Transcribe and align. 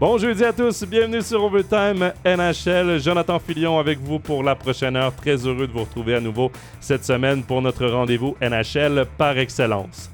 Bon 0.00 0.16
jeudi 0.16 0.42
à 0.46 0.52
tous, 0.54 0.82
bienvenue 0.84 1.20
sur 1.20 1.44
Overtime 1.44 2.14
NHL. 2.24 2.98
Jonathan 2.98 3.38
Filion 3.38 3.78
avec 3.78 3.98
vous 3.98 4.18
pour 4.18 4.42
la 4.42 4.54
prochaine 4.54 4.96
heure. 4.96 5.14
Très 5.14 5.36
heureux 5.46 5.66
de 5.66 5.72
vous 5.72 5.80
retrouver 5.80 6.14
à 6.14 6.20
nouveau 6.20 6.50
cette 6.80 7.04
semaine 7.04 7.42
pour 7.42 7.60
notre 7.60 7.86
rendez-vous 7.86 8.34
NHL 8.40 9.04
par 9.18 9.36
excellence. 9.36 10.10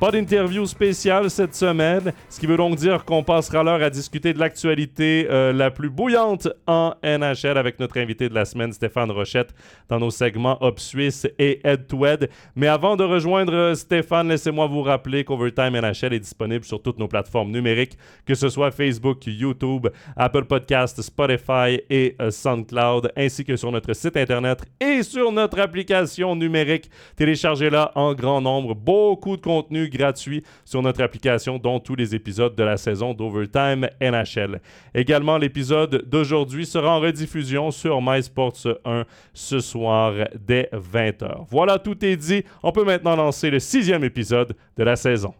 Pas 0.00 0.10
d'interview 0.10 0.66
spéciale 0.66 1.30
cette 1.30 1.54
semaine, 1.54 2.12
ce 2.28 2.40
qui 2.40 2.46
veut 2.46 2.56
donc 2.56 2.74
dire 2.74 3.04
qu'on 3.04 3.22
passera 3.22 3.62
l'heure 3.62 3.80
à 3.80 3.90
discuter 3.90 4.34
de 4.34 4.40
l'actualité 4.40 5.28
euh, 5.30 5.52
la 5.52 5.70
plus 5.70 5.88
bouillante 5.88 6.48
en 6.66 6.94
NHL 7.04 7.56
avec 7.56 7.78
notre 7.78 7.98
invité 7.98 8.28
de 8.28 8.34
la 8.34 8.44
semaine, 8.44 8.72
Stéphane 8.72 9.12
Rochette, 9.12 9.54
dans 9.88 10.00
nos 10.00 10.10
segments 10.10 10.58
Up 10.62 10.80
Suisse 10.80 11.28
et 11.38 11.60
Head 11.64 11.86
to 11.86 12.04
Head. 12.04 12.28
Mais 12.56 12.66
avant 12.66 12.96
de 12.96 13.04
rejoindre 13.04 13.54
euh, 13.54 13.74
Stéphane, 13.76 14.28
laissez-moi 14.28 14.66
vous 14.66 14.82
rappeler 14.82 15.22
qu'Overtime 15.24 15.78
NHL 15.78 16.12
est 16.12 16.20
disponible 16.20 16.64
sur 16.64 16.82
toutes 16.82 16.98
nos 16.98 17.08
plateformes 17.08 17.52
numériques, 17.52 17.96
que 18.26 18.34
ce 18.34 18.48
soit 18.48 18.72
Facebook, 18.72 19.24
YouTube, 19.26 19.86
Apple 20.16 20.44
Podcasts, 20.44 21.00
Spotify 21.02 21.80
et 21.88 22.16
euh, 22.20 22.32
SoundCloud, 22.32 23.12
ainsi 23.16 23.44
que 23.44 23.54
sur 23.54 23.70
notre 23.70 23.92
site 23.92 24.16
internet 24.16 24.64
et 24.80 25.04
sur 25.04 25.30
notre 25.30 25.60
application 25.60 26.34
numérique. 26.34 26.90
Téléchargez-la 27.14 27.92
en 27.94 28.12
grand 28.12 28.40
nombre, 28.40 28.74
beaucoup 28.74 29.36
de 29.36 29.42
contenu 29.42 29.83
gratuit 29.88 30.42
sur 30.64 30.82
notre 30.82 31.02
application, 31.02 31.58
dont 31.58 31.80
tous 31.80 31.94
les 31.94 32.14
épisodes 32.14 32.54
de 32.54 32.62
la 32.62 32.76
saison 32.76 33.14
d'Overtime 33.14 33.88
NHL. 34.00 34.60
Également, 34.94 35.38
l'épisode 35.38 36.04
d'aujourd'hui 36.06 36.66
sera 36.66 36.96
en 36.96 37.00
rediffusion 37.00 37.70
sur 37.70 38.00
MySports 38.02 38.66
1 38.84 39.04
ce 39.32 39.60
soir 39.60 40.14
dès 40.46 40.68
20h. 40.72 41.46
Voilà, 41.48 41.78
tout 41.78 42.04
est 42.04 42.16
dit. 42.16 42.44
On 42.62 42.72
peut 42.72 42.84
maintenant 42.84 43.16
lancer 43.16 43.50
le 43.50 43.58
sixième 43.58 44.04
épisode 44.04 44.54
de 44.76 44.84
la 44.84 44.96
saison. 44.96 45.34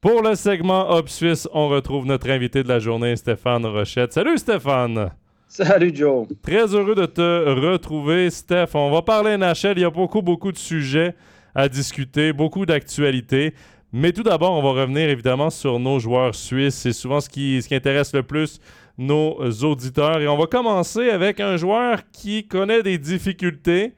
Pour 0.00 0.22
le 0.22 0.36
segment 0.36 0.90
Hop 0.90 1.08
Suisse, 1.08 1.48
on 1.52 1.68
retrouve 1.68 2.06
notre 2.06 2.30
invité 2.30 2.62
de 2.62 2.68
la 2.68 2.78
journée, 2.78 3.16
Stéphane 3.16 3.66
Rochette. 3.66 4.12
Salut 4.12 4.38
Stéphane! 4.38 5.10
Salut 5.48 5.92
Joe. 5.94 6.26
Très 6.42 6.74
heureux 6.74 6.94
de 6.94 7.06
te 7.06 7.48
retrouver, 7.48 8.28
Steph. 8.28 8.68
On 8.74 8.90
va 8.90 9.00
parler 9.00 9.36
NHL. 9.38 9.78
Il 9.78 9.80
y 9.80 9.84
a 9.84 9.90
beaucoup, 9.90 10.20
beaucoup 10.20 10.52
de 10.52 10.58
sujets 10.58 11.14
à 11.54 11.68
discuter, 11.70 12.34
beaucoup 12.34 12.66
d'actualités. 12.66 13.54
Mais 13.90 14.12
tout 14.12 14.22
d'abord, 14.22 14.52
on 14.52 14.62
va 14.62 14.82
revenir 14.82 15.08
évidemment 15.08 15.48
sur 15.48 15.78
nos 15.78 15.98
joueurs 15.98 16.34
suisses. 16.34 16.74
C'est 16.74 16.92
souvent 16.92 17.20
ce 17.20 17.30
qui, 17.30 17.62
ce 17.62 17.68
qui 17.68 17.74
intéresse 17.74 18.12
le 18.12 18.22
plus 18.22 18.60
nos 18.98 19.38
auditeurs. 19.62 20.20
Et 20.20 20.28
on 20.28 20.36
va 20.36 20.46
commencer 20.46 21.08
avec 21.08 21.40
un 21.40 21.56
joueur 21.56 22.00
qui 22.12 22.46
connaît 22.46 22.82
des 22.82 22.98
difficultés 22.98 23.94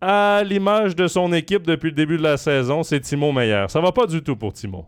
à 0.00 0.42
l'image 0.44 0.96
de 0.96 1.06
son 1.06 1.32
équipe 1.32 1.64
depuis 1.64 1.90
le 1.90 1.94
début 1.94 2.16
de 2.16 2.22
la 2.22 2.36
saison. 2.36 2.82
C'est 2.82 3.00
Timo 3.00 3.30
Meyer. 3.30 3.66
Ça 3.68 3.80
va 3.80 3.92
pas 3.92 4.06
du 4.06 4.20
tout 4.20 4.34
pour 4.34 4.52
Timo. 4.52 4.86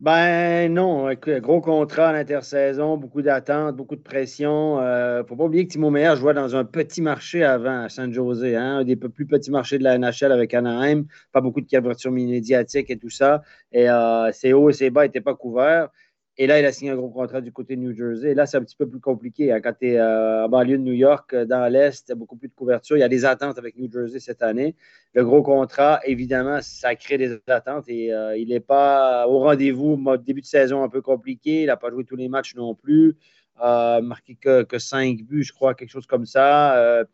Ben 0.00 0.72
non, 0.74 1.08
gros 1.40 1.60
contrat 1.60 2.08
à 2.08 2.12
l'intersaison, 2.12 2.96
beaucoup 2.96 3.22
d'attentes, 3.22 3.76
beaucoup 3.76 3.96
de 3.96 4.02
pression. 4.02 4.78
Euh, 4.80 5.22
faut 5.24 5.36
pas 5.36 5.44
oublier 5.44 5.66
que 5.66 5.72
Timo 5.72 5.88
Meyer 5.88 6.14
jouait 6.16 6.34
dans 6.34 6.56
un 6.56 6.64
petit 6.64 7.00
marché 7.00 7.42
avant 7.44 7.84
à 7.84 7.88
San 7.88 8.12
Jose, 8.12 8.44
hein, 8.44 8.78
un 8.78 8.84
des 8.84 8.96
plus 8.96 9.24
petits 9.24 9.50
marchés 9.50 9.78
de 9.78 9.84
la 9.84 9.96
NHL 9.96 10.32
avec 10.32 10.52
Anaheim, 10.52 11.04
pas 11.32 11.40
beaucoup 11.40 11.60
de 11.60 11.68
couverture 11.68 12.10
médiatique 12.10 12.90
et 12.90 12.98
tout 12.98 13.08
ça. 13.08 13.42
Et 13.72 13.88
euh, 13.88 14.30
ses 14.32 14.52
hauts 14.52 14.68
et 14.68 14.72
ses 14.74 14.90
bas 14.90 15.04
n'étaient 15.04 15.20
pas 15.20 15.36
couverts. 15.36 15.88
Et 16.36 16.48
là, 16.48 16.58
il 16.58 16.66
a 16.66 16.72
signé 16.72 16.90
un 16.90 16.96
gros 16.96 17.10
contrat 17.10 17.40
du 17.40 17.52
côté 17.52 17.76
de 17.76 17.80
New 17.80 17.94
Jersey. 17.94 18.32
Et 18.32 18.34
là, 18.34 18.44
c'est 18.46 18.56
un 18.56 18.64
petit 18.64 18.74
peu 18.74 18.88
plus 18.88 18.98
compliqué. 18.98 19.52
Hein. 19.52 19.60
Quand 19.60 19.72
tu 19.78 19.90
es 19.90 19.98
euh, 19.98 20.46
en 20.46 20.48
banlieue 20.48 20.78
de 20.78 20.82
New 20.82 20.92
York, 20.92 21.32
euh, 21.32 21.44
dans 21.44 21.70
l'Est, 21.70 22.12
beaucoup 22.12 22.36
plus 22.36 22.48
de 22.48 22.54
couverture. 22.54 22.96
Il 22.96 23.00
y 23.00 23.04
a 23.04 23.08
des 23.08 23.24
attentes 23.24 23.56
avec 23.56 23.76
New 23.76 23.90
Jersey 23.90 24.18
cette 24.18 24.42
année. 24.42 24.74
Le 25.14 25.24
gros 25.24 25.44
contrat, 25.44 26.00
évidemment, 26.04 26.58
ça 26.60 26.96
crée 26.96 27.18
des 27.18 27.38
attentes 27.46 27.88
et 27.88 28.12
euh, 28.12 28.36
il 28.36 28.48
n'est 28.48 28.58
pas 28.58 29.28
au 29.28 29.38
rendez-vous. 29.38 29.96
Début 30.26 30.40
de 30.40 30.46
saison 30.46 30.82
un 30.82 30.88
peu 30.88 31.02
compliqué. 31.02 31.62
Il 31.62 31.66
n'a 31.66 31.76
pas 31.76 31.90
joué 31.90 32.04
tous 32.04 32.16
les 32.16 32.28
matchs 32.28 32.56
non 32.56 32.74
plus. 32.74 33.16
marqué 33.56 34.34
que, 34.34 34.64
que 34.64 34.80
5 34.80 35.22
buts, 35.22 35.44
je 35.44 35.52
crois, 35.52 35.74
quelque 35.74 35.90
chose 35.90 36.06
comme 36.06 36.26
ça. 36.26 37.06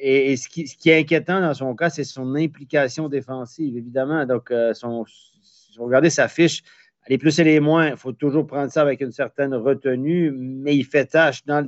et, 0.00 0.36
ce, 0.36 0.48
qui, 0.48 0.68
ce, 0.68 0.76
qui, 0.76 0.90
est 0.90 1.00
inquiétant 1.00 1.40
dans 1.40 1.54
son 1.54 1.74
cas, 1.74 1.90
c'est 1.90 2.04
son 2.04 2.36
implication 2.36 3.08
défensive, 3.08 3.76
évidemment. 3.76 4.24
Donc, 4.24 4.52
son, 4.74 5.04
si 5.42 5.76
vous 5.78 5.86
regardez 5.86 6.10
sa 6.10 6.28
fiche, 6.28 6.62
les 7.08 7.18
plus 7.18 7.38
et 7.40 7.44
les 7.44 7.60
moins, 7.60 7.90
il 7.90 7.96
faut 7.96 8.12
toujours 8.12 8.46
prendre 8.46 8.70
ça 8.70 8.82
avec 8.82 9.00
une 9.00 9.10
certaine 9.10 9.54
retenue, 9.54 10.30
mais 10.32 10.76
il 10.76 10.84
fait 10.84 11.06
tâche 11.06 11.44
dans, 11.44 11.66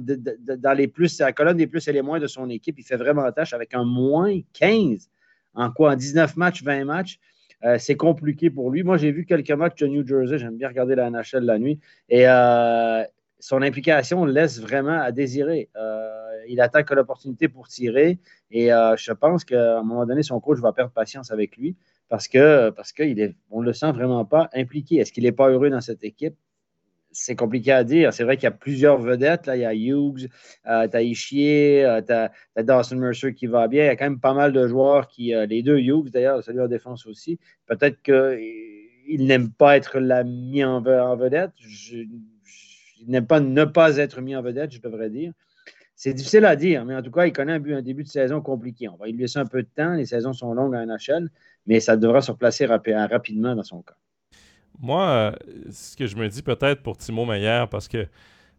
les 0.76 0.88
plus, 0.88 1.18
la 1.18 1.32
colonne 1.32 1.56
des 1.56 1.66
plus 1.66 1.86
et 1.88 1.92
les 1.92 2.02
moins 2.02 2.20
de 2.20 2.28
son 2.28 2.48
équipe. 2.48 2.78
Il 2.78 2.84
fait 2.84 2.96
vraiment 2.96 3.30
tâche 3.32 3.52
avec 3.52 3.74
un 3.74 3.84
moins 3.84 4.32
15. 4.52 5.08
En 5.54 5.70
quoi? 5.70 5.92
En 5.92 5.96
19 5.96 6.36
matchs, 6.36 6.62
20 6.62 6.84
matchs. 6.84 7.18
Euh, 7.64 7.78
c'est 7.78 7.96
compliqué 7.96 8.50
pour 8.50 8.70
lui. 8.70 8.82
Moi, 8.82 8.96
j'ai 8.96 9.10
vu 9.10 9.24
quelques 9.24 9.50
matchs 9.50 9.80
de 9.80 9.86
New 9.86 10.06
Jersey. 10.06 10.38
J'aime 10.38 10.56
bien 10.56 10.68
regarder 10.68 10.94
la 10.94 11.10
NHL 11.10 11.44
la 11.44 11.58
nuit. 11.58 11.80
Et 12.08 12.28
euh, 12.28 13.02
son 13.40 13.62
implication 13.62 14.24
laisse 14.26 14.60
vraiment 14.60 15.00
à 15.00 15.10
désirer. 15.10 15.68
Euh, 15.74 16.10
il 16.46 16.60
attend 16.60 16.82
que 16.84 16.94
l'opportunité 16.94 17.48
pour 17.48 17.66
tirer. 17.66 18.18
Et 18.50 18.68
je 18.68 19.12
pense 19.12 19.44
qu'à 19.44 19.78
un 19.78 19.82
moment 19.82 20.06
donné, 20.06 20.22
son 20.22 20.38
coach 20.38 20.58
va 20.58 20.72
perdre 20.72 20.92
patience 20.92 21.32
avec 21.32 21.56
lui 21.56 21.74
parce 22.08 22.28
que 22.28 22.70
parce 22.70 22.92
qu'on 22.92 23.04
ne 23.60 23.64
le 23.64 23.72
sent 23.72 23.92
vraiment 23.92 24.24
pas 24.24 24.50
impliqué. 24.54 24.96
Est-ce 24.96 25.12
qu'il 25.12 25.24
n'est 25.24 25.32
pas 25.32 25.48
heureux 25.48 25.70
dans 25.70 25.80
cette 25.80 26.04
équipe? 26.04 26.36
C'est 27.10 27.36
compliqué 27.36 27.70
à 27.70 27.84
dire. 27.84 28.12
C'est 28.12 28.24
vrai 28.24 28.36
qu'il 28.36 28.44
y 28.44 28.48
a 28.48 28.50
plusieurs 28.50 29.00
vedettes. 29.00 29.46
Là. 29.46 29.56
Il 29.56 29.60
y 29.60 29.64
a 29.64 29.74
Hughes, 29.74 30.28
euh, 30.66 30.88
tu 30.88 30.96
as 30.96 31.02
Ishier, 31.02 31.84
euh, 31.84 32.02
tu 32.02 32.12
as, 32.12 32.30
Dawson 32.62 32.96
Mercer 32.96 33.34
qui 33.34 33.46
va 33.46 33.68
bien. 33.68 33.84
Il 33.84 33.86
y 33.86 33.90
a 33.90 33.96
quand 33.96 34.04
même 34.04 34.20
pas 34.20 34.34
mal 34.34 34.52
de 34.52 34.66
joueurs 34.66 35.06
qui, 35.06 35.32
euh, 35.34 35.46
les 35.46 35.62
deux 35.62 35.78
Hughes 35.78 36.10
d'ailleurs, 36.10 36.42
celui 36.42 36.60
en 36.60 36.66
défense 36.66 37.06
aussi. 37.06 37.38
Peut-être 37.66 38.02
qu'il 38.02 39.26
n'aime 39.26 39.50
pas 39.52 39.76
être 39.76 40.00
la 40.00 40.24
mis 40.24 40.64
en, 40.64 40.80
vedette. 40.80 41.52
il 41.92 42.08
n'aime 43.06 43.26
pas 43.26 43.38
ne 43.38 43.64
pas 43.64 43.96
être 43.98 44.20
mis 44.20 44.34
en 44.34 44.42
vedette, 44.42 44.72
je 44.72 44.80
devrais 44.80 45.08
dire. 45.10 45.32
C'est 45.96 46.12
difficile 46.12 46.44
à 46.44 46.56
dire, 46.56 46.84
mais 46.84 46.96
en 46.96 47.02
tout 47.02 47.12
cas, 47.12 47.24
il 47.24 47.32
connaît 47.32 47.52
un, 47.52 47.64
un, 47.76 47.82
début 47.82 48.02
de 48.02 48.08
saison 48.08 48.40
compliqué. 48.40 48.88
On 48.88 48.96
va 48.96 49.06
lui 49.06 49.16
laisser 49.16 49.38
un 49.38 49.46
peu 49.46 49.62
de 49.62 49.68
temps. 49.72 49.94
Les 49.94 50.06
saisons 50.06 50.32
sont 50.32 50.52
longues 50.52 50.74
à 50.74 50.84
NHL 50.84 51.30
mais 51.66 51.80
ça 51.80 51.96
devra 51.96 52.20
se 52.20 52.30
replacer 52.30 52.66
rapidement 52.66 53.54
dans 53.54 53.62
son 53.62 53.82
cas. 53.82 53.94
Moi, 54.80 55.02
euh, 55.02 55.32
ce 55.70 55.96
que 55.96 56.06
je 56.06 56.16
me 56.16 56.28
dis 56.28 56.42
peut-être 56.42 56.82
pour 56.82 56.96
Timo 56.96 57.24
Meyer, 57.24 57.64
parce 57.70 57.88
que 57.88 58.06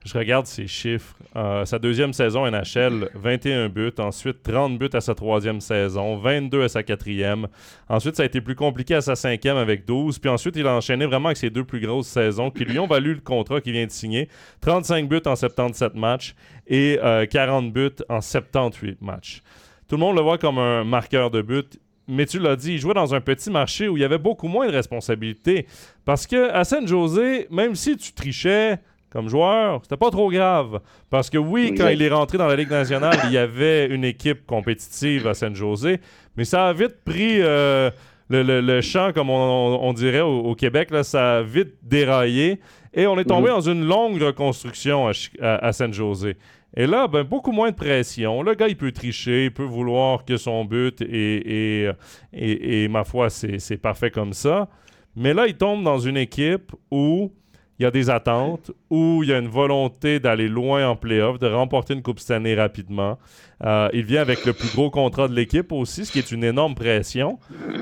je 0.05 0.15
regarde 0.15 0.45
ses 0.45 0.67
chiffres. 0.67 1.15
Euh, 1.35 1.65
sa 1.65 1.79
deuxième 1.79 2.13
saison 2.13 2.49
NHL, 2.49 3.09
21 3.15 3.69
buts. 3.69 3.91
Ensuite, 3.97 4.43
30 4.43 4.77
buts 4.77 4.89
à 4.93 5.01
sa 5.01 5.15
troisième 5.15 5.59
saison, 5.59 6.15
22 6.17 6.63
à 6.63 6.69
sa 6.69 6.83
quatrième. 6.83 7.47
Ensuite, 7.89 8.15
ça 8.15 8.23
a 8.23 8.27
été 8.27 8.39
plus 8.39 8.55
compliqué 8.55 8.93
à 8.93 9.01
sa 9.01 9.15
cinquième 9.15 9.57
avec 9.57 9.85
12. 9.85 10.19
Puis 10.19 10.29
ensuite, 10.29 10.55
il 10.57 10.67
a 10.67 10.75
enchaîné 10.75 11.07
vraiment 11.07 11.29
avec 11.29 11.37
ses 11.37 11.49
deux 11.49 11.63
plus 11.63 11.79
grosses 11.79 12.07
saisons 12.07 12.51
qui 12.51 12.65
lui 12.65 12.77
ont 12.77 12.85
valu 12.85 13.15
le 13.15 13.21
contrat 13.21 13.61
qu'il 13.61 13.73
vient 13.73 13.87
de 13.87 13.91
signer. 13.91 14.29
35 14.61 15.09
buts 15.09 15.21
en 15.25 15.35
77 15.35 15.95
matchs 15.95 16.35
et 16.67 16.99
40 17.31 17.65
euh, 17.65 17.71
buts 17.71 18.03
en 18.07 18.21
78 18.21 19.01
matchs. 19.01 19.41
Tout 19.87 19.95
le 19.95 20.01
monde 20.01 20.15
le 20.15 20.21
voit 20.21 20.37
comme 20.37 20.59
un 20.59 20.83
marqueur 20.83 21.31
de 21.31 21.41
but 21.41 21.79
mais 22.07 22.25
tu 22.25 22.39
l'as 22.39 22.55
dit, 22.55 22.73
il 22.73 22.79
jouait 22.79 22.93
dans 22.93 23.15
un 23.15 23.21
petit 23.21 23.49
marché 23.49 23.87
où 23.87 23.97
il 23.97 24.01
y 24.01 24.03
avait 24.03 24.17
beaucoup 24.17 24.47
moins 24.47 24.67
de 24.67 24.71
responsabilités. 24.71 25.65
Parce 26.05 26.27
que 26.27 26.51
à 26.51 26.63
San 26.63 26.87
Jose, 26.87 27.47
même 27.49 27.75
si 27.75 27.97
tu 27.97 28.13
trichais 28.13 28.79
comme 29.09 29.29
joueur, 29.29 29.79
c'était 29.83 29.97
pas 29.97 30.11
trop 30.11 30.29
grave. 30.29 30.81
Parce 31.09 31.29
que 31.29 31.37
oui, 31.37 31.73
quand 31.77 31.87
il 31.87 32.01
est 32.01 32.09
rentré 32.09 32.37
dans 32.37 32.47
la 32.47 32.55
Ligue 32.57 32.69
nationale, 32.69 33.17
il 33.25 33.31
y 33.31 33.37
avait 33.37 33.87
une 33.87 34.03
équipe 34.03 34.45
compétitive 34.45 35.25
à 35.25 35.33
San 35.33 35.55
Jose, 35.55 35.97
mais 36.35 36.43
ça 36.43 36.67
a 36.67 36.73
vite 36.73 36.97
pris 37.05 37.41
euh, 37.41 37.89
le, 38.29 38.81
champ, 38.81 39.13
comme 39.13 39.29
on, 39.29 39.93
dirait 39.93 40.21
au, 40.21 40.53
Québec, 40.55 40.91
là, 40.91 41.03
ça 41.03 41.37
a 41.37 41.41
vite 41.43 41.75
déraillé. 41.81 42.59
Et 42.93 43.07
on 43.07 43.17
est 43.17 43.25
tombé 43.25 43.49
mhm. 43.49 43.55
dans 43.55 43.61
une 43.61 43.85
longue 43.85 44.21
reconstruction 44.21 45.09
à, 45.41 45.73
San 45.73 45.93
Jose. 45.93 46.33
Et 46.75 46.87
là, 46.87 47.07
ben, 47.07 47.23
beaucoup 47.23 47.51
moins 47.51 47.71
de 47.71 47.75
pression. 47.75 48.41
Le 48.41 48.53
gars, 48.53 48.67
il 48.67 48.75
peut 48.75 48.91
tricher, 48.91 49.45
il 49.45 49.53
peut 49.53 49.63
vouloir 49.63 50.25
que 50.25 50.37
son 50.37 50.65
but 50.65 51.01
et, 51.01 51.89
et, 52.33 52.87
ma 52.89 53.03
foi, 53.03 53.29
c'est 53.29 53.77
parfait 53.77 54.11
comme 54.11 54.33
ça. 54.33 54.67
Mais 55.15 55.33
là, 55.33 55.47
il 55.47 55.55
tombe 55.55 55.83
dans 55.83 55.99
une 55.99 56.17
équipe 56.17 56.73
où 56.91 57.31
il 57.79 57.83
y 57.83 57.85
a 57.85 57.91
des 57.91 58.09
attentes, 58.09 58.71
où 58.89 59.21
il 59.23 59.29
y 59.29 59.33
a 59.33 59.37
une 59.37 59.47
volonté 59.47 60.19
d'aller 60.19 60.47
loin 60.47 60.87
en 60.87 60.95
playoff, 60.95 61.39
de 61.39 61.47
remporter 61.47 61.93
une 61.93 62.01
Coupe 62.01 62.19
cette 62.19 62.43
rapidement. 62.57 63.17
Euh, 63.63 63.89
il 63.93 64.05
vient 64.05 64.21
avec 64.21 64.45
le 64.45 64.53
plus 64.53 64.69
gros 64.69 64.89
contrat 64.89 65.27
de 65.27 65.33
l'équipe 65.33 65.71
aussi, 65.71 66.05
ce 66.05 66.11
qui 66.11 66.19
est 66.19 66.31
une 66.31 66.43
énorme 66.43 66.75
pression. 66.75 67.39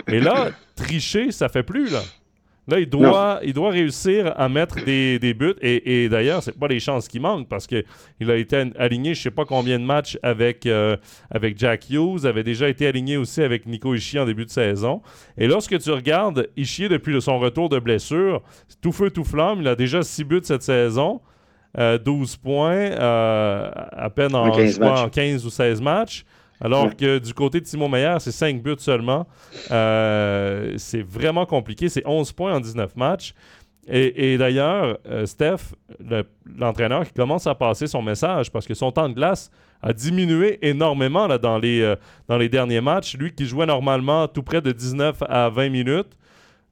Et 0.08 0.20
là, 0.20 0.50
tricher, 0.76 1.32
ça 1.32 1.50
fait 1.50 1.64
plus, 1.64 1.92
là. 1.92 2.02
Là, 2.68 2.80
il 2.80 2.90
doit, 2.90 3.42
il 3.44 3.54
doit 3.54 3.72
réussir 3.72 4.34
à 4.38 4.48
mettre 4.48 4.84
des, 4.86 5.34
buts. 5.34 5.56
Et, 5.62 6.04
et 6.04 6.10
d'ailleurs, 6.10 6.42
c'est 6.42 6.58
pas 6.58 6.68
les 6.68 6.80
chances 6.80 7.10
qui 7.10 7.20
manquent 7.20 7.50
parce 7.50 7.68
qu'il 7.68 7.84
a 8.32 8.36
été 8.36 8.72
aligné, 8.78 9.14
je 9.14 9.22
sais 9.22 9.32
pas 9.32 9.44
combien 9.44 9.78
de 9.80 9.84
matchs 9.84 10.18
avec, 10.24 10.66
euh, 10.66 10.96
avec 11.30 11.58
Jack 11.58 11.90
Hughes, 11.90 12.26
avait 12.26 12.44
déjà 12.44 12.70
été 12.70 12.88
aligné 12.88 13.18
aussi 13.18 13.42
avec 13.42 13.66
Nico 13.66 13.94
Ishii 13.94 14.20
en 14.20 14.26
début 14.26 14.46
de 14.46 14.50
saison. 14.50 15.02
Et 15.38 15.48
lorsque 15.48 15.78
tu 15.78 15.92
regardes 15.92 16.48
Ishii 16.56 16.88
depuis 16.88 17.22
son 17.22 17.38
retour 17.38 17.68
de 17.68 17.80
blessure, 17.80 18.42
tout 18.82 18.94
feu, 18.94 19.12
tout 19.12 19.26
flamme, 19.26 19.60
il 19.60 19.68
a 19.68 19.76
déjà 19.76 20.02
6 20.02 20.24
buts 20.24 20.42
cette 20.44 20.64
saison. 20.64 21.20
12 21.76 21.80
euh, 21.80 22.44
points, 22.44 22.76
euh, 22.76 23.72
à 23.92 24.10
peine 24.12 24.36
en, 24.36 24.52
15, 25.10 25.46
ou 25.46 25.50
16 25.50 25.82
matchs. 25.82 26.24
Alors 26.62 26.96
que 26.96 27.20
du 27.20 27.34
côté 27.34 27.60
de 27.60 27.66
Simon 27.66 27.90
Meyer, 27.90 28.16
c'est 28.20 28.32
5 28.32 28.62
buts 28.62 28.76
seulement. 28.78 29.28
Euh, 29.72 30.74
c'est 30.78 31.02
vraiment 31.02 31.46
compliqué. 31.46 31.90
C'est 31.90 32.06
11 32.06 32.32
points 32.32 32.56
en 32.56 32.60
19 32.60 32.96
matchs. 32.96 33.34
Et, 33.86 34.38
d'ailleurs, 34.38 34.98
euh, 35.08 35.26
Steph, 35.26 35.76
l'entraîneur, 36.58 37.06
qui 37.06 37.12
commence 37.12 37.48
à 37.48 37.56
passer 37.56 37.86
son 37.86 38.02
message 38.02 38.50
parce 38.50 38.66
que 38.66 38.74
son 38.74 38.94
temps 38.94 39.10
de 39.10 39.14
glace 39.14 39.52
a 39.82 39.92
diminué 39.92 40.58
énormément 40.66 41.28
là, 41.28 41.38
dans, 41.38 41.58
les, 41.58 41.82
euh, 41.82 41.98
dans 42.30 42.38
les 42.38 42.48
derniers 42.48 42.80
matchs. 42.80 43.18
Lui 43.18 43.34
qui 43.34 43.46
jouait 43.46 43.66
normalement 43.66 44.30
tout 44.30 44.42
près 44.42 44.62
de 44.62 44.72
19 44.72 45.24
à 45.28 45.50
20 45.50 45.70
minutes, 45.70 46.18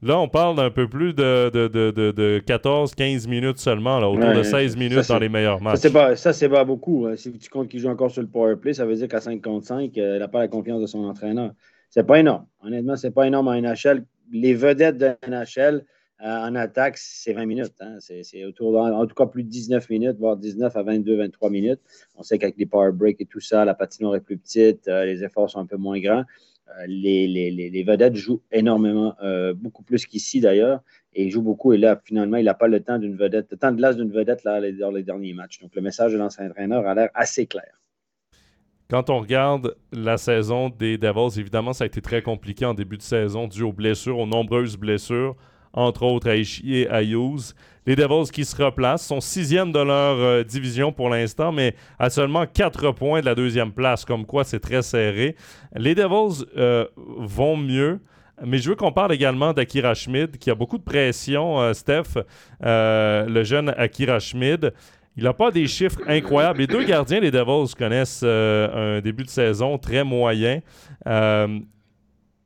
Là, 0.04 0.20
on 0.20 0.28
parle 0.28 0.56
d'un 0.56 0.72
peu 0.72 0.88
plus 0.90 1.14
de, 1.14 1.50
de, 1.50 1.68
de, 1.68 2.42
14-15 2.48 3.30
minutes 3.30 3.60
seulement, 3.60 4.00
là, 4.00 4.10
autour 4.10 4.34
de 4.34 4.42
16 4.42 4.76
minutes 4.76 5.08
dans 5.08 5.20
les 5.20 5.30
meilleurs 5.30 5.62
matchs. 5.62 5.80
Ça, 6.16 6.34
c'est 6.34 6.50
pas, 6.50 6.64
beaucoup. 6.64 7.06
Hein. 7.06 7.16
Si 7.16 7.32
tu 7.34 7.50
comptes 7.50 7.70
qu'il 7.70 7.80
joue 7.80 7.90
encore 7.90 8.10
sur 8.10 8.24
le 8.24 8.28
power 8.28 8.56
play, 8.56 8.74
ça 8.74 8.86
veut 8.86 8.96
dire 8.96 9.08
qu'à 9.08 9.22
5 9.22 9.42
contre 9.42 9.68
5, 9.68 9.96
euh, 9.98 10.16
il 10.16 10.20
n'a 10.20 10.28
pas 10.28 10.40
la 10.40 10.48
confiance 10.48 10.82
de 10.82 10.88
son 10.88 11.04
entraîneur. 11.04 11.52
C'est 11.92 12.06
pas 12.06 12.20
énorme. 12.20 12.48
Honnêtement, 12.64 12.96
c'est 12.96 13.12
pas 13.12 13.28
énorme 13.28 13.48
en 13.50 13.54
NHL. 13.54 14.06
Les 14.32 14.56
vedettes 14.56 14.98
de 14.98 15.12
NHL 15.28 15.86
euh, 16.24 16.26
en 16.26 16.56
attaque, 16.56 16.98
c'est 16.98 17.34
20 17.34 17.46
minutes. 17.46 17.74
Hein. 17.80 17.98
C'est 18.00 18.46
autour, 18.46 18.78
en, 18.78 19.06
tout 19.06 19.16
cas, 19.16 19.26
plus 19.26 19.44
de 19.44 19.50
19 19.50 19.90
minutes, 19.90 20.18
voire 20.18 20.38
19 20.38 20.76
à 20.76 20.84
22, 20.84 21.18
23 21.18 21.50
minutes. 21.50 21.82
On 22.16 22.24
sait 22.24 22.40
qu'avec 22.40 22.58
les 22.58 22.66
power 22.66 22.92
breaks 22.92 23.22
et 23.22 23.26
tout 23.26 23.40
ça, 23.40 23.66
la 23.66 23.76
patinoire 23.76 24.16
est 24.16 24.22
plus 24.22 24.38
petite, 24.38 24.88
euh, 24.88 25.06
les 25.06 25.24
efforts 25.24 25.50
sont 25.50 25.60
un 25.60 25.66
peu 25.66 25.78
moins 25.78 26.00
grands. 26.00 26.24
Euh, 26.80 26.86
les, 26.88 27.84
vedettes 27.86 28.16
jouent 28.16 28.42
énormément, 28.52 29.16
euh, 29.24 29.54
beaucoup 29.54 29.84
plus 29.84 30.06
qu'ici 30.06 30.40
d'ailleurs, 30.40 30.82
et 31.14 31.26
ils 31.26 31.32
jouent 31.32 31.42
beaucoup. 31.42 31.74
Et 31.74 31.78
là, 31.78 32.00
finalement, 32.04 32.38
il 32.38 32.46
n'a 32.46 32.54
pas 32.54 32.68
le 32.68 32.80
temps 32.82 32.98
d'une 32.98 33.16
vedette, 33.16 33.48
le 33.52 33.58
temps 33.58 33.72
de 33.72 33.78
glace 33.78 33.98
d'une 33.98 34.12
vedette 34.12 34.44
là, 34.44 34.62
dans 34.72 34.92
les 34.92 35.04
derniers 35.04 35.34
matchs. 35.34 35.60
Donc, 35.60 35.76
le 35.76 35.82
message 35.82 36.14
de 36.14 36.18
l'ancien 36.18 36.48
entraîneur 36.48 36.88
a 36.88 36.96
l'air 36.96 37.10
assez 37.14 37.46
clair. 37.46 37.82
Quand 38.90 39.10
on 39.10 39.20
regarde 39.20 39.76
la 39.94 40.18
saison 40.18 40.70
des 40.70 40.98
Devils, 40.98 41.40
évidemment, 41.40 41.72
ça 41.72 41.86
a 41.86 41.88
été 41.88 42.02
très 42.02 42.22
compliqué 42.22 42.66
en 42.66 42.74
début 42.74 42.98
de 42.98 43.02
saison 43.02 43.48
dû 43.48 43.64
aux 43.64 43.72
blessures, 43.72 44.20
aux 44.20 44.26
nombreuses 44.26 44.76
blessures 44.76 45.36
entre 45.74 46.04
autres 46.04 46.30
à 46.30 46.36
et 46.36 46.88
à. 46.90 47.02
Les 47.88 47.96
Devils 47.96 48.30
qui 48.32 48.46
se 48.46 48.62
replacent 48.62 49.08
sont 49.08 49.22
sixième 49.22 49.72
de 49.72 49.80
leur 49.80 50.20
euh, 50.20 50.44
division 50.44 50.92
pour 50.92 51.10
l'instant, 51.10 51.52
mais 51.52 51.76
à 51.98 52.12
seulement 52.12 52.46
quatre 52.46 52.92
points 52.92 53.22
de 53.22 53.26
la 53.26 53.34
deuxième 53.34 53.72
place, 53.72 54.06
comme 54.06 54.26
quoi 54.26 54.44
c'est 54.44 54.60
très 54.60 54.84
serré. 54.84 55.36
Les 55.76 55.96
Devils 55.96 56.46
euh, 56.58 56.86
vont 56.96 57.58
mieux. 57.58 58.00
Mais 58.44 58.58
je 58.58 58.70
veux 58.70 58.76
qu'on 58.76 58.92
parle 58.92 59.14
également 59.14 59.54
d'Akira 59.54 59.94
Schmid, 59.94 60.38
qui 60.38 60.50
a 60.50 60.56
beaucoup 60.56 60.78
de 60.78 60.84
pression, 60.84 61.60
euh, 61.60 61.74
Steph, 61.74 62.18
le 62.62 63.44
jeune 63.44 63.70
Akira 63.78 64.20
Schmid. 64.20 64.74
Il 65.18 65.24
n'a 65.24 65.34
pas 65.34 65.52
des 65.52 65.68
chiffres 65.68 66.00
incroyables. 66.08 66.60
Les 66.60 66.68
deux 66.68 66.84
gardiens 66.84 67.20
des 67.20 67.32
Devils 67.32 67.76
connaissent 67.76 68.24
un 68.24 69.02
début 69.02 69.24
de 69.24 69.30
saison 69.30 69.78
très 69.78 70.04
moyen 70.04 70.62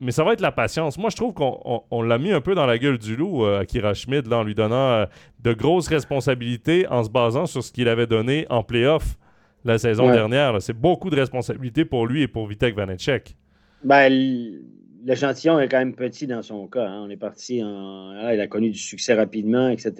mais 0.05 0.11
ça 0.11 0.23
va 0.23 0.33
être 0.33 0.41
la 0.41 0.51
patience. 0.51 0.97
Moi, 0.97 1.09
je 1.09 1.15
trouve 1.15 1.33
qu'on 1.33 2.01
l'a 2.03 2.17
mis 2.17 2.31
un 2.31 2.41
peu 2.41 2.55
dans 2.55 2.67
la 2.67 2.77
gueule 2.77 2.99
du 2.99 3.15
loup, 3.15 3.43
euh, 3.43 3.59
Akira 3.59 3.93
Schmid, 3.93 4.31
en 4.31 4.43
lui 4.43 4.53
donnant 4.53 4.91
euh, 4.91 5.05
de 5.43 5.51
grosses 5.53 5.87
responsabilités 5.87 6.87
en 6.87 7.03
se 7.03 7.09
basant 7.09 7.47
sur 7.47 7.63
ce 7.63 7.71
qu'il 7.71 7.89
avait 7.89 8.07
donné 8.07 8.45
en 8.49 8.63
playoff 8.63 9.17
la 9.65 9.79
saison 9.79 10.11
dernière. 10.11 10.61
C'est 10.61 10.79
beaucoup 10.79 11.09
de 11.09 11.15
responsabilités 11.15 11.85
pour 11.85 12.05
lui 12.05 12.21
et 12.21 12.27
pour 12.27 12.45
Vitek 12.47 12.75
Vanecek. 12.75 13.35
Ben, 13.83 14.13
l'échantillon 15.03 15.59
est 15.59 15.67
quand 15.67 15.79
même 15.79 15.95
petit 15.95 16.27
dans 16.27 16.43
son 16.43 16.67
cas. 16.67 16.85
Hein. 16.85 17.05
On 17.07 17.09
est 17.09 17.17
parti 17.17 17.63
en. 17.63 18.29
il 18.31 18.39
a 18.39 18.47
connu 18.47 18.69
du 18.69 18.77
succès 18.77 19.15
rapidement, 19.15 19.69
etc. 19.69 19.93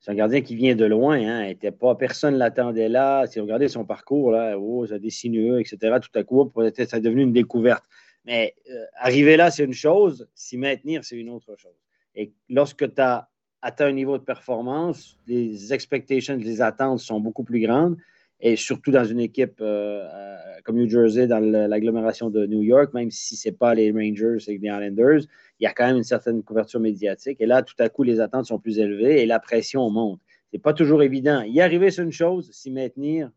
C'est 0.00 0.10
un 0.10 0.14
gardien 0.14 0.40
qui 0.40 0.56
vient 0.56 0.74
de 0.74 0.84
loin. 0.84 1.16
Hein. 1.16 1.44
Était 1.44 1.70
pas... 1.70 1.94
Personne 1.94 2.34
ne 2.34 2.38
l'attendait 2.38 2.88
là. 2.88 3.26
Si 3.26 3.38
vous 3.38 3.44
regardez 3.44 3.68
son 3.68 3.84
parcours, 3.84 4.32
là, 4.32 4.58
oh, 4.58 4.84
ça 4.84 4.98
des 4.98 5.10
sinueux, 5.10 5.60
etc., 5.60 5.96
tout 6.02 6.18
à 6.18 6.24
coup, 6.24 6.52
ça 6.56 6.96
est 6.96 7.00
devenu 7.00 7.22
une 7.22 7.32
découverte. 7.32 7.84
Mais 8.24 8.54
euh, 8.70 8.84
arriver 8.96 9.36
là, 9.36 9.50
c'est 9.50 9.64
une 9.64 9.72
chose, 9.72 10.28
s'y 10.34 10.58
maintenir, 10.58 11.04
c'est 11.04 11.16
une 11.16 11.30
autre 11.30 11.56
chose. 11.56 11.76
Et 12.14 12.32
lorsque 12.48 12.94
tu 12.94 13.00
as 13.00 13.28
atteint 13.62 13.86
un 13.86 13.92
niveau 13.92 14.18
de 14.18 14.24
performance, 14.24 15.16
les 15.26 15.72
expectations, 15.72 16.36
les 16.36 16.60
attentes 16.62 17.00
sont 17.00 17.20
beaucoup 17.20 17.44
plus 17.44 17.60
grandes. 17.60 17.96
Et 18.40 18.54
surtout 18.54 18.92
dans 18.92 19.04
une 19.04 19.18
équipe 19.18 19.60
euh, 19.60 20.06
euh, 20.12 20.36
comme 20.62 20.76
New 20.76 20.88
Jersey, 20.88 21.26
dans 21.26 21.40
l'agglomération 21.40 22.30
de 22.30 22.46
New 22.46 22.62
York, 22.62 22.94
même 22.94 23.10
si 23.10 23.34
ce 23.34 23.48
n'est 23.48 23.54
pas 23.54 23.74
les 23.74 23.90
Rangers 23.90 24.36
et 24.46 24.58
les 24.58 24.68
Islanders, 24.68 25.22
il 25.58 25.64
y 25.64 25.66
a 25.66 25.72
quand 25.72 25.86
même 25.86 25.96
une 25.96 26.04
certaine 26.04 26.44
couverture 26.44 26.78
médiatique. 26.78 27.40
Et 27.40 27.46
là, 27.46 27.62
tout 27.62 27.74
à 27.80 27.88
coup, 27.88 28.04
les 28.04 28.20
attentes 28.20 28.46
sont 28.46 28.60
plus 28.60 28.78
élevées 28.78 29.22
et 29.22 29.26
la 29.26 29.40
pression 29.40 29.90
monte. 29.90 30.20
Ce 30.50 30.56
n'est 30.56 30.60
pas 30.60 30.72
toujours 30.72 31.02
évident. 31.02 31.42
Y 31.42 31.60
arriver, 31.60 31.90
c'est 31.90 32.02
une 32.02 32.12
chose. 32.12 32.48
S'y 32.52 32.70
maintenir, 32.70 33.32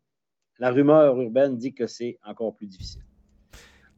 la 0.60 0.70
rumeur 0.70 1.20
urbaine 1.20 1.58
dit 1.58 1.74
que 1.74 1.88
c'est 1.88 2.20
encore 2.24 2.54
plus 2.54 2.68
difficile. 2.68 3.02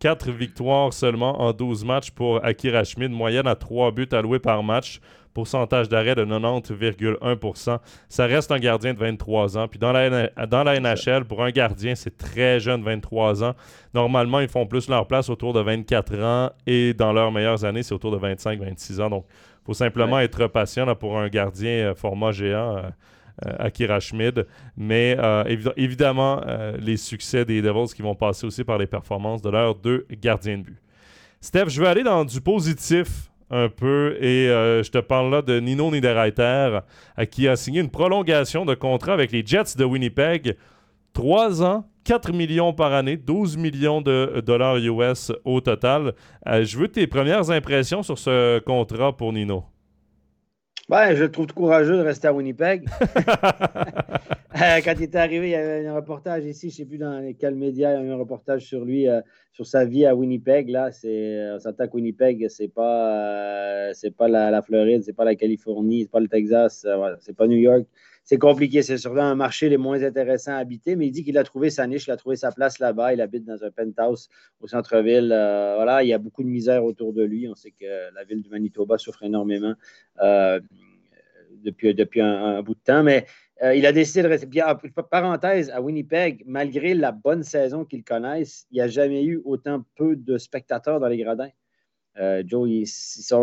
4 0.04 0.32
victoires 0.32 0.92
seulement 0.92 1.40
en 1.40 1.54
12 1.54 1.86
matchs 1.86 2.12
pour 2.12 2.44
Akira 2.44 2.84
Schmid, 2.84 3.10
moyenne 3.10 3.48
à 3.48 3.56
3 3.56 3.92
buts 3.92 4.10
alloués 4.12 4.40
par 4.40 4.62
match, 4.62 5.00
pourcentage 5.34 5.88
d'arrêt 5.88 6.14
de 6.14 6.26
90,1% 6.26 7.80
Ça 8.10 8.26
reste 8.26 8.52
un 8.52 8.60
gardien 8.60 8.94
de 8.94 9.00
23 9.00 9.58
ans. 9.58 9.70
Puis 9.70 9.80
dans 9.80 9.94
la, 9.94 10.28
dans 10.46 10.66
la 10.66 10.78
NHL, 10.78 11.24
pour 11.24 11.42
un 11.42 11.52
gardien, 11.52 11.96
c'est 11.96 12.18
très 12.18 12.60
jeune, 12.60 12.84
23 12.84 13.46
ans. 13.46 13.54
Normalement, 13.94 14.42
ils 14.42 14.50
font 14.50 14.66
plus 14.66 14.90
leur 14.90 15.08
place 15.08 15.30
autour 15.30 15.54
de 15.54 15.62
24 15.62 16.22
ans 16.22 16.50
et 16.68 16.94
dans 16.94 17.14
leurs 17.14 17.32
meilleures 17.32 17.64
années, 17.64 17.82
c'est 17.82 17.94
autour 17.94 18.12
de 18.12 18.18
25-26 18.18 19.02
ans. 19.02 19.10
Donc, 19.10 19.26
il 19.30 19.66
faut 19.68 19.74
simplement 19.74 20.20
être 20.20 20.48
patient 20.48 20.94
pour 20.96 21.18
un 21.18 21.30
gardien 21.30 21.92
euh, 21.92 21.96
format 21.96 22.34
géant. 22.34 22.76
Euh, 22.76 22.82
Akira 23.42 24.00
Schmid. 24.00 24.46
Mais 24.78 25.16
euh, 25.20 25.44
évidemment, 25.78 26.42
euh, 26.46 26.78
les 26.80 26.98
succès 26.98 27.46
des 27.46 27.62
Devils 27.62 27.94
qui 27.94 28.02
vont 28.02 28.16
passer 28.16 28.46
aussi 28.46 28.64
par 28.64 28.78
les 28.78 28.88
performances 28.88 29.42
de 29.42 29.50
leurs 29.50 29.76
deux 29.76 30.06
gardiens 30.22 30.58
de 30.58 30.64
but. 30.64 30.78
Steph, 31.42 31.70
je 31.70 31.82
vais 31.82 31.88
aller 31.88 32.04
dans 32.04 32.24
du 32.26 32.40
positif 32.42 33.30
un 33.50 33.70
peu 33.70 34.16
et 34.22 34.48
je 34.48 34.90
te 34.90 34.98
parle 34.98 35.30
là 35.30 35.42
de 35.42 35.60
Nino 35.60 35.92
Niederreiter 35.92 36.80
qui 37.30 37.48
a 37.48 37.56
signé 37.58 37.82
une 37.82 37.90
prolongation 37.90 38.66
de 38.66 38.74
contrat 38.74 39.14
avec 39.14 39.32
les 39.32 39.46
Jets 39.46 39.78
de 39.78 39.84
Winnipeg. 39.84 40.56
Trois 41.12 41.62
ans, 41.62 41.86
4 42.06 42.32
millions 42.32 42.74
par 42.74 42.94
année, 42.94 43.18
12 43.18 43.58
millions 43.58 44.02
de 44.02 44.42
dollars 44.44 44.78
US 44.78 45.34
au 45.44 45.60
total. 45.60 46.14
je 46.48 46.78
veux 46.78 46.88
tes 46.88 47.06
premières 47.06 47.52
impressions 47.52 48.02
sur 48.02 48.18
ce 48.18 48.60
contrat 48.60 49.16
pour 49.16 49.34
Nino. 49.34 49.66
Ben, 50.90 51.16
je 51.16 51.24
le 51.24 51.32
trouve 51.32 51.48
courageux 51.48 51.96
de 51.98 52.02
rester 52.02 52.28
à 52.28 52.34
Winnipeg. 52.34 52.88
Euh, 54.62 54.82
quand 54.86 54.94
il 54.98 55.04
était 55.04 55.18
arrivé, 55.18 55.48
il 55.48 55.52
y 55.52 55.56
avait 55.56 55.88
un 55.88 55.96
reportage 55.96 56.46
ici, 56.46 56.70
je 56.70 56.76
ne 56.76 56.78
sais 56.78 56.86
plus 56.86 57.00
dans 57.00 57.34
quel 57.40 57.56
média, 57.56 57.92
il 57.92 57.96
y 57.96 58.04
a 58.04 58.06
eu 58.08 58.12
un 58.12 58.18
reportage 58.18 58.62
sur 58.62 58.86
lui, 58.86 59.10
euh, 59.10 59.20
sur 59.52 59.66
sa 59.66 59.84
vie 59.84 60.06
à 60.06 60.16
Winnipeg. 60.16 60.70
Là, 60.70 60.92
c'est, 60.92 61.52
on 61.56 61.60
s'entend 61.60 61.88
que 61.88 61.96
Winnipeg, 61.96 62.48
c'est 62.50 62.68
pas, 62.68 63.88
euh, 63.88 63.92
c'est 63.94 64.16
pas 64.16 64.28
la, 64.28 64.52
la 64.52 64.62
Floride, 64.62 65.02
c'est 65.04 65.14
pas 65.14 65.26
la 65.26 65.34
Californie, 65.34 66.04
c'est 66.04 66.12
pas 66.12 66.20
le 66.20 66.28
Texas, 66.28 66.86
c'est 67.20 67.36
pas 67.36 67.48
New 67.48 67.58
York 67.58 67.88
c'est 68.24 68.38
compliqué. 68.38 68.82
C'est 68.82 68.98
surtout 68.98 69.20
un 69.20 69.36
marché 69.36 69.70
les 69.70 69.78
moins 69.78 70.02
intéressants 70.04 70.54
à 70.54 70.58
habiter, 70.58 70.96
mais 70.96 71.08
il 71.08 71.12
dit 71.12 71.24
qu'il 71.24 71.38
a 71.38 71.44
trouvé 71.44 71.70
sa 71.70 71.88
niche, 71.88 72.08
il 72.08 72.12
a 72.12 72.18
trouvé 72.18 72.36
sa 72.36 72.52
place 72.52 72.80
là-bas. 72.80 73.14
Il 73.14 73.22
habite 73.22 73.46
dans 73.46 73.64
un 73.64 73.72
penthouse 73.72 74.30
au 74.62 74.68
centre-ville. 74.68 75.32
Euh, 75.32 75.76
voilà, 75.76 76.04
il 76.04 76.10
y 76.10 76.14
a 76.14 76.18
beaucoup 76.18 76.44
de 76.44 76.50
misère 76.50 76.84
autour 76.84 77.14
de 77.14 77.24
lui. 77.24 77.48
On 77.48 77.56
sait 77.56 77.72
que 77.72 78.14
la 78.14 78.24
ville 78.24 78.42
du 78.42 78.50
Manitoba 78.50 78.98
souffre 78.98 79.24
énormément 79.24 79.74
euh, 80.22 80.60
depuis, 81.64 82.22
un, 82.22 82.62
bout 82.62 82.76
de 82.76 82.80
temps, 82.80 83.04
mais 83.04 83.26
euh, 83.62 83.76
il 83.76 83.86
a 83.86 83.92
décidé 83.92 84.24
de 84.24 84.28
rester. 84.28 84.48
Parenthèse, 85.10 85.70
à 85.70 85.82
Winnipeg, 85.82 86.44
malgré 86.46 86.94
la 86.94 87.12
bonne 87.12 87.44
saison 87.44 87.86
qu'ils 87.86 88.04
connaissent, 88.04 88.66
il 88.72 88.76
n'y 88.76 88.82
a 88.82 88.88
jamais 88.88 89.24
eu 89.24 89.42
autant 89.46 89.84
peu 89.96 90.16
de 90.16 90.38
spectateurs 90.38 91.00
dans 91.00 91.08
les 91.08 91.18
gradins. 91.18 91.50
Euh, 92.20 92.44
Joe, 92.46 92.68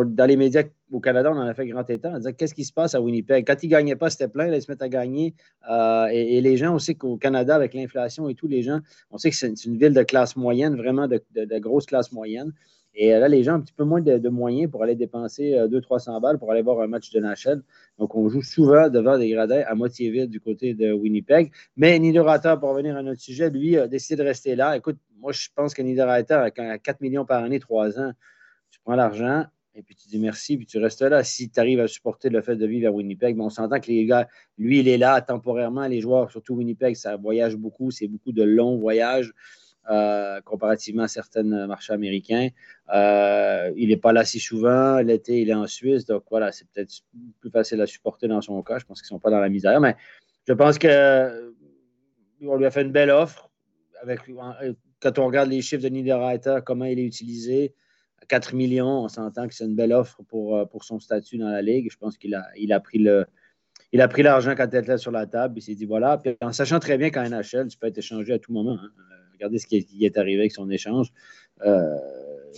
dans 0.06 0.26
les 0.26 0.36
médias 0.36 0.62
au 0.92 1.00
Canada, 1.00 1.32
on 1.32 1.36
en 1.36 1.46
a 1.46 1.54
fait 1.54 1.66
grand 1.66 1.88
état. 1.90 2.10
On 2.14 2.18
disait 2.18 2.34
qu'est-ce 2.34 2.54
qui 2.54 2.64
se 2.64 2.72
passe 2.72 2.94
à 2.94 3.00
Winnipeg? 3.00 3.44
Quand 3.46 3.60
ils 3.62 3.66
ne 3.66 3.70
gagnaient 3.70 3.96
pas, 3.96 4.10
c'était 4.10 4.28
plein. 4.28 4.46
Là, 4.46 4.56
ils 4.56 4.62
se 4.62 4.70
mettent 4.70 4.82
à 4.82 4.88
gagner. 4.88 5.34
Euh, 5.68 6.06
et, 6.06 6.40
les 6.40 6.56
gens, 6.56 6.74
on 6.74 6.78
sait 6.78 6.94
qu'au 6.94 7.16
Canada, 7.16 7.54
avec 7.54 7.74
l'inflation 7.74 8.28
et 8.28 8.34
tout, 8.34 8.46
les 8.46 8.62
gens, 8.62 8.80
on 9.10 9.18
sait 9.18 9.30
que 9.30 9.36
c'est 9.36 9.64
une 9.64 9.76
ville 9.76 9.92
de 9.92 10.02
classe 10.02 10.36
moyenne, 10.36 10.76
vraiment 10.76 11.08
de, 11.08 11.20
grosse 11.58 11.86
classe 11.86 12.12
moyenne. 12.12 12.52
Et 12.94 13.10
là, 13.10 13.28
les 13.28 13.44
gens 13.44 13.52
ont 13.52 13.56
un 13.56 13.60
petit 13.60 13.72
peu 13.72 13.84
moins 13.84 14.00
de, 14.00 14.28
moyens 14.28 14.70
pour 14.70 14.82
aller 14.82 14.96
dépenser 14.96 15.52
200-300 15.52 16.16
euh, 16.16 16.20
balles 16.20 16.38
pour 16.38 16.50
aller 16.50 16.62
voir 16.62 16.80
un 16.80 16.88
match 16.88 17.10
de 17.10 17.20
NHL. 17.20 17.62
Donc, 17.98 18.14
on 18.14 18.28
joue 18.28 18.42
souvent 18.42 18.88
devant 18.88 19.18
des 19.18 19.30
gradins 19.30 19.62
à 19.66 19.74
moitié 19.74 20.10
vide 20.10 20.30
du 20.30 20.40
côté 20.40 20.74
de 20.74 20.92
Winnipeg. 20.92 21.52
Mais 21.76 21.98
Niederreiter, 21.98 22.54
pour 22.58 22.70
revenir 22.70 22.96
à 22.96 23.02
notre 23.02 23.20
sujet, 23.20 23.50
lui 23.50 23.76
a 23.76 23.88
décidé 23.88 24.22
de 24.22 24.26
rester 24.26 24.54
là. 24.56 24.76
Écoute, 24.76 24.98
moi, 25.18 25.32
je 25.32 25.48
pense 25.54 25.74
que 25.74 25.82
Niederreiter, 25.82 26.34
à 26.34 26.50
4 26.50 27.00
millions 27.00 27.24
par 27.24 27.44
année, 27.44 27.60
3 27.60 28.00
ans, 28.00 28.12
prends 28.84 28.94
l'argent 28.96 29.44
et 29.74 29.82
puis 29.82 29.94
tu 29.94 30.08
dis 30.08 30.18
merci, 30.18 30.56
puis 30.56 30.66
tu 30.66 30.78
restes 30.78 31.02
là. 31.02 31.22
Si 31.22 31.48
tu 31.48 31.60
arrives 31.60 31.80
à 31.80 31.86
supporter 31.86 32.28
le 32.28 32.42
fait 32.42 32.56
de 32.56 32.66
vivre 32.66 32.88
à 32.88 32.90
Winnipeg, 32.90 33.38
on 33.40 33.50
s'entend 33.50 33.78
que 33.78 33.86
les 33.86 34.04
gars, 34.04 34.28
lui, 34.58 34.80
il 34.80 34.88
est 34.88 34.98
là 34.98 35.20
temporairement. 35.20 35.86
Les 35.86 36.00
joueurs, 36.00 36.30
surtout 36.30 36.54
Winnipeg, 36.54 36.96
ça 36.96 37.16
voyage 37.16 37.56
beaucoup. 37.56 37.90
C'est 37.90 38.08
beaucoup 38.08 38.32
de 38.32 38.42
longs 38.42 38.78
voyages 38.78 39.32
euh, 39.88 40.40
comparativement 40.42 41.04
à 41.04 41.08
certains 41.08 41.44
marchés 41.44 41.92
américains. 41.92 42.48
Euh, 42.92 43.70
il 43.76 43.88
n'est 43.88 43.96
pas 43.96 44.12
là 44.12 44.24
si 44.24 44.40
souvent. 44.40 44.98
L'été, 45.00 45.40
il 45.40 45.50
est 45.50 45.54
en 45.54 45.68
Suisse. 45.68 46.04
Donc 46.04 46.24
voilà, 46.30 46.50
c'est 46.50 46.66
peut-être 46.68 46.92
plus 47.40 47.50
facile 47.50 47.80
à 47.80 47.86
supporter 47.86 48.26
dans 48.26 48.40
son 48.40 48.60
cas. 48.62 48.78
Je 48.78 48.84
pense 48.84 49.00
qu'ils 49.00 49.14
ne 49.14 49.18
sont 49.18 49.20
pas 49.20 49.30
dans 49.30 49.40
la 49.40 49.48
misère. 49.48 49.80
Mais 49.80 49.94
je 50.48 50.52
pense 50.52 50.80
qu'on 50.80 52.56
lui 52.56 52.66
a 52.66 52.70
fait 52.72 52.82
une 52.82 52.92
belle 52.92 53.10
offre 53.10 53.50
avec 54.02 54.20
quand 55.00 55.18
on 55.18 55.26
regarde 55.26 55.48
les 55.48 55.62
chiffres 55.62 55.82
de 55.82 55.88
Niederreiter, 55.88 56.58
comment 56.64 56.86
il 56.86 56.98
est 56.98 57.04
utilisé, 57.04 57.74
4 58.28 58.54
millions, 58.54 59.04
on 59.04 59.08
s'entend 59.08 59.48
que 59.48 59.54
c'est 59.54 59.64
une 59.64 59.74
belle 59.74 59.92
offre 59.92 60.22
pour, 60.28 60.56
euh, 60.56 60.64
pour 60.64 60.84
son 60.84 61.00
statut 61.00 61.38
dans 61.38 61.48
la 61.48 61.62
Ligue. 61.62 61.88
Je 61.90 61.96
pense 61.96 62.16
qu'il 62.18 62.34
a, 62.34 62.46
il 62.56 62.72
a 62.72 62.80
pris 62.80 62.98
le. 62.98 63.26
Il 63.92 64.00
a 64.00 64.06
pris 64.06 64.22
l'argent 64.22 64.54
quand 64.56 64.68
il 64.72 64.76
était 64.78 64.98
sur 64.98 65.10
la 65.10 65.26
table. 65.26 65.58
Il 65.58 65.62
s'est 65.62 65.74
dit 65.74 65.84
voilà. 65.84 66.16
Puis 66.18 66.36
en 66.40 66.52
sachant 66.52 66.78
très 66.78 66.96
bien 66.96 67.10
qu'en 67.10 67.28
NHL, 67.28 67.66
tu 67.68 67.76
peux 67.76 67.88
être 67.88 67.98
échangé 67.98 68.32
à 68.32 68.38
tout 68.38 68.52
moment. 68.52 68.78
Hein. 68.80 68.90
Euh, 68.98 69.14
regardez 69.32 69.58
ce 69.58 69.66
qui 69.66 69.76
est, 69.76 70.18
arrivé 70.18 70.40
avec 70.40 70.52
son 70.52 70.70
échange. 70.70 71.12
Euh, 71.66 71.96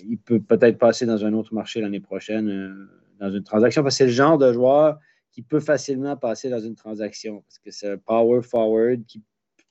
il 0.05 0.19
peut 0.19 0.41
peut-être 0.41 0.79
passer 0.79 1.07
dans 1.07 1.25
un 1.25 1.33
autre 1.33 1.55
marché 1.55 1.81
l'année 1.81 2.01
prochaine, 2.01 2.87
dans 3.19 3.31
une 3.31 3.45
transaction. 3.45 3.83
Parce 3.83 3.95
que 3.95 3.99
c'est 3.99 4.07
le 4.07 4.13
genre 4.13 4.37
de 4.37 4.53
joueur 4.53 4.99
qui 5.31 5.41
peut 5.41 5.61
facilement 5.61 6.17
passer 6.19 6.51
dans 6.51 6.61
une 6.61 6.75
transaction. 6.75 7.41
Parce 7.49 7.59
que 7.59 7.71
c'est 7.71 7.93
un 7.93 7.97
power 7.97 8.43
forward 8.43 9.03
qui 9.07 9.23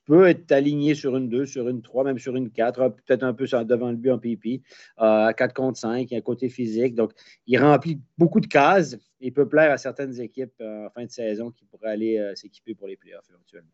peut 0.04 0.26
être 0.26 0.50
aligné 0.52 0.94
sur 0.94 1.16
une 1.16 1.28
2, 1.28 1.46
sur 1.46 1.68
une 1.68 1.82
3, 1.82 2.04
même 2.04 2.18
sur 2.18 2.34
une 2.36 2.50
4, 2.50 2.88
peut-être 2.88 3.22
un 3.22 3.34
peu 3.34 3.46
devant 3.64 3.90
le 3.90 3.96
but 3.96 4.10
en 4.10 4.18
PP, 4.18 4.62
euh, 5.00 5.26
à 5.26 5.32
4 5.32 5.54
contre 5.54 5.78
5, 5.78 6.10
il 6.10 6.12
y 6.12 6.14
a 6.16 6.18
un 6.18 6.22
côté 6.22 6.48
physique. 6.48 6.94
Donc, 6.94 7.12
il 7.46 7.58
remplit 7.58 8.00
beaucoup 8.18 8.40
de 8.40 8.46
cases. 8.46 8.94
Et 9.20 9.28
il 9.28 9.32
peut 9.32 9.48
plaire 9.48 9.70
à 9.70 9.78
certaines 9.78 10.20
équipes 10.20 10.54
euh, 10.60 10.86
en 10.86 10.90
fin 10.90 11.04
de 11.04 11.10
saison 11.10 11.50
qui 11.50 11.64
pourraient 11.64 11.90
aller 11.90 12.18
euh, 12.18 12.34
s'équiper 12.34 12.74
pour 12.74 12.88
les 12.88 12.96
playoffs 12.96 13.28
éventuellement. 13.30 13.70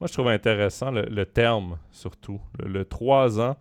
Moi, 0.00 0.08
je 0.08 0.12
trouve 0.12 0.28
intéressant 0.28 0.90
le, 0.90 1.24
terme, 1.26 1.78
surtout. 1.90 2.40
Le, 2.58 2.84
3 2.84 3.40
ans. 3.40 3.56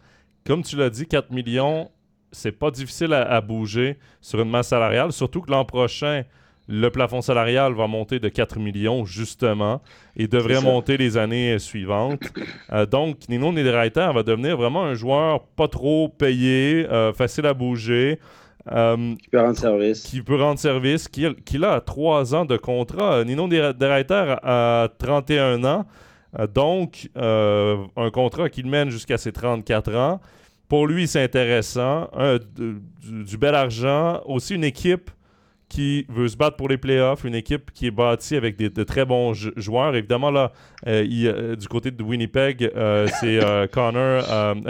Comme 0.46 0.63
tu 0.63 0.78
l'as 0.78 0.90
dit, 0.90 1.06
4 1.06 1.32
millions, 1.32 1.92
c'est 2.32 2.52
pas 2.52 2.72
difficile 2.72 3.13
à, 3.13 3.40
bouger 3.42 4.00
sur 4.20 4.42
une 4.42 4.50
masse 4.50 4.70
salariale, 4.70 5.12
surtout 5.12 5.42
que 5.42 5.52
l'an 5.52 5.66
prochain, 5.66 6.24
le 6.67 6.89
plafond 6.89 7.22
salarial 7.22 7.74
va 7.74 7.88
monter 7.88 8.20
de 8.20 8.29
4 8.29 8.58
millions, 8.60 9.05
justement, 9.05 9.82
et 10.15 10.27
devrait 10.27 10.62
monter 10.62 10.98
les 10.98 11.17
années 11.17 11.60
suivantes. 11.60 12.22
Euh, 12.72 12.86
donc, 12.86 13.29
Nino 13.29 13.51
Niederreiter 13.51 14.10
va 14.13 14.24
devenir 14.24 14.58
vraiment 14.58 14.84
un 14.84 14.93
joueur 14.93 15.43
pas 15.43 15.67
trop 15.67 16.08
payé, 16.08 16.88
euh, 16.89 17.13
facile 17.13 17.46
à 17.46 17.53
bouger. 17.53 18.20
Euh, 18.72 19.15
qui 19.15 19.29
peut 19.29 19.39
rendre 19.39 19.58
service. 19.58 20.03
Qui 20.03 20.22
peut 20.22 20.41
rendre 20.41 20.60
service, 20.60 21.08
qui, 21.08 21.25
a 21.25 21.82
3 21.82 22.36
ans 22.36 22.46
de 22.46 22.58
contrat. 22.58 23.24
Nino 23.25 23.48
Niederreiter 23.48 24.36
a 24.41 24.88
31 24.98 25.63
ans, 25.65 25.86
donc 26.53 27.10
un 27.15 28.10
contrat 28.12 28.50
qui 28.50 28.63
le 28.63 28.70
mène 28.70 28.89
jusqu'à 28.89 29.17
ses 29.17 29.32
34 29.32 29.96
ans. 29.96 30.22
Pour 30.67 30.88
lui, 30.88 31.08
c'est 31.08 31.24
intéressant. 31.24 32.10
du, 32.55 33.38
bel 33.38 33.55
argent. 33.55 34.22
Aussi, 34.25 34.55
une 34.55 34.63
équipe 34.63 35.12
qui 35.74 36.06
veut 36.08 36.27
se 36.27 36.38
battre 36.38 36.56
pour 36.56 36.70
les 36.70 36.77
playoffs, 36.77 37.24
une 37.24 37.34
équipe 37.34 37.72
qui 37.72 37.88
est 37.88 37.92
bâtie 37.92 38.36
avec 38.36 38.56
des, 38.58 38.70
de 38.70 38.84
très 38.84 39.06
bons 39.06 39.34
joueurs. 39.34 39.96
Évidemment, 39.96 40.30
là, 40.30 40.51
euh, 40.86 41.03
euh, 41.03 41.56
du 41.56 41.68
côté 41.68 41.89
de 41.89 42.03
Winnipeg, 42.03 42.70
euh, 42.75 43.08
c'est 43.20 43.39
Connor, 43.72 44.24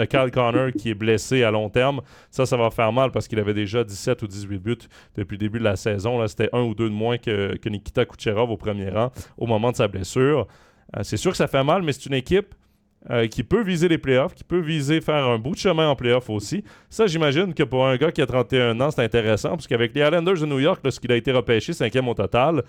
Kyle 0.08 0.30
Connor 0.32 0.70
qui 0.72 0.90
est 0.90 0.94
blessé 0.94 1.42
à 1.42 1.50
long 1.50 1.68
terme. 1.68 2.00
Ça, 2.30 2.46
ça 2.46 2.56
va 2.56 2.70
faire 2.70 2.90
mal 2.90 3.10
parce 3.10 3.28
qu'il 3.28 3.38
avait 3.38 3.52
déjà 3.52 3.84
17 3.84 4.22
ou 4.22 4.26
18 4.26 4.58
buts 4.58 4.76
depuis 5.14 5.34
le 5.34 5.40
début 5.40 5.58
de 5.58 5.64
la 5.64 5.76
saison. 5.76 6.26
C'était 6.26 6.48
un 6.54 6.62
ou 6.62 6.74
deux 6.74 6.88
de 6.88 6.94
moins 6.94 7.18
que, 7.18 7.54
que 7.56 7.68
Nikita 7.68 8.06
Kucherov 8.06 8.50
au 8.50 8.56
premier 8.56 8.88
rang 8.88 9.12
au 9.36 9.46
moment 9.46 9.72
de 9.72 9.76
sa 9.76 9.88
blessure. 9.88 10.46
c'est 11.02 11.18
sûr 11.18 11.32
que 11.32 11.36
ça 11.36 11.48
fait 11.48 11.64
mal, 11.64 11.82
mais 11.82 11.92
c'est 11.92 12.06
une 12.06 12.14
équipe 12.14 12.54
euh, 13.10 13.26
qui 13.26 13.42
peut 13.42 13.62
viser 13.62 13.86
les 13.86 13.98
playoffs, 13.98 14.34
qui 14.34 14.44
peut 14.44 14.60
viser 14.60 15.02
faire 15.02 15.26
un 15.26 15.38
bout 15.38 15.50
de 15.50 15.58
chemin 15.58 15.90
en 15.90 15.94
playoffs 15.94 16.30
aussi. 16.30 16.64
Ça, 16.88 17.06
j'imagine 17.06 17.52
que 17.52 17.62
pour 17.62 17.86
un 17.86 17.98
gars 17.98 18.10
qui 18.10 18.22
a 18.22 18.26
31 18.26 18.80
ans, 18.80 18.90
c'est 18.90 19.02
intéressant, 19.02 19.50
parce 19.50 19.66
qu'avec 19.66 19.94
les 19.94 20.00
Islanders 20.00 20.40
de 20.40 20.46
New 20.46 20.58
York, 20.58 20.80
lorsqu'il 20.82 21.12
a 21.12 21.16
été 21.16 21.30
repêché 21.30 21.74
cinquième 21.74 22.08
au 22.08 22.14
total, 22.14 22.62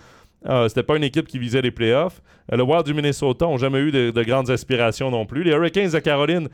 euh, 0.45 0.67
c'était 0.67 0.83
pas 0.83 0.97
une 0.97 1.05
équipe 1.05 1.25
qui 1.25 1.39
visait 1.39 1.61
les 1.61 1.71
playoffs. 1.71 2.21
Euh, 2.51 2.57
le 2.57 2.63
Wild 2.63 2.85
du 2.85 2.93
Minnesota 2.93 3.45
n'ont 3.45 3.55
jamais 3.55 3.79
eu 3.79 3.91
de, 3.91 4.23
grandes 4.23 4.49
aspirations 4.49 5.09
non 5.09 5.25
plus. 5.25 5.43
Les 5.43 5.51
Hurricanes 5.51 5.91
de 5.91 5.99
Caroline 5.99 6.49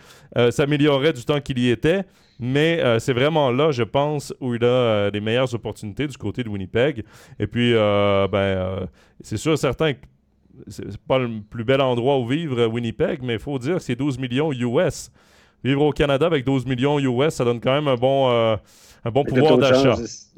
s'amélioraient 0.51 1.13
du 1.13 1.25
temps 1.25 1.41
qu'il 1.41 1.57
y 1.57 1.71
était. 1.71 2.03
Mais 2.39 2.81
c'est 3.00 3.13
vraiment 3.13 3.51
là, 3.51 3.71
je 3.71 3.83
pense, 3.83 4.33
où 4.39 4.55
il 4.55 4.63
a 4.63 5.09
les 5.11 5.21
meilleures 5.21 5.53
opportunités 5.53 6.07
du 6.07 6.17
côté 6.17 6.43
de 6.43 6.50
Winnipeg. 6.50 7.03
Et 7.39 7.45
puis, 7.45 7.73
ben, 7.73 8.88
c'est 9.21 9.38
sûr, 9.38 9.57
certain 9.59 9.93
que 9.93 10.00
c'est 10.67 10.98
pas 10.98 11.20
le 11.20 11.41
plus 11.50 11.63
bel 11.63 11.81
endroit 11.81 12.20
où 12.20 12.27
vivre, 12.27 12.65
Winnipeg, 12.67 13.22
mais 13.22 13.34
il 13.34 13.39
faut 13.39 13.58
dire 13.60 13.77
que 13.77 13.81
c'est 13.81 13.96
12 13.96 14.17
millions 14.20 14.51
US. 14.51 15.12
Vivre 15.63 15.84
au 15.84 15.91
Canada 15.91 16.25
avec 16.25 16.43
12 16.43 16.65
millions 16.65 17.00
US, 17.00 17.36
ça 17.36 17.46
donne 17.46 17.60
quand 17.60 17.74
même 17.74 17.88
un 17.88 17.96
bon, 17.96 18.31
euh, 18.31 18.55
un 19.03 19.12
bon 19.12 19.24
pouvoir 19.24 19.58
d'achat. 19.58 19.96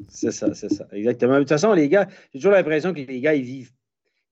C'est 0.08 0.30
ça, 0.30 0.52
c'est 0.54 0.70
ça. 0.70 0.86
Exactement. 0.92 1.34
De 1.34 1.40
toute 1.40 1.48
façon, 1.48 1.72
les 1.72 1.88
gars, 1.88 2.06
j'ai 2.32 2.38
toujours 2.38 2.52
l'impression 2.52 2.92
que 2.92 3.00
les 3.00 3.20
gars, 3.20 3.34
ils 3.34 3.44
vivent. 3.44 3.72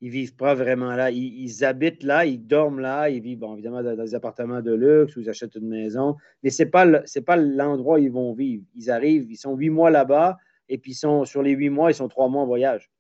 Ils 0.04 0.10
vivent 0.10 0.34
pas 0.34 0.54
vraiment 0.54 0.96
là. 0.96 1.12
Ils, 1.12 1.64
habitent 1.64 2.02
là, 2.02 2.26
ils 2.26 2.44
dorment 2.44 2.80
là, 2.80 3.08
ils 3.08 3.22
vivent, 3.22 3.38
bon, 3.38 3.54
évidemment, 3.54 3.84
dans, 3.84 3.96
des 3.96 4.14
appartements 4.16 4.60
de 4.60 4.74
luxe 4.74 5.16
ou 5.16 5.20
ils 5.20 5.30
achètent 5.30 5.54
une 5.54 5.68
maison. 5.68 6.16
Mais 6.42 6.50
ce 6.50 6.64
n'est 6.64 6.70
pas, 6.70 7.36
l'endroit 7.36 7.98
où 7.98 8.02
ils 8.02 8.10
vont 8.10 8.32
vivre. 8.32 8.64
Ils 8.74 8.90
arrivent, 8.90 9.30
ils 9.30 9.36
sont 9.36 9.54
huit 9.54 9.70
mois 9.70 9.90
là-bas, 9.90 10.38
et 10.68 10.76
puis 10.76 10.92
sont, 10.92 11.24
sur 11.24 11.40
les 11.40 11.52
huit 11.52 11.70
mois, 11.70 11.92
ils 11.92 11.94
sont 11.94 12.08
trois 12.08 12.28
mois 12.28 12.42
en 12.42 12.46
voyage. 12.46 12.90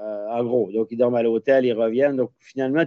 Euh, 0.00 0.28
en 0.28 0.44
gros. 0.44 0.70
Donc, 0.70 0.88
ils 0.90 0.96
dorment 0.96 1.16
à 1.16 1.22
l'hôtel, 1.22 1.64
ils 1.64 1.72
reviennent. 1.72 2.16
Donc, 2.16 2.30
finalement, 2.38 2.84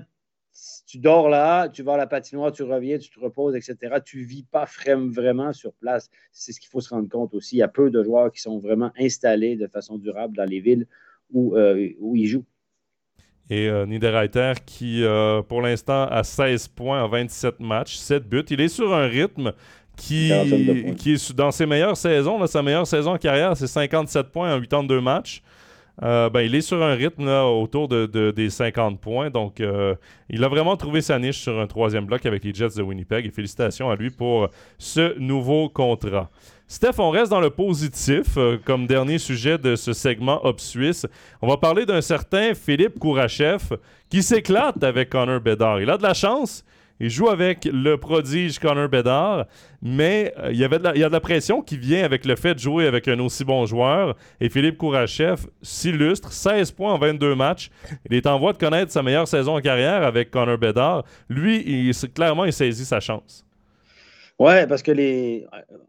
tu 0.88 0.98
dors 0.98 1.30
là, 1.30 1.68
tu 1.68 1.84
vas 1.84 1.96
à 1.96 1.98
la 1.98 2.08
patinoire, 2.08 2.54
tu 2.54 2.64
reviens, 2.64 2.98
tu 2.98 3.10
te 3.10 3.20
reposes, 3.20 3.56
etc. 3.56 3.98
Tu 4.04 4.20
ne 4.20 4.24
vis 4.24 4.44
pas 4.44 4.66
vraiment 5.08 5.52
sur 5.52 5.74
place. 5.74 6.10
C'est 6.32 6.54
ce 6.54 6.60
qu'il 6.62 6.70
faut 6.70 6.80
se 6.80 6.90
rendre 6.90 7.10
compte 7.10 7.34
aussi. 7.34 7.58
Il 7.58 7.60
y 7.60 7.64
a 7.64 7.68
peu 7.68 7.90
de 7.90 8.02
joueurs 8.02 8.32
qui 8.32 8.40
sont 8.40 8.60
vraiment 8.60 8.92
installés 8.98 9.58
de 9.58 9.68
façon 9.68 9.98
durable 9.98 10.38
dans 10.38 10.46
les 10.46 10.62
villes 10.62 10.88
où, 11.34 11.58
euh, 11.58 11.90
où 12.00 12.16
ils 12.16 12.28
jouent. 12.28 12.46
Et 13.50 13.68
euh, 13.68 13.86
Niederreiter 13.86 14.54
qui, 14.66 15.04
pour 15.50 15.62
l'instant, 15.62 16.08
a 16.08 16.24
16 16.24 16.70
points 16.70 17.04
en 17.04 17.10
27 17.10 17.60
matchs, 17.60 17.98
7 17.98 18.28
buts. 18.28 18.46
Il 18.50 18.62
est 18.62 18.70
sur 18.70 18.94
un 18.94 19.08
rythme 19.08 19.52
qui, 19.98 20.32
qui 20.98 21.14
est 21.14 21.36
dans 21.36 21.52
ses 21.52 21.66
meilleures 21.66 21.98
saisons. 21.98 22.46
sa 22.48 22.64
meilleure 22.64 22.88
saison 22.88 23.12
en 23.12 23.18
carrière, 23.18 23.58
c'est 23.58 23.68
57 23.68 24.28
points 24.28 24.56
en 24.56 24.62
82 24.62 25.02
matchs. 25.02 25.44
Euh, 26.04 26.30
ben, 26.30 26.42
il 26.42 26.56
est 26.56 26.62
sur 26.62 26.82
un 26.82 26.96
rythme 26.96 27.28
autour 27.28 27.88
de, 27.88 28.32
des 28.32 28.50
50 28.50 29.00
points. 29.00 29.30
Donc, 29.30 29.60
euh, 29.60 29.96
il 30.30 30.44
a 30.44 30.48
vraiment 30.48 30.76
trouvé 30.76 31.02
sa 31.02 31.20
niche 31.20 31.40
sur 31.40 31.60
un 31.60 31.68
troisième 31.68 32.06
bloc 32.06 32.26
avec 32.26 32.44
les 32.44 32.54
Jets 32.54 32.76
de 32.78 32.82
Winnipeg. 32.82 33.26
Et 33.26 33.30
félicitations 33.30 33.90
à 33.90 33.96
lui 33.96 34.10
pour 34.10 34.50
ce 34.78 35.18
nouveau 35.20 35.70
contrat. 35.70 36.30
Steph, 36.68 37.00
on 37.00 37.10
reste 37.10 37.30
dans 37.30 37.42
le 37.42 37.50
positif 37.50 38.38
euh, 38.38 38.58
comme 38.64 38.88
dernier 38.88 39.18
sujet 39.18 39.58
de 39.58 39.76
ce 39.76 39.94
segment 39.94 40.40
Hop 40.46 40.60
Suisse. 40.60 41.06
On 41.42 41.48
va 41.48 41.58
parler 41.58 41.86
d'un 41.86 42.02
certain 42.02 42.54
Philippe 42.54 42.98
Kourachev 42.98 43.78
qui 44.10 44.24
s'éclate 44.24 44.82
avec 44.84 45.10
Connor 45.10 45.42
Bedard. 45.42 45.82
Il 45.82 45.90
a 45.90 45.98
de 45.98 46.04
la 46.04 46.14
chance. 46.14 46.64
Il 47.04 47.10
joue 47.10 47.30
avec 47.30 47.66
le 47.66 47.98
prodige 47.98 48.60
Connor 48.60 48.88
Bedard, 48.88 49.48
mais 49.82 50.36
euh, 50.38 50.52
il, 50.52 50.60
y 50.60 50.64
avait 50.64 50.78
il 50.94 51.04
a 51.04 51.08
de 51.08 51.14
la 51.14 51.20
pression 51.20 51.64
qui 51.64 51.76
vient 51.76 52.04
avec 52.04 52.26
le 52.26 52.36
fait 52.36 52.54
de 52.54 52.60
jouer 52.60 52.86
avec 52.86 53.08
un 53.08 53.18
aussi 53.20 53.44
bon 53.44 53.66
joueur. 53.66 54.16
Et 54.40 54.50
Philippe 54.50 54.78
Kourachev 54.78 55.48
s'illustre, 55.64 56.32
16 56.32 56.70
points 56.74 56.94
en 56.94 57.00
22 57.00 57.34
matchs. 57.34 57.72
Il 58.08 58.16
est 58.16 58.28
en 58.28 58.38
voie 58.38 58.54
de 58.54 58.60
connaître 58.60 58.92
sa 58.92 59.02
meilleure 59.02 59.28
saison 59.28 59.58
en 59.58 59.62
carrière 59.62 60.04
avec 60.04 60.30
Connor 60.30 60.60
Bedard. 60.60 61.04
Lui, 61.28 61.92
clairement, 62.14 62.46
il 62.46 62.54
saisit 62.54 62.86
sa 62.86 63.00
chance. 63.00 63.44
Oui, 64.38 64.68
parce 64.70 64.84
que 64.84 64.92
les. 64.92 65.48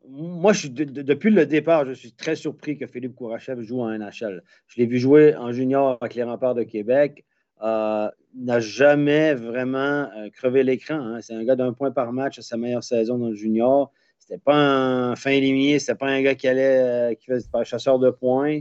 Moi, 0.08 0.52
depuis 0.70 1.30
le 1.30 1.44
départ, 1.44 1.84
je 1.84 1.92
suis 1.92 2.12
très 2.12 2.36
surpris 2.36 2.78
que 2.78 2.86
Philippe 2.86 3.16
Kourachev 3.16 3.62
joue 3.62 3.82
en 3.82 3.90
NHL. 3.90 4.42
Je 4.66 4.80
l'ai 4.80 4.86
vu 4.86 4.96
jouer 4.96 5.36
en 5.36 5.52
junior 5.52 5.98
avec 6.00 6.14
les 6.14 6.22
remparts 6.22 6.54
de 6.54 6.62
Québec. 6.62 7.26
Euh, 7.62 8.08
n'a 8.34 8.60
jamais 8.60 9.34
vraiment 9.34 10.08
euh, 10.16 10.30
crevé 10.30 10.62
l'écran. 10.62 10.96
Hein. 10.96 11.20
C'est 11.20 11.34
un 11.34 11.44
gars 11.44 11.56
d'un 11.56 11.72
point 11.72 11.90
par 11.90 12.12
match 12.12 12.38
à 12.38 12.42
sa 12.42 12.56
meilleure 12.56 12.84
saison 12.84 13.18
dans 13.18 13.28
le 13.28 13.34
junior. 13.34 13.92
C'était 14.18 14.38
pas 14.38 14.56
un 14.56 15.16
fin 15.16 15.30
éliminé, 15.30 15.78
c'était 15.78 15.96
pas 15.96 16.08
un 16.08 16.22
gars 16.22 16.34
qui 16.34 16.48
allait 16.48 17.12
euh, 17.12 17.14
qui 17.14 17.26
faisait 17.26 17.48
pas 17.50 17.64
chasseur 17.64 17.98
de 17.98 18.10
points. 18.10 18.60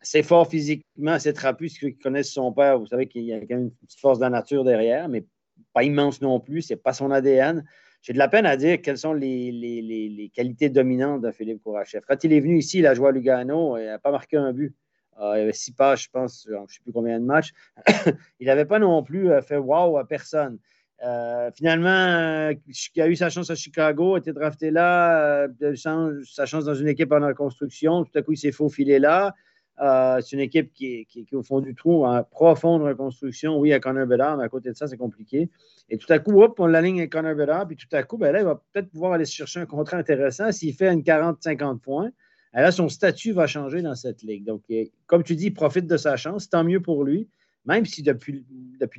C'est 0.00 0.22
fort 0.22 0.48
physiquement, 0.48 1.12
assez 1.12 1.32
trapu. 1.32 1.68
Ceux 1.68 1.90
qui 1.90 1.98
connaissent 1.98 2.32
son 2.32 2.52
père, 2.52 2.78
vous 2.78 2.86
savez 2.86 3.06
qu'il 3.06 3.22
y 3.22 3.32
a 3.32 3.40
quand 3.40 3.54
même 3.54 3.64
une 3.64 3.70
petite 3.70 4.00
force 4.00 4.18
de 4.18 4.24
la 4.24 4.30
nature 4.30 4.64
derrière, 4.64 5.08
mais 5.08 5.24
pas 5.72 5.84
immense 5.84 6.20
non 6.20 6.40
plus. 6.40 6.62
C'est 6.62 6.76
pas 6.76 6.92
son 6.92 7.10
ADN. 7.10 7.64
J'ai 8.02 8.12
de 8.12 8.18
la 8.18 8.28
peine 8.28 8.44
à 8.44 8.56
dire 8.56 8.82
quelles 8.82 8.98
sont 8.98 9.14
les, 9.14 10.30
qualités 10.34 10.68
dominantes 10.68 11.22
de 11.22 11.30
Philippe 11.30 11.62
Kourachev. 11.62 12.04
Quand 12.06 12.22
il 12.22 12.34
est 12.34 12.40
venu 12.40 12.58
ici, 12.58 12.80
il 12.80 12.86
a 12.86 12.94
joué 12.94 13.08
à 13.08 13.12
Lugano, 13.12 13.78
il 13.78 13.86
n'a 13.86 13.98
pas 13.98 14.10
marqué 14.10 14.36
un 14.36 14.52
but? 14.52 14.74
Euh, 15.20 15.36
il 15.36 15.40
y 15.40 15.42
avait 15.42 15.52
six 15.52 15.72
pages, 15.72 16.04
je 16.04 16.10
pense, 16.10 16.46
je 16.48 16.54
ne 16.54 16.66
sais 16.66 16.80
plus 16.82 16.92
combien 16.92 17.18
de 17.20 17.24
matchs. 17.24 17.52
il 18.40 18.46
n'avait 18.46 18.64
pas 18.64 18.78
non 18.78 19.02
plus 19.02 19.30
euh, 19.30 19.42
fait 19.42 19.56
wow 19.56 19.98
à 19.98 20.06
personne. 20.06 20.58
Euh, 21.04 21.50
finalement, 21.54 22.50
il 22.94 23.02
a 23.02 23.08
eu 23.08 23.16
sa 23.16 23.28
chance 23.28 23.50
à 23.50 23.54
Chicago, 23.54 24.14
a 24.14 24.18
été 24.18 24.32
drafté 24.32 24.70
là, 24.70 25.48
sa 25.76 26.46
chance 26.46 26.64
dans 26.64 26.74
une 26.74 26.88
équipe 26.88 27.12
en 27.12 27.26
reconstruction. 27.26 28.04
Tout 28.04 28.18
à 28.18 28.22
coup, 28.22 28.32
il 28.32 28.38
s'est 28.38 28.52
faufilé 28.52 28.98
là. 28.98 29.34
c'est 29.78 30.32
une 30.32 30.40
équipe 30.40 30.72
qui 30.72 31.06
est, 31.14 31.34
au 31.34 31.42
fond 31.42 31.60
du 31.60 31.74
trou, 31.74 32.06
en 32.06 32.22
profonde 32.22 32.82
reconstruction. 32.82 33.58
Oui, 33.58 33.72
à 33.72 33.80
Connor 33.80 34.06
Bedard, 34.06 34.38
mais 34.38 34.44
à 34.44 34.48
côté 34.48 34.70
de 34.70 34.76
ça, 34.76 34.86
c'est 34.86 34.96
compliqué. 34.96 35.50
Et 35.90 35.98
tout 35.98 36.10
à 36.10 36.20
coup, 36.20 36.40
hop, 36.40 36.58
on 36.58 36.66
l'aligne 36.66 37.00
avec 37.00 37.12
Connor 37.12 37.34
Bedard, 37.34 37.66
puis 37.66 37.76
tout 37.76 37.88
à 37.92 38.02
coup, 38.02 38.16
ben 38.16 38.32
là, 38.32 38.38
il 38.38 38.46
va 38.46 38.62
peut-être 38.72 38.88
pouvoir 38.88 39.12
aller 39.12 39.26
chercher 39.26 39.60
un 39.60 39.66
contrat 39.66 39.98
intéressant 39.98 40.52
s'il 40.52 40.74
fait 40.74 40.90
une 40.90 41.02
40-50 41.02 41.80
points. 41.80 42.10
Là, 42.54 42.70
son 42.70 42.88
statut 42.88 43.32
va 43.32 43.46
changer 43.46 43.82
dans 43.82 43.96
cette 43.96 44.22
ligue. 44.22 44.44
Donc, 44.44 44.62
comme 45.06 45.24
tu 45.24 45.34
dis, 45.34 45.46
il 45.46 45.54
profite 45.54 45.86
de 45.86 45.96
sa 45.96 46.16
chance. 46.16 46.48
Tant 46.48 46.64
mieux 46.64 46.80
pour 46.80 47.04
lui. 47.04 47.28
même 47.64 47.84
si 47.84 48.02
depuis, 48.02 48.44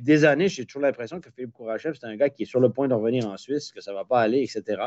des 0.00 0.24
années, 0.24 0.48
j'ai 0.48 0.66
toujours 0.66 0.82
l'impression 0.82 1.20
que 1.20 1.30
Philippe 1.30 1.52
Kourachev, 1.52 1.96
c'est 1.98 2.06
un 2.06 2.16
gars 2.16 2.28
qui 2.28 2.42
est 2.42 2.46
sur 2.46 2.60
le 2.60 2.70
point 2.70 2.88
de 2.88 2.94
revenir 2.94 3.26
en 3.28 3.36
Suisse, 3.36 3.72
que 3.72 3.80
ça 3.80 3.92
ne 3.92 3.96
va 3.96 4.04
pas 4.04 4.20
aller, 4.20 4.42
etc. 4.42 4.82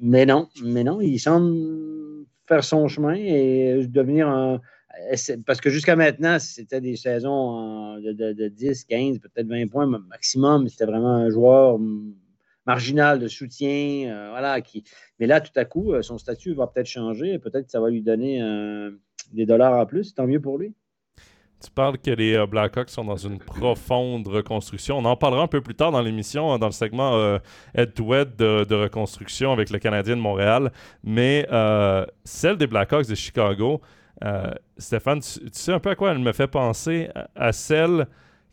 mais 0.00 0.26
non, 0.26 0.48
mais 0.62 0.84
non, 0.84 1.00
il 1.00 1.18
semble 1.18 2.24
faire 2.46 2.64
son 2.64 2.88
chemin 2.88 3.14
et 3.14 3.86
devenir 3.86 4.28
un. 4.28 4.60
Parce 5.44 5.60
que 5.60 5.68
jusqu'à 5.68 5.94
maintenant, 5.94 6.38
c'était 6.38 6.80
des 6.80 6.96
saisons 6.96 7.98
de, 7.98 8.48
10, 8.48 8.84
15, 8.84 9.18
peut-être 9.18 9.46
20 9.46 9.66
points 9.68 9.86
maximum. 9.86 10.68
C'était 10.68 10.86
vraiment 10.86 11.16
un 11.16 11.28
joueur 11.28 11.78
marginal 12.66 13.18
de 13.18 13.28
soutien. 13.28 14.08
Euh, 14.08 14.28
voilà. 14.30 14.58
Mais 15.18 15.26
là, 15.26 15.40
tout 15.40 15.56
à 15.56 15.64
coup, 15.64 15.92
euh, 15.92 16.02
son 16.02 16.18
statut 16.18 16.52
va 16.54 16.66
peut-être 16.66 16.88
changer. 16.88 17.38
Peut-être 17.38 17.66
que 17.66 17.70
ça 17.70 17.80
va 17.80 17.90
lui 17.90 18.02
donner 18.02 18.42
euh, 18.42 18.90
des 19.32 19.46
dollars 19.46 19.78
en 19.78 19.86
plus. 19.86 20.14
Tant 20.14 20.26
mieux 20.26 20.40
pour 20.40 20.58
lui. 20.58 20.74
Tu 21.64 21.70
parles 21.70 21.96
que 21.96 22.10
les 22.10 22.46
Blackhawks 22.46 22.90
sont 22.90 23.04
dans 23.04 23.16
une 23.16 23.38
profonde 23.38 24.28
reconstruction. 24.28 24.98
On 24.98 25.04
en 25.06 25.16
parlera 25.16 25.42
un 25.42 25.48
peu 25.48 25.62
plus 25.62 25.74
tard 25.74 25.90
dans 25.90 26.02
l'émission, 26.02 26.52
hein, 26.52 26.58
dans 26.58 26.66
le 26.66 26.72
segment 26.72 27.38
head-to-head 27.74 28.36
de, 28.36 28.74
reconstruction 28.74 29.52
avec 29.52 29.70
le 29.70 29.78
Canadien 29.78 30.16
de 30.16 30.20
Montréal. 30.20 30.70
Mais 31.02 31.46
celle 32.24 32.58
des 32.58 32.66
Blackhawks 32.66 33.08
de 33.08 33.14
Chicago, 33.14 33.80
Stéphane, 34.76 35.20
tu, 35.20 35.48
sais 35.52 35.72
un 35.72 35.80
peu 35.80 35.88
à 35.88 35.94
quoi 35.94 36.10
elle 36.12 36.18
me 36.18 36.32
fait 36.34 36.46
penser 36.46 37.08
à 37.34 37.52
celle 37.52 38.06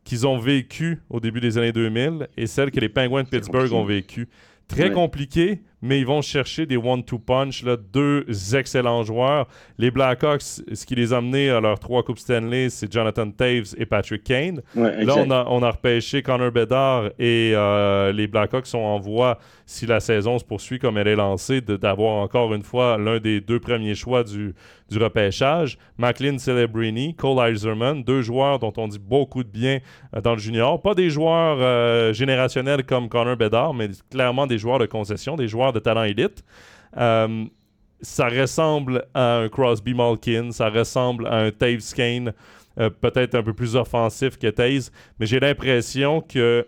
qu'ils 0.04 0.28
ont 0.28 0.38
vécu 0.38 1.02
au 1.10 1.20
début 1.20 1.40
des 1.40 1.58
années 1.58 1.72
2000 1.72 2.28
et 2.38 2.48
celle 2.48 2.72
que 2.72 2.80
les 2.80 2.90
Penguins 2.90 3.24
de 3.24 3.30
Pittsburgh 3.30 3.72
ont 3.74 3.86
vécu. 3.86 4.28
Très 4.68 4.92
compliqué, 4.92 5.62
mais 5.84 6.00
ils 6.00 6.06
vont 6.06 6.22
chercher 6.22 6.66
des 6.66 6.78
one-two 6.78 7.20
punch, 7.20 7.62
là, 7.64 7.76
deux 7.76 8.26
excellents 8.56 9.04
joueurs. 9.04 9.48
Les 9.78 9.92
Blackhawks, 9.92 10.42
ce 10.42 10.86
qui 10.86 10.96
les 10.96 11.12
a 11.12 11.18
amenés 11.18 11.50
à 11.50 11.60
leurs 11.60 11.78
trois 11.78 12.04
Coupes 12.04 12.20
Stanley, 12.20 12.70
c'est 12.70 12.92
Jonathan 12.92 13.30
Taves 13.30 13.76
et 13.78 13.86
Patrick 13.86 14.24
Kane. 14.24 14.62
là, 14.76 15.16
on 15.18 15.30
a, 15.30 15.46
on 15.50 15.62
a 15.62 15.72
repêché 15.72 16.22
Connor 16.22 16.52
Bedard 16.52 17.08
et 17.20 17.52
euh, 17.54 18.14
les 18.14 18.28
Blackhawks 18.28 18.68
sont 18.68 18.78
en 18.78 18.98
voie, 18.98 19.40
si 19.66 19.86
la 19.86 20.00
saison 20.00 20.40
se 20.40 20.46
poursuit 20.46 20.80
comme 20.80 20.98
elle 20.98 21.10
est 21.10 21.18
lancée, 21.18 21.60
d'avoir 21.60 22.14
encore 22.16 22.54
une 22.54 22.64
fois 22.64 22.98
l'un 22.98 23.20
des 23.20 23.42
deux 23.42 23.60
premiers 23.60 23.96
choix 23.96 24.24
du, 24.24 24.56
du 24.90 24.98
repêchage. 24.98 25.78
McLean 25.98 26.38
Celebrini, 26.38 27.14
Cole 27.14 27.46
Eiserman, 27.50 28.04
deux 28.04 28.22
joueurs 28.22 28.60
dont 28.60 28.74
on 28.78 28.88
dit 28.88 29.00
beaucoup 29.00 29.44
de 29.44 29.50
bien 29.50 29.80
euh, 30.16 30.22
dans 30.22 30.32
le 30.32 30.40
junior. 30.40 30.82
Pas 30.82 30.96
des 30.96 31.10
joueurs 31.10 31.58
euh, 31.60 32.14
générationnels 32.14 32.86
comme 32.86 33.10
Connor 33.10 33.36
Bedard, 33.36 33.74
mais 33.74 33.90
clairement 34.10 34.48
des 34.48 34.58
joueurs 34.58 34.80
de 34.80 34.86
concession, 34.86 35.36
des 35.36 35.50
joueurs 35.50 35.73
de 35.74 35.80
talent 35.80 36.04
élite. 36.04 36.44
Euh, 36.98 37.46
ça 38.02 38.28
ressemble 38.28 39.06
à 39.14 39.38
un 39.38 39.50
Crosby 39.50 39.94
Malkin, 39.94 40.52
ça 40.52 40.70
ressemble 40.70 41.28
à 41.28 41.36
un 41.38 41.52
Taves 41.52 41.94
Kane, 41.96 42.34
peut-être 42.76 43.36
un 43.36 43.44
peu 43.44 43.54
plus 43.54 43.76
offensif 43.78 44.38
que 44.38 44.48
Taves, 44.48 44.90
mais 45.20 45.26
j'ai 45.26 45.40
l'impression 45.40 46.20
que 46.20 46.68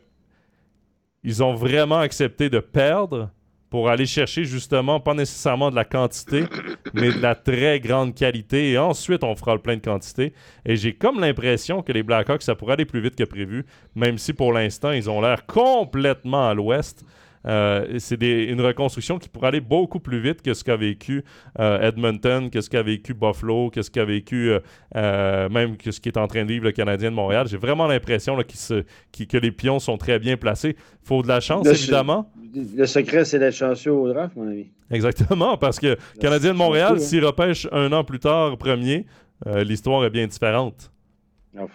ils 1.25 1.43
ont 1.43 1.55
vraiment 1.55 1.97
accepté 1.97 2.50
de 2.50 2.59
perdre 2.59 3.31
pour 3.75 3.89
aller 3.89 4.05
chercher 4.05 4.45
justement, 4.45 5.00
pas 5.00 5.13
nécessairement 5.13 5.71
de 5.71 5.75
la 5.75 5.83
quantité, 5.83 6.45
mais 6.93 7.12
de 7.12 7.19
la 7.19 7.35
très 7.35 7.79
grande 7.79 8.15
qualité. 8.15 8.71
Et 8.71 8.77
ensuite, 8.77 9.24
on 9.24 9.35
fera 9.35 9.55
le 9.55 9.59
plein 9.59 9.75
de 9.75 9.81
quantité. 9.81 10.33
Et 10.65 10.75
j'ai 10.75 10.93
comme 10.93 11.19
l'impression 11.19 11.81
que 11.81 11.91
les 11.91 12.03
Blackhawks, 12.03 12.43
ça 12.43 12.55
pourrait 12.55 12.74
aller 12.74 12.85
plus 12.85 13.01
vite 13.01 13.15
que 13.15 13.24
prévu, 13.24 13.65
même 13.95 14.17
si 14.17 14.33
pour 14.33 14.53
l'instant, 14.53 14.91
ils 14.91 15.09
ont 15.09 15.19
l'air 15.19 15.45
complètement 15.45 16.47
à 16.47 16.53
l'ouest. 16.53 17.03
Euh, 17.47 17.85
c'est 17.99 18.21
une 18.21 18.61
reconstruction 18.61 19.19
qui 19.19 19.29
pourrait 19.29 19.49
aller 19.49 19.61
beaucoup 19.61 19.99
plus 19.99 20.19
vite 20.19 20.41
que 20.41 20.53
ce 20.53 20.63
qu'a 20.63 20.75
vécu 20.75 21.23
euh, 21.59 21.87
Edmonton, 21.87 22.49
que 22.49 22.61
ce 22.61 22.69
qu'a 22.69 22.81
vécu 22.81 23.13
Buffalo, 23.13 23.69
que 23.69 23.81
ce 23.81 23.91
qu'a 23.91 24.05
vécu 24.05 24.51
euh, 24.95 25.49
même 25.49 25.77
que 25.77 25.91
ce 25.91 25.99
qui 25.99 26.09
est 26.09 26.17
en 26.17 26.27
train 26.27 26.43
de 26.43 26.51
vivre 26.51 26.65
le 26.65 26.71
Canadien 26.71 27.11
de 27.11 27.15
Montréal. 27.15 27.47
J'ai 27.47 27.57
vraiment 27.57 27.87
l'impression 27.87 28.37
que 28.37 29.37
les 29.37 29.51
pions 29.51 29.79
sont 29.79 29.97
très 29.97 30.19
bien 30.19 30.37
placés. 30.37 30.75
Il 30.77 31.07
faut 31.07 31.22
de 31.22 31.27
la 31.27 31.39
chance, 31.39 31.67
évidemment. 31.67 32.31
Le 32.75 32.85
secret, 32.85 33.25
c'est 33.25 33.37
d'être 33.37 33.55
chanceux 33.55 33.91
au 33.91 34.07
draft, 34.07 34.35
mon 34.35 34.48
ami. 34.48 34.72
Exactement, 34.89 35.57
parce 35.57 35.79
que 35.79 35.87
le 35.87 36.20
Canadien 36.20 36.53
de 36.53 36.57
Montréal, 36.57 37.00
s'il 37.00 37.25
repêche 37.25 37.67
un 37.72 37.91
an 37.91 38.03
plus 38.03 38.20
tard 38.20 38.57
premier, 38.57 39.05
l'histoire 39.46 40.05
est 40.05 40.09
bien 40.09 40.25
différente. 40.25 40.91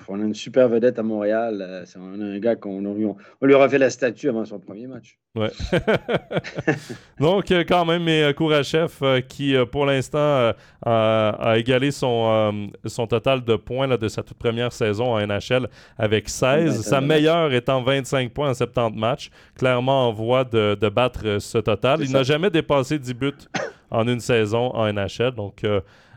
On 0.09 0.21
a 0.21 0.25
une 0.25 0.35
super 0.35 0.69
vedette 0.69 0.99
à 0.99 1.03
Montréal. 1.03 1.59
Euh, 1.61 1.85
on 1.97 2.21
a 2.21 2.25
un 2.25 2.38
gars 2.38 2.57
qu'on 2.57 2.85
on, 2.85 3.47
lui 3.47 3.55
aura 3.55 3.69
fait 3.69 3.79
la 3.79 3.90
statue 3.90 4.29
avant 4.29 4.45
son 4.45 4.59
premier 4.59 4.87
match. 4.87 5.19
Ouais. 5.35 5.51
Donc, 7.21 7.51
euh, 7.51 7.64
quand 7.66 7.85
même, 7.85 8.03
mais 8.05 8.35
Kourachev, 8.35 8.93
euh, 9.03 9.21
qui 9.21 9.55
pour 9.71 9.87
l'instant 9.87 10.53
a 10.85 11.55
égalé 11.57 11.90
son, 11.90 12.71
son 12.85 13.07
total 13.07 13.45
de 13.45 13.57
points 13.57 13.88
de 13.88 14.09
sa 14.09 14.23
toute 14.23 14.38
première 14.38 14.73
saison 14.73 15.14
en 15.14 15.27
NHL 15.27 15.69
avec 15.97 16.29
16. 16.29 16.83
Sa 16.83 17.01
meilleure 17.01 17.53
étant 17.53 17.83
25 17.83 18.33
points 18.33 18.51
en 18.51 18.55
70 18.55 18.99
matchs. 18.99 19.31
Clairement 19.57 20.09
en 20.09 20.12
voie 20.12 20.45
de, 20.45 20.77
de 20.81 20.88
battre 20.88 21.38
ce 21.38 21.59
total. 21.59 22.01
Il 22.03 22.12
n'a 22.12 22.23
jamais 22.23 22.51
dépassé 22.51 22.99
10 22.99 23.14
buts 23.14 23.33
en 23.90 24.07
une 24.07 24.21
saison 24.21 24.75
en 24.75 24.93
NHL. 24.93 25.33
Donc, 25.33 25.64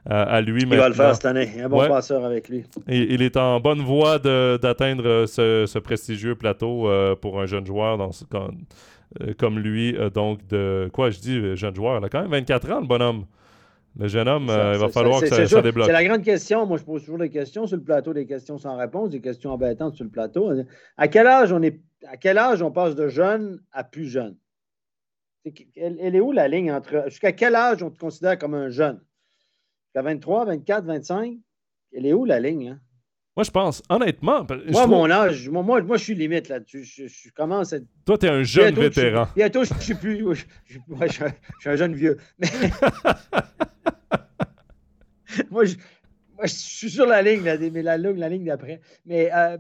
à 0.09 0.41
lui. 0.41 0.63
Il 0.63 0.67
va 0.67 0.89
le 0.89 0.95
faire 0.95 1.15
cette 1.15 1.25
année. 1.25 1.49
Un 1.61 1.69
bon 1.69 1.87
passeur 1.87 2.25
avec 2.25 2.49
lui. 2.49 2.65
il 2.87 3.21
est 3.21 3.37
en 3.37 3.59
bonne 3.59 3.81
voie 3.81 4.19
d'atteindre 4.19 5.07
euh, 5.07 5.65
ce, 5.65 5.79
prestigieux 5.79 6.35
plateau 6.35 6.89
euh, 6.89 7.15
pour 7.15 7.39
un 7.39 7.45
jeune 7.45 7.65
joueur 7.65 7.97
dans 7.97 8.11
euh, 8.33 9.33
comme, 9.37 9.59
lui. 9.59 9.95
donc, 10.13 10.45
de 10.47 10.89
quoi 10.91 11.09
je 11.09 11.19
dis, 11.19 11.55
jeune 11.55 11.75
joueur, 11.75 11.99
il 11.99 12.05
a 12.05 12.09
quand 12.09 12.21
même 12.21 12.31
24 12.31 12.71
ans, 12.71 12.81
le 12.81 12.87
bonhomme. 12.87 13.25
Le 13.95 14.07
jeune 14.07 14.27
homme, 14.27 14.45
il 14.45 14.79
va 14.79 14.89
falloir 14.89 15.21
que 15.21 15.27
ça, 15.27 15.61
débloque. 15.61 15.85
C'est 15.85 15.93
la 15.93 16.03
grande 16.03 16.23
question. 16.23 16.65
Moi, 16.65 16.77
je 16.77 16.83
pose 16.83 17.01
toujours 17.01 17.19
des 17.19 17.29
questions 17.29 17.67
sur 17.67 17.77
le 17.77 17.83
plateau, 17.83 18.11
des 18.11 18.25
questions 18.25 18.57
sans 18.57 18.75
réponse, 18.75 19.11
des 19.11 19.21
questions 19.21 19.51
embêtantes 19.51 19.93
sur 19.93 20.03
le 20.03 20.09
plateau. 20.09 20.51
À 20.97 21.07
quel 21.07 21.27
âge 21.27 21.51
on 21.53 21.61
est 21.61 21.79
à 22.09 22.17
quel 22.17 22.37
âge 22.37 22.61
on 22.61 22.71
passe 22.71 22.95
de 22.95 23.07
jeune 23.07 23.61
à 23.71 23.83
plus 23.83 24.07
jeune? 24.07 24.35
Elle, 25.75 25.97
elle 26.01 26.15
est 26.15 26.19
où 26.19 26.31
la 26.31 26.47
ligne 26.47 26.71
entre. 26.71 27.03
Jusqu'à 27.05 27.33
quel 27.33 27.53
âge 27.53 27.83
on 27.83 27.91
te 27.91 27.99
considère 27.99 28.37
comme 28.39 28.55
un 28.55 28.69
jeune? 28.69 28.99
T'as 29.93 30.01
23, 30.01 30.45
24, 30.45 30.85
25. 30.85 31.37
Elle 31.95 32.07
est 32.07 32.13
où 32.13 32.25
la 32.25 32.39
ligne? 32.39 32.69
Hein? 32.69 32.79
Moi, 33.35 33.43
je 33.43 33.51
pense, 33.51 33.83
honnêtement. 33.89 34.45
moi, 34.69 34.87
mon 34.87 35.09
âge, 35.09 35.49
moi, 35.49 35.63
moi, 35.63 35.97
je 35.97 36.03
suis 36.03 36.15
limite 36.15 36.49
là-dessus. 36.49 36.83
Je, 36.83 37.31
commence 37.31 37.73
à. 37.73 37.79
Toi, 38.05 38.17
tu 38.17 38.27
es 38.27 38.29
un 38.29 38.43
jeune 38.43 38.75
vétéran. 38.75 39.27
Je 39.29 39.35
bientôt, 39.35 39.63
je 39.63 39.73
suis 39.79 39.95
plus. 39.95 40.19
Je, 40.35 40.45
je, 40.65 40.77
suis 41.07 41.69
un 41.69 41.75
jeune 41.75 41.95
vieux. 41.95 42.17
Mais... 42.37 42.47
moi, 45.49 45.65
je, 45.65 45.75
moi, 46.35 46.45
je 46.45 46.53
suis 46.53 46.91
sur 46.91 47.07
la 47.07 47.23
ligne, 47.23 47.43
là, 47.43 47.57
mais 47.57 47.81
la, 47.81 47.97
la 47.97 48.29
ligne 48.29 48.45
d'après. 48.45 48.81
Mais 49.05 49.31
euh, 49.33 49.57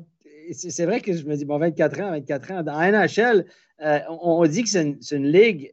c'est 0.51 0.85
vrai 0.85 1.01
que 1.01 1.13
je 1.13 1.25
me 1.25 1.35
dis, 1.35 1.45
bon, 1.45 1.57
24 1.57 1.99
ans, 2.01 2.11
24 2.11 2.51
ans. 2.51 2.61
Dans 2.61 2.79
NHL, 2.79 3.47
euh, 3.81 3.99
on, 4.09 4.45
dit 4.45 4.61
que 4.63 4.69
c'est 4.69 4.83
une, 4.83 4.99
une, 5.11 5.31
ligue. 5.31 5.71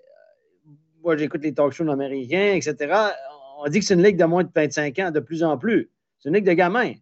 Euh, 0.67 0.71
moi, 1.03 1.19
j'écoute 1.19 1.43
les 1.43 1.53
talk 1.53 1.73
shows 1.73 1.91
américains, 1.91 2.55
etc 2.55 3.11
on 3.63 3.69
dit 3.69 3.81
que 3.81 3.85
c'est 3.85 3.95
une 3.95 4.03
ligue 4.03 4.17
de 4.17 4.25
moins 4.25 4.45
de 4.45 4.51
25 4.55 4.99
ans 5.01 5.11
de 5.11 5.21
plus 5.21 5.43
en 5.43 5.59
plus. 5.59 5.91
C'est 6.19 6.29
une 6.29 6.35
ligue 6.35 6.47
de 6.47 6.53
gamins. 6.53 6.95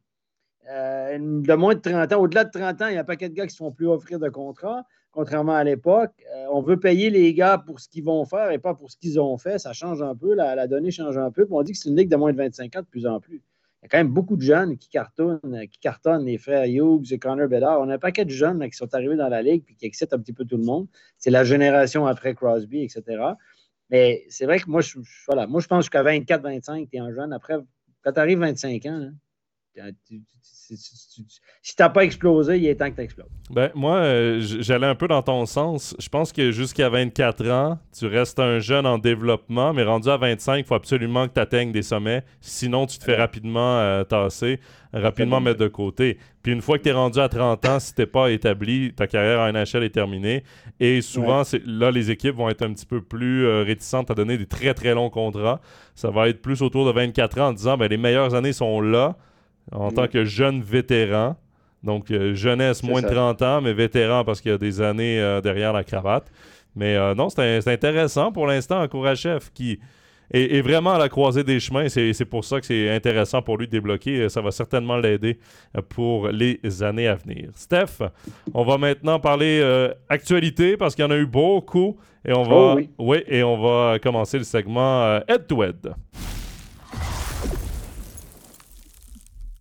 Euh, 0.71 1.17
de 1.19 1.55
moins 1.55 1.75
de 1.75 1.81
30 1.81 2.13
ans. 2.13 2.21
Au-delà 2.21 2.45
de 2.45 2.51
30 2.51 2.83
ans, 2.83 2.89
il 2.89 2.95
y 2.95 2.97
a 2.97 3.01
un 3.01 3.05
paquet 3.05 3.29
de 3.29 3.35
gars 3.35 3.45
qui 3.45 3.53
ne 3.53 3.53
se 3.53 3.57
font 3.57 3.73
plus 3.73 3.87
offrir 3.87 4.19
de 4.19 4.29
contrats, 4.29 4.85
contrairement 5.13 5.55
à 5.55 5.65
l'époque. 5.65 6.13
Euh, 6.35 6.47
on 6.53 6.61
veut 6.61 6.79
payer 6.79 7.11
les 7.11 7.33
gars 7.33 7.59
pour 7.59 7.81
ce 7.81 7.89
qu'ils 7.89 8.05
vont 8.05 8.25
faire 8.27 8.51
et 8.51 8.59
pas 8.59 8.75
pour 8.75 8.91
ce 8.91 8.97
qu'ils 8.97 9.19
ont 9.19 9.39
fait. 9.39 9.59
Ça 9.59 9.73
change 9.73 10.03
un 10.03 10.15
peu, 10.15 10.35
la, 10.35 10.67
donnée 10.67 10.91
change 10.91 11.17
un 11.17 11.31
peu. 11.31 11.47
on 11.51 11.63
dit 11.63 11.73
que 11.73 11.79
c'est 11.79 11.89
une 11.89 11.97
ligue 11.97 12.11
de 12.11 12.17
moins 12.17 12.33
de 12.33 12.37
25 12.37 12.77
ans 12.77 12.81
de 12.81 12.87
plus 12.87 13.07
en 13.07 13.21
plus. 13.21 13.43
Il 13.81 13.85
y 13.85 13.87
a 13.87 13.89
quand 13.89 13.99
même 13.99 14.13
beaucoup 14.13 14.37
de 14.37 14.43
jeunes 14.43 14.77
qui 14.77 14.89
cartonnent, 14.89 15.67
qui 15.71 15.79
cartonnent 15.79 16.25
les 16.25 16.37
frères 16.37 16.65
Hughes 16.67 17.13
et 17.13 17.19
Connor 17.19 17.49
Bedard. 17.49 17.81
On 17.81 17.89
a 17.89 17.95
un 17.95 17.99
paquet 17.99 18.25
de 18.25 18.31
jeunes 18.31 18.69
qui 18.69 18.77
sont 18.77 18.93
arrivés 18.93 19.17
dans 19.17 19.29
la 19.29 19.41
ligue 19.41 19.63
et 19.69 19.75
qui 19.75 19.87
excitent 19.87 20.13
un 20.13 20.19
petit 20.19 20.33
peu 20.33 20.45
tout 20.45 20.57
le 20.57 20.65
monde. 20.65 20.89
C'est 21.17 21.31
la 21.31 21.45
génération 21.45 22.05
après 22.05 22.35
Crosby, 22.35 22.83
etc. 22.83 23.23
Mais 23.91 24.25
c'est 24.29 24.45
vrai 24.45 24.61
que 24.61 24.69
moi, 24.71 24.81
je, 24.81 24.99
voilà, 25.27 25.47
moi, 25.47 25.61
je 25.61 25.67
pense 25.67 25.89
qu'à 25.89 26.03
24, 26.03 26.43
25, 26.43 26.89
tu 26.91 26.97
es 26.97 27.01
un 27.01 27.13
jeune. 27.13 27.33
Après, 27.33 27.55
quand 28.03 28.13
tu 28.13 28.21
arrives 28.21 28.39
25 28.39 28.87
ans, 28.87 29.11
si 30.77 31.77
tu 31.77 31.83
n'as 31.83 31.89
pas 31.89 32.05
explosé, 32.05 32.59
il 32.59 32.67
est 32.67 32.75
temps 32.75 32.91
que 32.91 32.97
tu 32.97 33.03
exploses. 33.03 33.29
Ben, 33.51 33.71
moi, 33.75 33.97
euh, 33.97 34.41
j'allais 34.41 34.87
un 34.87 34.95
peu 34.95 35.09
dans 35.09 35.23
ton 35.23 35.47
sens. 35.47 35.97
Je 35.99 36.09
pense 36.09 36.33
que 36.33 36.51
jusqu'à 36.51 36.89
24 36.89 37.51
ans, 37.51 37.79
tu 37.97 38.07
restes 38.07 38.39
un 38.39 38.59
jeune 38.59 38.87
en 38.87 38.99
développement, 38.99 39.73
mais 39.73 39.83
rendu 39.83 40.09
à 40.09 40.17
25, 40.17 40.57
il 40.57 40.65
faut 40.65 40.75
absolument 40.75 41.27
que 41.29 41.35
tu 41.35 41.41
atteignes 41.41 41.73
des 41.73 41.83
sommets. 41.83 42.23
Sinon, 42.41 42.87
tu 42.87 42.99
te 42.99 43.05
fais 43.05 43.17
rapidement 43.17 43.79
euh, 43.79 44.05
tasser, 44.05 44.61
rapidement 44.93 45.41
mettre 45.41 45.59
de 45.59 45.69
côté. 45.69 46.19
Puis 46.43 46.53
une 46.53 46.63
fois 46.63 46.79
que 46.79 46.85
tu 46.85 46.89
es 46.91 46.93
rendu 46.93 47.19
à 47.19 47.29
30 47.29 47.65
ans, 47.67 47.81
si 47.81 47.95
tu 47.95 48.07
pas 48.07 48.31
établi, 48.31 48.93
ta 48.95 49.07
carrière 49.07 49.41
en 49.41 49.53
NHL 49.53 49.85
est 49.85 49.95
terminée. 49.95 50.45
Et 50.81 51.01
souvent, 51.01 51.43
là, 51.67 51.91
les 51.91 52.11
équipes 52.11 52.37
vont 52.37 52.49
être 52.49 52.63
un 52.63 52.73
petit 52.73 52.87
peu 52.87 53.01
plus 53.01 53.47
euh, 53.47 53.63
réticentes 53.63 54.11
à 54.11 54.15
donner 54.15 54.39
des 54.39 54.47
très, 54.47 54.75
très 54.75 54.95
longs 54.95 55.11
contrats. 55.11 55.61
Ça 55.95 56.11
va 56.11 56.29
être 56.29 56.43
plus 56.43 56.63
autour 56.63 56.87
de 56.87 56.93
24 56.93 57.41
ans 57.41 57.49
en 57.49 57.53
disant, 57.53 57.77
ben, 57.77 57.89
les 57.89 57.97
meilleures 57.97 58.35
années 58.35 58.53
sont 58.53 58.81
là 58.81 59.17
en 59.73 59.91
tant 59.91 60.09
que 60.09 60.25
jeune 60.25 60.63
vétéran. 60.63 61.37
Donc, 61.83 62.11
euh, 62.11 62.35
jeunesse, 62.35 62.83
moins 62.83 63.03
de 63.03 63.09
30 63.09 63.43
ans, 63.43 63.61
mais 63.61 63.73
vétéran 63.73 64.25
parce 64.25 64.41
qu'il 64.41 64.51
y 64.51 64.55
a 64.55 64.59
des 64.59 64.81
années 64.81 65.21
euh, 65.21 65.41
derrière 65.41 65.73
la 65.73 65.85
cravate. 65.85 66.31
Mais 66.75 66.97
euh, 66.97 67.15
non, 67.15 67.29
c'est 67.29 67.69
intéressant 67.69 68.33
pour 68.33 68.47
l'instant. 68.47 68.87
Kourachev 68.89 69.51
qui 69.55 69.79
est, 70.31 70.61
vraiment 70.61 70.93
à 70.95 70.99
la 70.99 71.09
croisée 71.09 71.45
des 71.45 71.61
chemins. 71.61 71.89
C'est 71.89 72.25
pour 72.25 72.45
ça 72.45 72.61
que 72.61 72.67
c'est 72.67 72.91
intéressant 72.91 73.43
pour 73.43 73.57
lui 73.57 73.67
de 73.67 73.73
débloquer. 73.73 74.29
Ça 74.29 74.41
va 74.41 74.51
certainement 74.51 74.97
l'aider 74.97 75.39
pour 75.89 76.29
les 76.29 76.61
années 76.83 77.09
à 77.09 77.15
venir. 77.15 77.51
Steph, 77.55 78.03
on 78.53 78.65
va 78.65 78.77
maintenant 78.77 79.19
parler 79.19 79.91
actualité 80.09 80.77
parce 80.77 80.95
qu'il 80.95 81.05
y 81.05 81.09
en 81.09 81.11
a 81.11 81.17
eu 81.17 81.27
beaucoup. 81.27 81.97
Et 82.25 82.33
on 82.33 82.43
va, 82.43 82.77
oh 82.77 82.81
oui. 82.99 83.23
et 83.27 83.43
on 83.43 83.57
va 83.61 83.99
commencer 83.99 84.39
le 84.39 84.45
segment 84.45 85.21
head-to-head. 85.27 85.95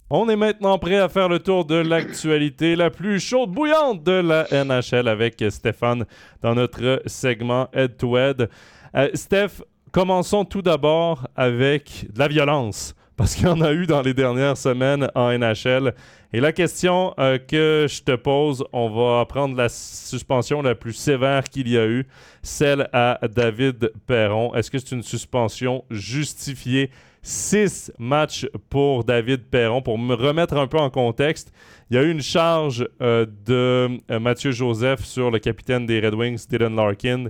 On 0.09 0.29
est 0.29 0.37
maintenant 0.37 0.79
prêt 0.79 0.99
à 0.99 1.09
faire 1.09 1.27
le 1.27 1.39
tour 1.39 1.65
de 1.65 1.75
l'actualité 1.75 2.77
la 2.77 2.89
plus 2.89 3.19
chaude 3.19 3.51
bouillante 3.51 4.05
de 4.05 4.13
la 4.13 4.47
NHL 4.63 5.05
avec 5.09 5.43
Stéphane 5.49 6.05
dans 6.41 6.55
notre 6.55 7.01
segment 7.07 7.67
Head-to-Head. 7.73 8.49
Euh, 8.95 9.09
Steph, 9.13 9.61
commençons 9.91 10.45
tout 10.45 10.61
d'abord 10.61 11.27
avec 11.35 12.05
de 12.13 12.19
la 12.19 12.29
violence, 12.29 12.95
parce 13.17 13.35
qu'il 13.35 13.47
y 13.47 13.49
en 13.49 13.61
a 13.61 13.73
eu 13.73 13.87
dans 13.87 14.03
les 14.03 14.13
dernières 14.13 14.57
semaines 14.57 15.09
en 15.15 15.35
NHL. 15.37 15.93
Et 16.33 16.39
la 16.39 16.51
question 16.51 17.13
euh, 17.19 17.39
que 17.39 17.87
je 17.89 18.03
te 18.03 18.15
pose, 18.15 18.63
on 18.73 18.89
va 18.89 19.25
prendre 19.25 19.57
la 19.57 19.69
suspension 19.69 20.61
la 20.61 20.75
plus 20.75 20.93
sévère 20.93 21.43
qu'il 21.45 21.67
y 21.67 21.77
a 21.77 21.87
eu, 21.87 22.05
celle 22.43 22.87
à 22.93 23.19
David 23.27 23.91
Perron. 24.05 24.53
Est-ce 24.53 24.69
que 24.69 24.77
c'est 24.77 24.93
une 24.93 25.03
suspension 25.03 25.83
justifiée? 25.89 26.91
Six 27.23 27.91
matchs 27.97 28.47
pour 28.69 29.03
David 29.03 29.45
Perron. 29.49 29.81
Pour 29.81 29.97
me 29.97 30.13
remettre 30.13 30.55
un 30.55 30.67
peu 30.67 30.77
en 30.77 30.89
contexte, 30.89 31.51
il 31.89 31.95
y 31.95 31.99
a 31.99 32.03
eu 32.03 32.11
une 32.11 32.21
charge 32.21 32.87
euh, 33.01 33.25
de 33.45 33.99
euh, 34.11 34.19
Mathieu 34.19 34.51
Joseph 34.51 35.03
sur 35.03 35.31
le 35.31 35.39
capitaine 35.39 35.85
des 35.85 35.99
Red 35.99 36.13
Wings, 36.13 36.45
Dylan 36.47 36.75
Larkin. 36.75 37.25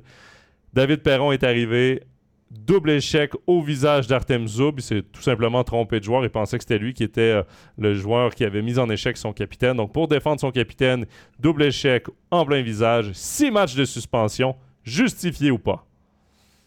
David 0.74 1.02
Perron 1.02 1.32
est 1.32 1.44
arrivé, 1.44 2.04
double 2.52 2.92
échec 2.92 3.32
au 3.46 3.62
visage 3.62 4.08
d'Artem 4.08 4.48
Zub. 4.48 4.76
Il 4.80 4.84
s'est 4.84 5.02
tout 5.02 5.22
simplement 5.22 5.64
trompé 5.64 6.00
de 6.00 6.06
joueur. 6.06 6.24
Il 6.24 6.30
pensait 6.30 6.58
que 6.58 6.64
c'était 6.64 6.78
lui 6.78 6.94
qui 6.94 7.04
était 7.04 7.22
euh, 7.22 7.44
le 7.78 7.94
joueur 7.94 8.36
qui 8.36 8.44
avait 8.44 8.62
mis 8.62 8.80
en 8.80 8.90
échec 8.90 9.18
son 9.18 9.34
capitaine. 9.34 9.78
Donc, 9.78 9.94
pour 9.94 10.08
défendre 10.08 10.40
son 10.40 10.52
capitaine, 10.52 11.06
double 11.40 11.64
échec 11.64 12.08
en 12.32 12.46
plein 12.46 12.62
visage, 12.62 13.12
six 13.14 13.52
matchs 13.52 13.76
de 13.76 13.86
suspension, 13.86 14.56
justifié 14.84 15.52
ou 15.52 15.60
pas? 15.60 15.86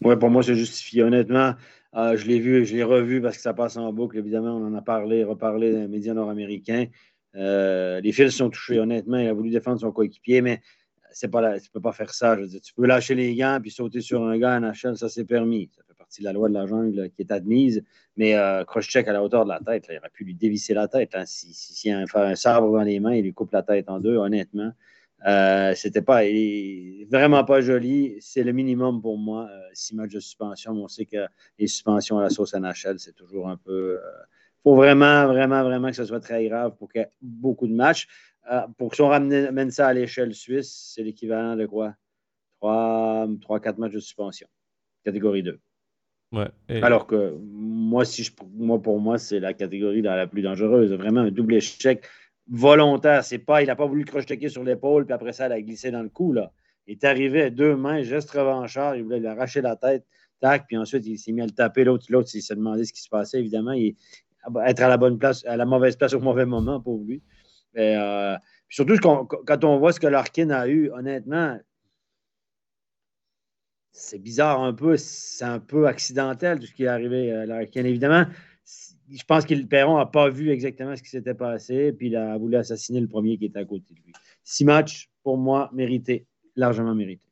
Oui, 0.03 0.15
pour 0.15 0.29
moi, 0.29 0.43
c'est 0.43 0.55
justifié. 0.55 1.03
Honnêtement, 1.03 1.53
ah, 1.93 2.15
je 2.15 2.25
l'ai 2.25 2.39
vu, 2.39 2.65
je 2.65 2.75
l'ai 2.75 2.83
revu 2.83 3.21
parce 3.21 3.35
que 3.35 3.41
ça 3.41 3.53
passe 3.53 3.77
en 3.77 3.91
boucle. 3.91 4.17
Évidemment, 4.17 4.55
on 4.55 4.65
en 4.65 4.73
a 4.73 4.81
parlé, 4.81 5.23
reparlé 5.23 5.71
dans 5.71 5.81
les 5.81 5.87
médias 5.87 6.13
nord-américains. 6.13 6.85
Euh, 7.35 8.01
les 8.01 8.11
fils 8.11 8.31
sont 8.31 8.49
touchés, 8.49 8.79
honnêtement. 8.79 9.17
Il 9.17 9.27
a 9.27 9.33
voulu 9.33 9.49
défendre 9.49 9.79
son 9.79 9.91
coéquipier, 9.91 10.41
mais 10.41 10.61
c'est 11.11 11.29
pas 11.29 11.59
tu 11.59 11.69
peux 11.69 11.81
pas 11.81 11.91
faire 11.91 12.13
ça. 12.13 12.37
tu 12.37 12.73
peux 12.73 12.85
lâcher 12.85 13.15
les 13.15 13.35
gants 13.35 13.59
puis 13.61 13.71
sauter 13.71 14.01
sur 14.01 14.23
un 14.23 14.37
gars 14.37 14.57
en 14.57 14.61
NHL, 14.61 14.97
ça 14.97 15.09
c'est 15.09 15.25
permis. 15.25 15.69
Ça 15.75 15.83
fait 15.87 15.93
partie 15.93 16.21
de 16.21 16.25
la 16.25 16.33
loi 16.33 16.49
de 16.49 16.53
la 16.53 16.65
jungle 16.65 17.09
qui 17.11 17.21
est 17.21 17.31
admise. 17.31 17.83
Mais 18.17 18.35
euh, 18.35 18.63
check 18.81 19.07
à 19.07 19.13
la 19.13 19.23
hauteur 19.23 19.45
de 19.45 19.49
la 19.49 19.59
tête, 19.59 19.87
il 19.89 19.97
aurait 19.97 20.09
pu 20.09 20.25
lui 20.25 20.35
dévisser 20.35 20.73
la 20.73 20.87
tête. 20.87 21.15
Hein. 21.15 21.25
Si, 21.25 21.53
si, 21.53 21.91
un, 21.91 22.05
un 22.13 22.35
sabre 22.35 22.71
dans 22.71 22.83
les 22.83 22.99
mains, 22.99 23.15
il 23.15 23.23
lui 23.23 23.33
coupe 23.33 23.51
la 23.51 23.63
tête 23.63 23.89
en 23.89 23.99
deux, 23.99 24.17
honnêtement. 24.17 24.71
Euh, 25.27 25.75
c'était 25.75 26.01
pas 26.01 26.21
vraiment 27.09 27.43
pas 27.43 27.61
joli. 27.61 28.17
C'est 28.19 28.43
le 28.43 28.51
minimum 28.51 29.01
pour 29.01 29.17
moi. 29.17 29.47
Euh, 29.49 29.61
six 29.73 29.95
matchs 29.95 30.13
de 30.13 30.19
suspension. 30.19 30.73
on 30.73 30.87
sait 30.87 31.05
que 31.05 31.27
les 31.59 31.67
suspensions 31.67 32.17
à 32.17 32.23
la 32.23 32.29
sauce 32.29 32.53
NHL, 32.53 32.99
c'est 32.99 33.15
toujours 33.15 33.49
un 33.49 33.57
peu. 33.57 33.99
Il 34.01 34.05
euh, 34.05 34.23
faut 34.63 34.75
vraiment, 34.75 35.27
vraiment, 35.27 35.63
vraiment 35.63 35.89
que 35.89 35.95
ce 35.95 36.05
soit 36.05 36.19
très 36.19 36.47
grave 36.47 36.75
pour 36.77 36.91
qu'il 36.91 37.01
y 37.01 37.03
ait 37.03 37.11
beaucoup 37.21 37.67
de 37.67 37.73
matchs. 37.73 38.07
Pour 38.77 38.89
que 38.89 38.95
si 38.95 39.01
on 39.01 39.07
ramène 39.07 39.71
ça 39.71 39.87
à 39.87 39.93
l'échelle 39.93 40.33
suisse, 40.33 40.93
c'est 40.93 41.03
l'équivalent 41.03 41.55
de 41.55 41.65
quoi? 41.65 41.95
Trois, 42.59 43.59
quatre 43.61 43.77
matchs 43.77 43.93
de 43.93 43.99
suspension. 43.99 44.47
Catégorie 45.03 45.43
2. 45.43 45.59
Alors 46.69 47.07
que 47.07 47.35
moi, 47.41 48.05
si 48.05 48.23
je, 48.23 48.31
moi, 48.53 48.81
pour 48.81 48.99
moi, 48.99 49.17
c'est 49.17 49.39
la 49.39 49.53
catégorie 49.53 50.01
la, 50.01 50.15
la 50.15 50.27
plus 50.27 50.41
dangereuse. 50.41 50.93
Vraiment 50.93 51.21
un 51.21 51.31
double 51.31 51.55
échec 51.55 52.05
volontaire. 52.47 53.23
C'est 53.23 53.39
pas, 53.39 53.61
il 53.61 53.67
n'a 53.67 53.75
pas 53.75 53.85
voulu 53.85 54.05
crocheter 54.05 54.49
sur 54.49 54.63
l'épaule, 54.63 55.05
puis 55.05 55.13
après 55.13 55.33
ça, 55.33 55.47
il 55.47 55.51
a 55.51 55.61
glissé 55.61 55.91
dans 55.91 56.03
le 56.03 56.09
cou. 56.09 56.33
Là. 56.33 56.51
Il 56.87 56.93
est 56.93 57.03
arrivé 57.03 57.43
à 57.43 57.49
deux 57.49 57.75
mains, 57.75 58.01
geste 58.01 58.31
revanchard, 58.31 58.95
il 58.95 59.03
voulait 59.03 59.19
lui 59.19 59.27
arracher 59.27 59.61
la 59.61 59.75
tête, 59.75 60.05
tac, 60.39 60.65
puis 60.67 60.77
ensuite, 60.77 61.05
il 61.05 61.17
s'est 61.17 61.31
mis 61.31 61.41
à 61.41 61.45
le 61.45 61.51
taper. 61.51 61.83
L'autre, 61.83 62.05
l'autre, 62.09 62.29
il 62.33 62.41
s'est 62.41 62.55
demandé 62.55 62.85
ce 62.85 62.93
qui 62.93 63.01
se 63.01 63.09
passait, 63.09 63.39
évidemment. 63.39 63.71
Il, 63.71 63.95
être 64.65 64.81
à 64.81 64.87
la 64.87 64.97
bonne 64.97 65.19
place, 65.19 65.45
à 65.45 65.55
la 65.55 65.65
mauvaise 65.65 65.95
place 65.95 66.13
au 66.13 66.19
mauvais 66.19 66.45
moment 66.45 66.79
pour 66.79 67.03
lui. 67.03 67.21
Euh, 67.77 68.37
surtout 68.69 68.95
quand, 68.97 69.63
on 69.63 69.77
voit 69.77 69.93
ce 69.93 69.99
que 69.99 70.07
Larkin 70.07 70.49
a 70.49 70.67
eu, 70.67 70.89
honnêtement, 70.91 71.59
c'est 73.91 74.19
bizarre 74.19 74.61
un 74.61 74.73
peu, 74.73 74.97
c'est 74.97 75.45
un 75.45 75.59
peu 75.59 75.87
accidentel 75.87 76.59
tout 76.59 76.65
ce 76.65 76.73
qui 76.73 76.83
est 76.83 76.87
arrivé 76.87 77.31
à 77.31 77.45
Larkin. 77.45 77.85
Évidemment, 77.85 78.25
je 78.65 79.23
pense 79.27 79.45
que 79.45 79.53
Perron 79.65 79.97
n'a 79.97 80.05
pas 80.05 80.29
vu 80.29 80.49
exactement 80.49 80.95
ce 80.95 81.03
qui 81.03 81.09
s'était 81.09 81.33
passé, 81.33 81.91
puis 81.91 82.07
il 82.07 82.15
a 82.15 82.37
voulu 82.37 82.55
assassiner 82.55 83.01
le 83.01 83.07
premier 83.07 83.37
qui 83.37 83.45
était 83.45 83.59
à 83.59 83.65
côté 83.65 83.93
de 83.93 83.99
lui. 84.05 84.13
Six 84.43 84.65
matchs, 84.65 85.09
pour 85.23 85.37
moi, 85.37 85.69
mérités, 85.73 86.25
largement 86.55 86.95
mérités. 86.95 87.27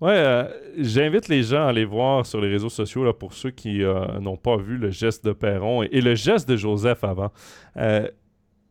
Ouais, 0.00 0.12
euh, 0.12 0.44
j'invite 0.76 1.26
les 1.26 1.42
gens 1.42 1.64
à 1.64 1.70
aller 1.70 1.84
voir 1.84 2.24
sur 2.24 2.40
les 2.40 2.48
réseaux 2.48 2.68
sociaux 2.68 3.04
là, 3.04 3.12
pour 3.12 3.32
ceux 3.32 3.50
qui 3.50 3.82
euh, 3.82 4.20
n'ont 4.20 4.36
pas 4.36 4.56
vu 4.56 4.76
le 4.76 4.90
geste 4.90 5.24
de 5.24 5.32
Perron 5.32 5.82
et, 5.82 6.00
le 6.00 6.14
geste 6.14 6.48
de 6.48 6.56
Joseph 6.56 7.02
avant. 7.02 7.32
Euh, 7.76 8.08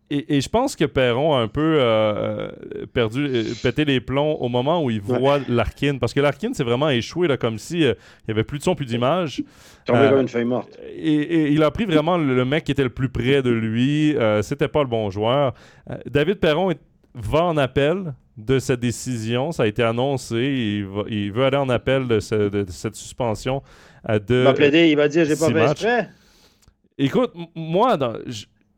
et, 0.10 0.40
je 0.40 0.48
pense 0.48 0.78
que 0.78 0.86
Perron 0.86 1.36
a 1.36 1.40
un 1.40 1.50
peu 1.50 1.80
euh, 1.80 2.50
perdu, 2.94 3.28
euh, 3.28 3.44
pété 3.62 3.84
les 3.84 4.00
plombs 4.00 4.36
au 4.36 4.48
moment 4.48 4.82
où 4.82 4.90
il 4.90 5.02
voit 5.02 5.40
Larkin. 5.50 5.98
Parce 5.98 6.14
que 6.14 6.22
Larkin, 6.22 6.52
c'est 6.54 6.64
vraiment 6.64 6.90
échoué, 6.90 7.28
là, 7.28 7.36
comme 7.36 7.58
si 7.58 7.84
euh, 7.84 7.94
il 8.22 8.30
n'y 8.30 8.32
avait 8.32 8.46
plus 8.46 8.60
de 8.60 8.64
son, 8.64 8.74
plus 8.74 8.86
d'image. 8.86 9.44
Tombé 9.86 10.10
comme 10.10 10.22
une 10.22 10.28
feuille 10.30 10.46
morte. 10.46 10.80
Et, 10.96 11.52
il 11.52 11.62
a 11.62 11.72
pris 11.72 11.84
vraiment 11.84 12.18
le, 12.18 12.46
mec 12.46 12.64
qui 12.64 12.72
était 12.72 12.84
le 12.84 12.90
plus 12.90 13.10
près 13.10 13.42
de 13.42 13.50
lui. 13.50 14.16
C'était 14.44 14.70
pas 14.70 14.82
le 14.82 14.90
bon 14.90 15.10
joueur. 15.10 15.54
David 16.06 16.40
Perron 16.40 16.74
va 17.14 17.44
en 17.44 17.58
appel 17.58 18.14
de 18.38 18.60
cette 18.60 18.80
décision. 18.80 19.52
Ça 19.52 19.64
a 19.64 19.68
été 19.68 19.84
annoncé. 19.84 20.86
Il, 21.10 21.32
veut 21.32 21.44
aller 21.44 21.58
en 21.58 21.70
appel 21.70 22.08
de, 22.08 22.20
cette 22.20 22.96
suspension. 22.96 23.62
de, 24.08 24.22
il 24.30 24.44
va 24.44 24.54
plaider, 24.54 24.90
il 24.90 24.96
va 24.96 25.10
dire 25.10 25.26
J'ai 25.26 25.36
pas 25.36 25.50
fait 25.50 25.72
exprès. 25.72 26.10
Écoute, 26.98 27.34
moi, 27.56 27.96
dans, 27.98 28.14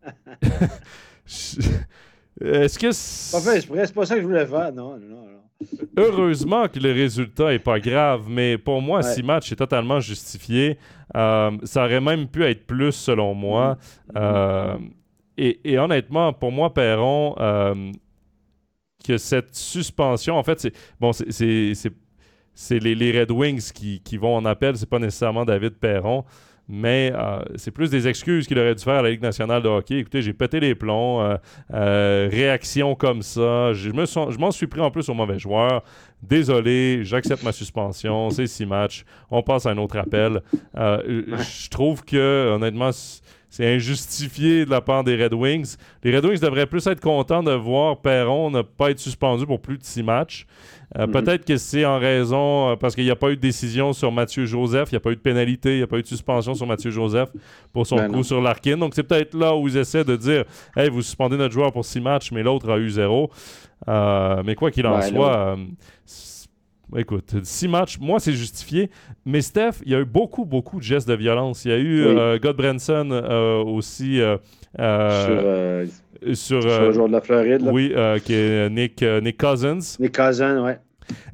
Est-ce 2.42 2.80
que. 2.80 2.92
C'est 2.92 3.94
pas 3.94 4.06
ça 4.06 4.16
que 4.16 4.22
je 4.22 4.26
voulais 4.26 4.46
faire, 4.46 4.74
non, 4.74 4.98
non, 4.98 5.26
Heureusement 5.98 6.70
que 6.70 6.80
le 6.80 6.94
résultat 6.94 7.54
est 7.54 7.60
pas 7.60 7.80
grave, 7.82 8.28
mais 8.30 8.58
pour 8.58 8.82
moi, 8.82 9.04
six 9.04 9.24
matchs 9.24 9.52
est 9.52 9.58
totalement 9.58 10.00
justifié. 10.00 10.78
Euh, 11.18 11.52
ça 11.64 11.84
aurait 11.84 12.00
même 12.00 12.28
pu 12.28 12.46
être 12.46 12.66
plus, 12.66 12.94
selon 12.94 13.34
moi. 13.34 13.78
Mm-hmm. 14.14 14.18
Euh, 14.18 14.78
et, 15.38 15.78
honnêtement, 15.78 16.32
pour 16.32 16.52
moi, 16.52 16.74
Perron, 16.74 17.36
euh, 17.40 17.92
que 19.06 19.18
cette 19.18 19.56
suspension, 19.56 20.38
en 20.38 20.44
fait, 20.44 20.60
c'est 20.62 20.74
bon, 21.00 21.12
c'est 21.12 22.80
les, 22.80 22.96
les, 22.96 23.20
Red 23.20 23.32
Wings 23.32 23.72
qui, 23.74 24.02
qui 24.02 24.18
vont 24.18 24.36
en 24.36 24.46
appel, 24.46 24.78
c'est 24.78 24.90
pas 24.90 25.00
nécessairement 25.00 25.46
David 25.46 25.74
Perron 25.76 26.24
mais 26.70 27.12
euh, 27.16 27.42
c'est 27.56 27.72
plus 27.72 27.90
des 27.90 28.08
excuses 28.08 28.48
qu'il 28.48 28.60
aurait 28.60 28.76
dû 28.76 28.84
faire 28.84 29.00
à 29.00 29.02
la 29.02 29.10
Ligue 29.10 29.24
nationale 29.24 29.64
de 29.64 29.68
hockey. 29.68 29.98
Écoutez, 29.98 30.22
j'ai 30.22 30.34
pété 30.34 30.60
les 30.60 30.76
plombs, 30.76 31.20
euh, 31.20 31.38
euh, 31.74 32.30
réaction 32.32 32.94
comme 32.94 33.24
ça, 33.24 33.74
je, 33.74 33.90
m'en 34.38 34.52
suis 34.52 34.68
pris 34.68 34.80
en 34.80 34.92
plus 34.92 35.10
au 35.10 35.16
mauvais 35.16 35.40
joueur. 35.40 35.84
Désolé, 36.22 37.04
j'accepte 37.04 37.44
ma 37.44 37.52
suspension, 37.52 38.30
c'est 38.30 38.46
six 38.46 38.68
matchs, 38.68 39.04
on 39.32 39.42
passe 39.42 39.66
à 39.66 39.72
un 39.72 39.78
autre 39.78 39.98
appel. 39.98 40.42
Je 40.76 41.70
trouve 41.70 42.06
que, 42.06 42.52
honnêtement, 42.54 42.92
c'est 43.50 43.76
injustifié 43.76 44.66
de 44.66 44.70
la 44.70 44.82
part 44.82 45.04
des 45.04 45.22
Red 45.22 45.34
Wings. 45.34 45.76
Les 46.04 46.16
Red 46.16 46.26
Wings 46.26 46.40
devraient 46.40 46.68
plus 46.68 46.86
être 46.88 47.02
contents 47.02 47.42
de 47.42 47.52
voir 47.52 47.98
Perron 47.98 48.52
ne 48.52 48.62
pas 48.62 48.92
être 48.92 49.00
suspendu 49.00 49.46
pour 49.46 49.60
plus 49.60 49.78
de 49.78 49.84
six 49.84 50.04
matchs. 50.04 50.46
Euh, 50.98 51.06
mhm. 51.06 51.14
Peut-être 51.14 51.46
que 51.46 51.58
c'est 51.58 51.86
en 51.86 52.00
raison, 52.00 52.70
euh, 52.70 52.76
parce 52.76 52.96
qu'il 52.96 53.04
n'y 53.04 53.12
a 53.12 53.16
pas 53.16 53.30
eu 53.30 53.36
de 53.36 53.42
décision 53.42 53.94
sur 53.94 54.12
Mathieu 54.12 54.46
Joseph, 54.46 54.90
il 54.92 54.96
n'y 54.96 54.98
a 54.98 55.02
pas 55.02 55.12
eu 55.12 55.16
de 55.16 55.22
pénalité, 55.22 55.74
il 55.74 55.78
n'y 55.78 55.84
a 55.84 55.88
pas 55.88 55.98
eu 55.98 56.02
de 56.02 56.08
suspension 56.08 56.56
sur 56.56 56.66
Mathieu 56.66 56.90
Joseph 56.90 57.30
pour 57.74 57.86
son 57.86 57.98
ben 57.98 58.12
coup 58.12 58.24
sur 58.24 58.42
Larkin. 58.42 58.78
Donc 58.78 58.94
c'est 58.96 59.04
peut-être 59.04 59.36
là 59.36 59.56
où 59.56 59.68
ils 59.68 59.78
essaient 59.78 60.04
de 60.04 60.16
dire 60.16 60.46
Hey, 60.76 60.90
vous 60.90 61.02
suspendez 61.02 61.38
notre 61.38 61.54
joueur 61.54 61.72
pour 61.72 61.86
six 61.86 62.02
matchs, 62.02 62.32
mais 62.32 62.44
l'autre 62.44 62.72
a 62.72 62.78
eu 62.78 62.90
zéro. 62.90 63.30
Euh, 63.88 64.42
mais 64.46 64.56
quoi 64.56 64.72
qu'il 64.72 64.86
en 64.86 65.02
soit, 65.02 65.58
écoute, 66.96 67.36
six 67.44 67.68
matchs, 67.68 67.98
moi 68.00 68.20
c'est 68.20 68.34
justifié. 68.34 68.90
Mais 69.26 69.42
Steph, 69.42 69.82
il 69.86 69.92
y 69.92 69.96
a 69.96 70.00
eu 70.00 70.06
beaucoup, 70.06 70.46
beaucoup 70.46 70.78
de 70.78 70.84
gestes 70.84 71.08
de 71.08 71.16
violence. 71.16 71.66
Il 71.66 71.72
y 71.72 71.74
a 71.74 71.80
eu 71.80 72.40
God 72.40 72.58
Branson 72.58 73.10
aussi. 73.68 74.20
sur 74.78 75.34
sur, 76.34 76.62
sur 76.62 76.82
le 76.82 76.92
joueur 76.92 77.08
de 77.08 77.14
la 77.14 77.22
Floride. 77.22 77.62
Oui, 77.72 77.94
qui 78.26 78.34
est 78.34 78.70
Nick, 78.70 79.02
Nick 79.02 79.38
Cousins. 79.38 79.98
Nick 80.00 80.16
Cousins, 80.16 80.64
ouais. 80.64 80.80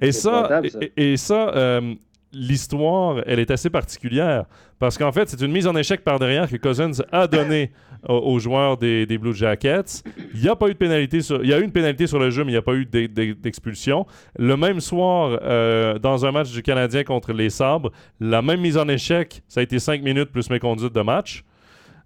Et 0.01 0.11
ça, 0.11 0.61
et, 0.97 1.17
ça 1.17 1.49
euh, 1.49 1.95
l'histoire, 2.35 3.21
elle 3.25 3.39
est 3.39 3.49
assez 3.51 3.69
particulière. 3.69 4.45
Parce 4.77 4.97
qu'en 4.97 5.11
fait, 5.11 5.29
c'est 5.29 5.41
une 5.41 5.51
mise 5.51 5.67
en 5.67 5.75
échec 5.75 6.03
par 6.03 6.19
derrière 6.19 6.49
que 6.49 6.57
Cousins 6.57 6.91
a 7.11 7.27
donnée 7.27 7.71
aux, 8.07 8.37
joueurs 8.39 8.77
des, 8.77 9.17
Blue 9.17 9.33
Jackets. 9.33 10.03
Il 10.33 10.41
n'y 10.41 10.49
a 10.49 10.55
pas 10.55 10.67
eu 10.67 10.73
de 10.73 10.77
pénalité 10.77 11.21
sur, 11.21 11.43
il 11.43 11.49
y 11.49 11.53
a 11.53 11.59
eu 11.59 11.63
une 11.63 11.71
pénalité 11.71 12.07
sur 12.07 12.19
le 12.19 12.29
jeu, 12.29 12.43
mais 12.43 12.51
il 12.51 12.55
n'y 12.55 12.59
a 12.59 12.61
pas 12.61 12.75
eu 12.75 12.85
d'expulsion. 12.85 14.05
Le 14.37 14.57
même 14.57 14.81
soir, 14.81 15.39
euh, 15.41 15.97
dans 15.97 16.25
un 16.25 16.31
match 16.31 16.51
du 16.51 16.61
Canadien 16.61 17.03
contre 17.03 17.31
les 17.31 17.49
Sabres, 17.49 17.91
la 18.19 18.41
même 18.41 18.59
mise 18.59 18.77
en 18.77 18.87
échec, 18.89 19.41
ça 19.47 19.61
a 19.61 19.63
été 19.63 19.79
5 19.79 20.03
minutes 20.03 20.31
plus 20.31 20.49
méconduite 20.49 20.93
de 20.93 21.01
match. 21.01 21.43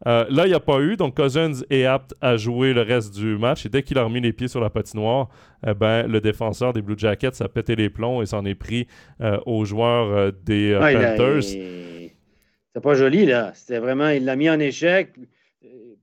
Euh, 0.07 0.25
là, 0.29 0.45
il 0.45 0.49
n'y 0.49 0.55
a 0.55 0.59
pas 0.59 0.79
eu, 0.79 0.95
donc 0.95 1.15
Cousins 1.15 1.62
est 1.69 1.85
apte 1.85 2.13
à 2.21 2.38
jouer 2.38 2.73
le 2.73 2.81
reste 2.81 3.13
du 3.13 3.38
match. 3.38 3.65
Et 3.65 3.69
dès 3.69 3.83
qu'il 3.83 3.97
a 3.97 4.03
remis 4.03 4.21
les 4.21 4.33
pieds 4.33 4.47
sur 4.47 4.62
la 4.62 4.69
patinoire, 4.69 5.29
eh 5.67 5.73
ben, 5.73 6.07
le 6.07 6.21
défenseur 6.21 6.73
des 6.73 6.81
Blue 6.81 6.97
Jackets 6.97 7.41
a 7.41 7.49
pété 7.49 7.75
les 7.75 7.89
plombs 7.89 8.21
et 8.21 8.25
s'en 8.25 8.45
est 8.45 8.55
pris 8.55 8.88
euh, 9.21 9.38
aux 9.45 9.65
joueurs 9.65 10.31
des 10.33 10.77
Panthers. 10.79 11.43
C'est 11.43 12.81
pas 12.81 12.93
joli, 12.93 13.25
là. 13.25 13.51
C'était 13.55 13.79
vraiment, 13.79 14.09
il 14.09 14.25
l'a 14.25 14.35
mis 14.35 14.49
en 14.49 14.59
échec. 14.59 15.13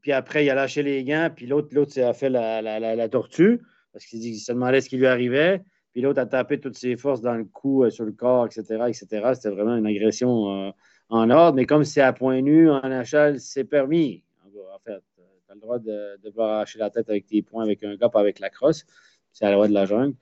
Puis 0.02 0.12
après, 0.12 0.44
il 0.44 0.50
a 0.50 0.54
lâché 0.54 0.82
les 0.82 1.02
gants, 1.02 1.30
puis 1.34 1.46
l'autre, 1.46 1.68
l'autre 1.72 2.00
a 2.00 2.12
fait 2.12 2.28
la, 2.28 2.62
la, 2.62 3.08
tortue, 3.08 3.60
parce 3.92 4.04
qu'il 4.04 4.36
se 4.36 4.52
demandait 4.52 4.80
ce 4.80 4.88
qui 4.88 4.98
lui 4.98 5.06
arrivait. 5.06 5.62
Puis 5.92 6.02
l'autre 6.02 6.20
a 6.20 6.26
tapé 6.26 6.60
toutes 6.60 6.76
ses 6.76 6.96
forces 6.96 7.22
dans 7.22 7.34
le 7.34 7.44
cou, 7.44 7.82
euh, 7.82 7.90
sur 7.90 8.04
le 8.04 8.12
corps, 8.12 8.46
etc., 8.46 8.84
etc. 8.86 9.30
C'était 9.34 9.50
vraiment 9.50 9.76
une 9.76 9.86
agression 9.86 10.66
euh, 10.66 10.70
en 11.08 11.30
ordre. 11.30 11.56
Mais 11.56 11.66
comme 11.66 11.84
c'est 11.84 12.00
à 12.00 12.12
point 12.12 12.40
nu, 12.40 12.70
en 12.70 12.80
achat, 12.80 13.38
c'est 13.38 13.64
permis. 13.64 14.22
En 14.44 14.78
fait, 14.78 15.02
tu 15.14 15.22
as 15.50 15.54
le 15.54 15.60
droit 15.60 15.78
de, 15.78 16.18
de 16.22 16.40
arracher 16.40 16.78
la 16.78 16.90
tête 16.90 17.08
avec 17.08 17.26
tes 17.26 17.42
poings 17.42 17.62
avec 17.62 17.82
un 17.82 17.96
gars, 17.96 18.08
pas 18.08 18.20
avec 18.20 18.38
la 18.38 18.50
crosse. 18.50 18.84
C'est 19.32 19.44
à 19.44 19.50
la 19.50 19.56
loi 19.56 19.68
de 19.68 19.74
la 19.74 19.86
jungle. 19.86 20.14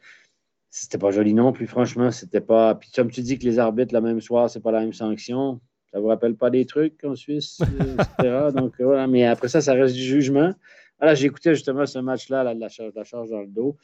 C'était 0.71 0.99
pas 0.99 1.11
joli 1.11 1.35
non 1.35 1.53
plus, 1.53 1.67
franchement. 1.67 2.11
C'était 2.11 2.41
pas. 2.41 2.75
Puis 2.75 2.91
comme 2.93 3.11
tu 3.11 3.23
dis 3.23 3.39
que 3.39 3.45
les 3.45 3.59
arbitres, 3.59 3.95
le 3.95 4.01
même 4.01 4.21
soir, 4.21 4.51
c'est 4.51 4.61
pas 4.61 4.73
la 4.73 4.81
même 4.81 4.93
sanction 4.93 5.61
ça 5.95 6.01
vous 6.01 6.09
rappelle 6.09 6.35
pas 6.35 6.51
des 6.51 6.67
trucs 6.67 7.05
en 7.05 7.15
Suisse, 7.15 7.61
euh, 7.81 7.95
etc. 7.95 8.49
Donc 8.53 8.75
voilà, 8.81 9.07
mais 9.07 9.25
après 9.25 9.47
ça, 9.47 9.61
ça 9.61 9.75
reste 9.75 9.95
du 9.95 10.03
jugement. 10.03 10.53
Voilà, 10.99 11.15
j'écoutais 11.15 11.55
justement 11.55 11.87
ce 11.87 12.01
match-là, 12.01 12.53
la, 12.53 12.69
charge, 12.69 12.93
la 12.97 13.05
charge 13.05 13.31
dans 13.31 13.41
le 13.41 13.47
dos. 13.47 13.77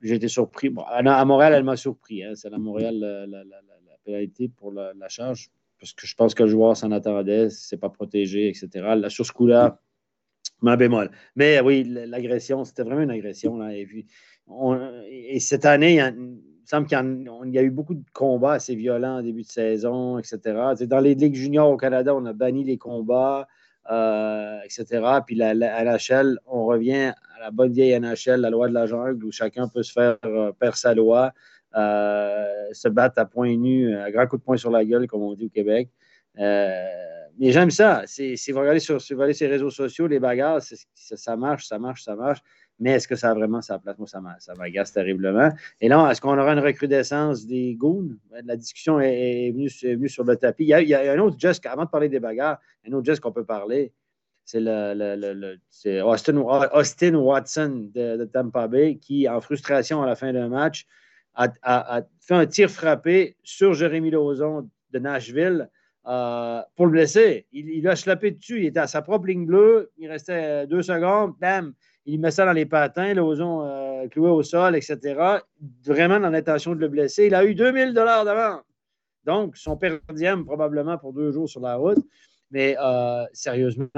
J'ai 0.00 0.16
été 0.16 0.26
surpris. 0.26 0.70
Bon, 0.70 0.82
à 0.82 1.24
Montréal, 1.24 1.52
elle 1.52 1.62
m'a 1.62 1.76
surpris. 1.76 2.24
Hein. 2.24 2.32
C'est 2.34 2.52
à 2.52 2.58
Montréal 2.58 2.98
la, 2.98 3.44
pénalité 4.04 4.48
pour 4.48 4.72
la, 4.72 5.08
charge, 5.08 5.50
parce 5.78 5.92
que 5.92 6.06
je 6.06 6.14
pense 6.14 6.34
que 6.34 6.42
le 6.42 6.48
joueur 6.48 6.76
s'en 6.76 6.90
attendait, 6.90 7.50
c'est 7.50 7.76
pas 7.76 7.90
protégé, 7.90 8.48
etc. 8.48 8.68
Là, 8.96 9.10
sur 9.10 9.26
ce 9.26 9.32
coup-là, 9.32 9.80
ma 10.62 10.76
bémol. 10.76 11.10
Mais 11.34 11.60
oui, 11.60 11.84
l'agression, 11.84 12.64
c'était 12.64 12.82
vraiment 12.82 13.02
une 13.02 13.10
agression. 13.10 13.56
Là, 13.58 13.74
et, 13.74 13.86
puis, 13.86 14.06
et 15.08 15.40
cette 15.40 15.64
année, 15.64 15.94
il 15.94 15.98
y 15.98 16.46
semble 16.66 16.86
qu'il 16.88 17.54
y, 17.54 17.58
a 17.58 17.62
eu 17.62 17.70
beaucoup 17.70 17.94
de 17.94 18.04
combats 18.12 18.54
assez 18.54 18.74
violents 18.74 19.18
en 19.18 19.22
début 19.22 19.42
de 19.42 19.48
saison, 19.48 20.18
etc. 20.18 20.40
dans 20.80 20.98
les 20.98 21.14
ligues 21.14 21.36
juniors 21.36 21.70
au 21.70 21.76
Canada, 21.76 22.14
on 22.14 22.26
a 22.26 22.32
banni 22.32 22.64
les 22.64 22.76
combats, 22.76 23.46
euh, 23.90 24.58
etc. 24.64 25.04
Puis 25.24 25.36
la, 25.36 25.54
NHL, 25.54 26.40
on 26.46 26.64
revient 26.64 27.12
à 27.36 27.40
la 27.40 27.50
bonne 27.52 27.72
vieille 27.72 27.98
NHL, 27.98 28.40
la 28.40 28.50
loi 28.50 28.68
de 28.68 28.74
la 28.74 28.86
jungle, 28.86 29.24
où 29.24 29.30
chacun 29.30 29.68
peut 29.68 29.84
se 29.84 29.92
faire 29.92 30.16
euh, 30.24 30.50
perdre 30.52 30.76
sa 30.76 30.92
loi, 30.94 31.32
se 31.76 32.88
battre 32.88 33.18
à 33.18 33.24
point 33.24 33.56
nu, 33.56 33.96
à 33.96 34.10
grands 34.10 34.26
coups 34.26 34.40
de 34.40 34.44
poing 34.44 34.56
sur 34.56 34.70
la 34.70 34.84
gueule, 34.84 35.06
comme 35.06 35.22
on 35.22 35.34
dit 35.34 35.46
au 35.46 35.48
Québec. 35.48 35.88
mais 36.36 37.52
j'aime 37.52 37.70
ça. 37.70 38.02
Si 38.06 38.36
vous 38.50 38.60
regardez 38.60 38.80
sur, 38.80 38.98
les 39.10 39.46
réseaux 39.46 39.70
sociaux, 39.70 40.06
les 40.06 40.18
bagarres, 40.18 40.60
ça 40.62 41.36
marche, 41.36 41.66
ça 41.66 41.78
marche, 41.78 42.02
ça 42.02 42.16
marche. 42.16 42.40
Mais 42.78 42.92
est-ce 42.92 43.08
que 43.08 43.16
ça 43.16 43.30
a 43.30 43.34
vraiment 43.34 43.62
sa 43.62 43.78
place? 43.78 43.96
Moi, 43.98 44.06
ça 44.06 44.20
m'agace 44.56 44.92
terriblement. 44.92 45.50
Et 45.80 45.88
là, 45.88 46.10
est-ce 46.10 46.20
qu'on 46.20 46.38
aura 46.38 46.52
une 46.52 46.60
recrudescence 46.60 47.46
des 47.46 47.74
goons? 47.74 48.10
Ben, 48.30 48.44
la 48.46 48.56
discussion 48.56 49.00
est, 49.00 49.50
venue, 49.50 50.08
sur 50.08 50.24
le 50.24 50.36
tapis. 50.36 50.64
Il 50.64 50.88
y, 50.88 50.94
a, 50.94 51.12
un 51.12 51.18
autre 51.18 51.38
geste, 51.38 51.64
avant 51.64 51.84
de 51.84 51.90
parler 51.90 52.08
des 52.08 52.20
bagarres, 52.20 52.58
un 52.86 52.92
autre 52.92 53.06
geste 53.06 53.22
qu'on 53.22 53.32
peut 53.32 53.44
parler, 53.44 53.92
c'est 54.44 54.60
le, 54.60 55.56
Austin, 56.02 57.14
Watson 57.14 57.90
de, 57.94 58.24
Tampa 58.26 58.68
Bay 58.68 58.96
qui, 58.96 59.28
en 59.28 59.40
frustration 59.40 60.02
à 60.02 60.06
la 60.06 60.14
fin 60.14 60.32
d'un 60.32 60.48
match, 60.48 60.86
a, 61.36 62.02
fait 62.20 62.34
un 62.34 62.46
tir 62.46 62.70
frappé 62.70 63.36
sur 63.42 63.74
Jérémy 63.74 64.10
Lauzon 64.10 64.68
de 64.90 64.98
Nashville 64.98 65.68
euh, 66.06 66.60
pour 66.74 66.86
le 66.86 66.92
blesser. 66.92 67.46
Il, 67.52 67.86
a 67.88 67.96
slappé 67.96 68.30
dessus, 68.32 68.60
il 68.60 68.66
était 68.66 68.80
à 68.80 68.86
sa 68.86 69.02
propre 69.02 69.26
ligne 69.26 69.46
bleue, 69.46 69.90
il 69.98 70.08
restait 70.08 70.66
deux 70.66 70.82
secondes, 70.82 71.34
bam! 71.40 71.74
il 72.06 72.20
met 72.20 72.30
ça 72.30 72.46
dans 72.46 72.52
les 72.52 72.66
patins, 72.66 73.14
l'ozon 73.14 73.62
euh, 73.62 74.06
cloué 74.08 74.30
au 74.30 74.42
sol, 74.42 74.76
etc. 74.76 75.40
Vraiment 75.84 76.20
dans 76.20 76.30
l'intention 76.30 76.74
de 76.74 76.80
le 76.80 76.88
blesser. 76.88 77.26
Il 77.26 77.34
a 77.34 77.44
eu 77.44 77.54
2000 77.54 77.92
dollars 77.92 78.24
d'avance. 78.24 78.62
Donc, 79.24 79.56
son 79.56 79.76
perdième 79.76 80.44
probablement 80.44 80.98
pour 80.98 81.12
deux 81.12 81.32
jours 81.32 81.48
sur 81.48 81.60
la 81.60 81.74
route. 81.74 81.98
Mais 82.52 82.76
euh, 82.80 83.24
sérieusement, 83.32 83.88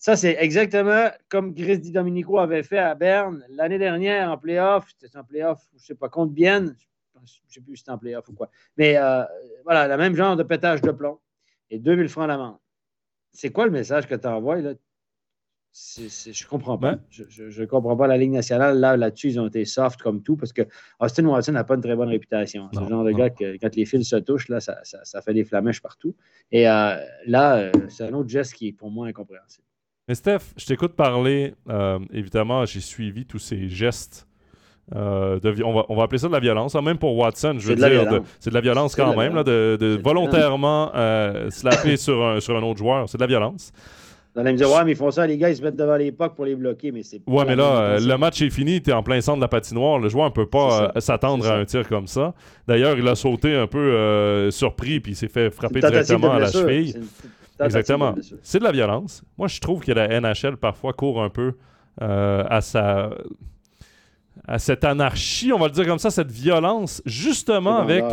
ça, 0.00 0.16
c'est 0.16 0.34
exactement 0.40 1.10
comme 1.28 1.54
Chris 1.54 1.78
Di 1.78 1.92
Domenico 1.92 2.38
avait 2.38 2.62
fait 2.62 2.78
à 2.78 2.94
Berne 2.94 3.44
l'année 3.50 3.78
dernière 3.78 4.30
en 4.30 4.38
playoff. 4.38 4.88
C'était 4.98 5.14
en 5.18 5.24
playoff, 5.24 5.62
je 5.72 5.76
ne 5.76 5.80
sais 5.80 5.94
pas, 5.94 6.08
contre 6.08 6.32
Bienne. 6.32 6.74
Je 7.14 7.20
ne 7.20 7.26
sais 7.46 7.60
plus 7.60 7.76
si 7.76 7.80
c'était 7.80 7.90
en 7.90 7.98
playoff 7.98 8.26
ou 8.30 8.32
quoi. 8.32 8.48
Mais 8.78 8.96
euh, 8.96 9.22
voilà, 9.64 9.86
le 9.86 9.98
même 9.98 10.16
genre 10.16 10.36
de 10.36 10.42
pétage 10.42 10.80
de 10.80 10.90
plomb. 10.90 11.18
Et 11.68 11.78
2000 11.78 12.08
francs 12.08 12.28
d'amende. 12.28 12.56
C'est 13.30 13.50
quoi 13.50 13.66
le 13.66 13.72
message 13.72 14.08
que 14.08 14.14
tu 14.14 14.26
envoies? 14.26 14.62
Là? 14.62 14.72
je 15.74 16.46
comprends 16.46 16.78
pas. 16.78 16.98
Je, 17.10 17.60
ne 17.60 17.66
comprends 17.66 17.94
pas 17.94 18.06
la 18.06 18.16
Ligue 18.16 18.32
nationale. 18.32 18.78
Là, 18.78 18.96
là-dessus, 18.96 19.28
ils 19.28 19.40
ont 19.40 19.48
été 19.48 19.66
soft 19.66 20.00
comme 20.00 20.22
tout 20.22 20.34
parce 20.34 20.54
que 20.54 20.62
Austin 20.98 21.26
Watson 21.26 21.52
n'a 21.52 21.64
pas 21.64 21.74
une 21.74 21.82
très 21.82 21.94
bonne 21.94 22.08
réputation. 22.08 22.70
C'est 22.72 22.80
le 22.80 22.88
genre 22.88 23.04
de 23.04 23.12
gars 23.12 23.28
que 23.28 23.58
quand 23.58 23.76
les 23.76 23.84
fils 23.84 24.08
se 24.08 24.16
touchent, 24.16 24.48
là, 24.48 24.60
ça, 24.60 25.22
fait 25.22 25.34
des 25.34 25.44
flamèches 25.44 25.82
partout. 25.82 26.16
Et 26.50 26.66
euh, 26.66 26.96
là, 27.26 27.58
euh, 27.58 27.72
c'est 27.90 28.04
un 28.04 28.14
autre 28.14 28.30
geste 28.30 28.54
qui 28.54 28.68
est 28.68 28.72
pour 28.72 28.90
moi 28.90 29.06
incompréhensible. 29.06 29.66
Mais 30.10 30.16
Steph, 30.16 30.40
je 30.56 30.66
t'écoute 30.66 30.94
parler. 30.96 31.54
Euh, 31.68 32.00
évidemment, 32.12 32.66
j'ai 32.66 32.80
suivi 32.80 33.26
tous 33.26 33.38
ces 33.38 33.68
gestes. 33.68 34.26
de, 34.92 35.62
on, 35.62 35.72
va, 35.72 35.86
on, 35.88 35.94
va, 35.94 36.02
appeler 36.02 36.18
ça 36.18 36.26
de 36.26 36.32
la 36.32 36.40
violence, 36.40 36.74
hein, 36.74 36.82
même 36.82 36.98
pour 36.98 37.16
Watson, 37.16 37.54
je 37.60 37.68
veux 37.68 37.76
dire, 37.76 38.20
c'est 38.40 38.50
de 38.50 38.54
la 38.56 38.60
violence 38.60 38.96
quand 38.96 39.16
même, 39.16 39.36
là, 39.36 39.44
de, 39.44 40.00
volontairement 40.02 40.90
slapper 41.50 41.96
sur 41.96 42.24
un, 42.24 42.40
sur 42.40 42.56
un 42.56 42.62
autre 42.64 42.80
joueur, 42.80 43.08
c'est 43.08 43.18
de 43.18 43.22
la 43.22 43.28
violence. 43.28 43.72
On 44.36 44.40
allez 44.40 44.52
me 44.52 44.56
dire, 44.58 44.70
ouais, 44.70 44.84
mais 44.84 44.92
ils 44.92 44.96
font 44.96 45.10
ça, 45.10 45.26
les 45.26 45.36
gars, 45.36 45.50
ils 45.50 45.56
se 45.56 45.62
mettent 45.62 45.76
devant 45.76 45.96
les 45.96 46.12
pucks 46.12 46.34
pour 46.34 46.44
les 46.44 46.54
bloquer, 46.54 46.92
mais 46.92 47.02
c'est 47.02 47.20
Ouais, 47.26 47.44
mais 47.44 47.56
là, 47.56 47.80
euh, 47.80 48.00
le 48.00 48.16
match 48.16 48.40
est 48.42 48.50
fini, 48.50 48.80
tu 48.80 48.90
es 48.90 48.92
en 48.92 49.02
plein 49.02 49.20
centre 49.20 49.38
de 49.38 49.42
la 49.42 49.48
patinoire. 49.48 49.98
Le 49.98 50.08
joueur 50.08 50.26
ne 50.26 50.34
peut 50.34 50.46
pas 50.46 50.92
euh, 50.96 51.00
s'attendre 51.00 51.48
à 51.48 51.54
un 51.54 51.64
tir 51.64 51.88
comme 51.88 52.06
ça. 52.06 52.34
D'ailleurs, 52.68 52.96
il 52.96 53.06
a 53.08 53.16
sauté 53.16 53.54
un 53.54 53.66
peu 53.66 53.78
euh, 53.78 54.50
surpris, 54.50 55.00
puis 55.00 55.12
il 55.12 55.16
s'est 55.16 55.28
fait 55.28 55.50
frapper 55.50 55.80
directement 55.80 56.32
à 56.32 56.40
la 56.40 56.50
cheville. 56.50 56.94
Exactement. 57.60 58.14
C'est 58.42 58.58
de 58.58 58.64
la 58.64 58.72
violence. 58.72 59.22
Moi, 59.38 59.48
je 59.48 59.60
trouve 59.60 59.80
que 59.82 59.92
la 59.92 60.20
NHL, 60.20 60.56
parfois, 60.56 60.92
court 60.92 61.22
un 61.22 61.30
peu 61.30 61.54
à 62.00 62.60
sa 62.60 63.10
à 64.46 64.58
cette 64.58 64.84
anarchie, 64.84 65.52
on 65.52 65.58
va 65.58 65.66
le 65.66 65.72
dire 65.72 65.86
comme 65.86 65.98
ça, 65.98 66.10
cette 66.10 66.30
violence, 66.30 67.02
justement 67.06 67.76
avec 67.76 68.04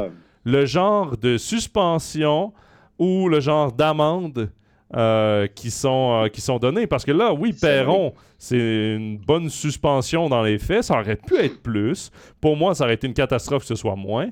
le 0.44 0.66
genre 0.66 1.18
de 1.18 1.38
suspension 1.38 2.54
ou 3.00 3.28
le 3.30 3.40
genre 3.40 3.72
d'amende 3.72 4.52
euh, 4.96 5.48
qui, 5.48 5.70
sont, 5.70 6.24
euh, 6.24 6.28
qui 6.30 6.40
sont 6.40 6.58
donnés. 6.58 6.88
Parce 6.88 7.04
que 7.04 7.12
là, 7.12 7.34
oui, 7.34 7.54
Perron, 7.54 8.14
c'est 8.38 8.96
une 8.96 9.18
bonne 9.18 9.50
suspension 9.50 10.30
dans 10.30 10.42
les 10.42 10.58
faits. 10.58 10.84
Ça 10.84 11.00
aurait 11.00 11.18
pu 11.18 11.36
être 11.38 11.62
plus. 11.62 12.12
Pour 12.40 12.56
moi, 12.56 12.74
ça 12.74 12.86
aurait 12.86 12.94
été 12.94 13.08
une 13.08 13.14
catastrophe 13.14 13.64
que 13.64 13.68
ce 13.68 13.76
soit 13.76 13.96
moins. 13.96 14.30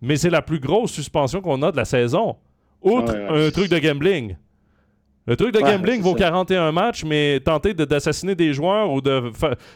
Mais 0.00 0.16
c'est 0.16 0.30
la 0.30 0.42
plus 0.42 0.58
grosse 0.58 0.90
suspension 0.90 1.40
qu'on 1.40 1.62
a 1.62 1.70
de 1.70 1.76
la 1.76 1.84
saison. 1.84 2.36
Outre 2.82 3.14
un 3.14 3.50
truc 3.52 3.70
de 3.70 3.78
gambling. 3.78 4.34
Le 5.26 5.36
truc 5.36 5.54
de 5.54 5.60
gambling 5.60 6.02
vaut 6.02 6.14
41 6.14 6.72
matchs, 6.72 7.04
mais 7.04 7.40
tenter 7.40 7.74
d'assassiner 7.74 8.34
des 8.34 8.52
joueurs 8.52 8.90
ou 8.92 9.00
de, 9.00 9.30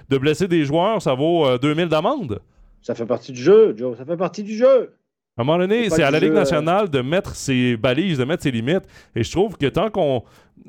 de 0.08 0.18
blesser 0.18 0.48
des 0.48 0.64
joueurs, 0.64 1.00
ça 1.00 1.14
vaut 1.14 1.56
2000 1.58 1.84
euh, 1.84 1.88
d'amende. 1.88 2.40
Ça 2.82 2.94
fait 2.94 3.06
partie 3.06 3.32
du 3.32 3.42
jeu, 3.42 3.74
Joe. 3.76 3.96
Ça 3.96 4.04
fait 4.04 4.16
partie 4.16 4.42
du 4.42 4.56
jeu. 4.56 4.94
À 5.38 5.42
un 5.42 5.44
moment 5.44 5.58
donné, 5.58 5.90
c'est 5.90 6.02
à 6.02 6.10
la 6.10 6.18
Ligue 6.18 6.32
nationale 6.32 6.88
de 6.88 7.00
mettre 7.00 7.36
ses 7.36 7.76
balises, 7.76 8.18
de 8.18 8.24
mettre 8.24 8.42
ses 8.42 8.50
limites. 8.50 8.84
Et 9.14 9.22
je 9.22 9.30
trouve 9.30 9.56
que 9.56 9.66
tant 9.66 9.90
qu'on 9.90 10.24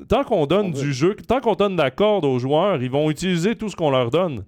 tant 0.09 0.23
qu'on 0.23 0.45
donne 0.45 0.71
du 0.71 0.93
jeu, 0.93 1.15
tant 1.15 1.39
qu'on 1.39 1.55
donne 1.55 1.77
la 1.77 1.89
corde 1.89 2.25
aux 2.25 2.37
joueurs, 2.37 2.81
ils 2.81 2.91
vont 2.91 3.09
utiliser 3.09 3.55
tout 3.55 3.69
ce 3.69 3.75
qu'on 3.75 3.89
leur 3.89 4.11
donne. 4.11 4.43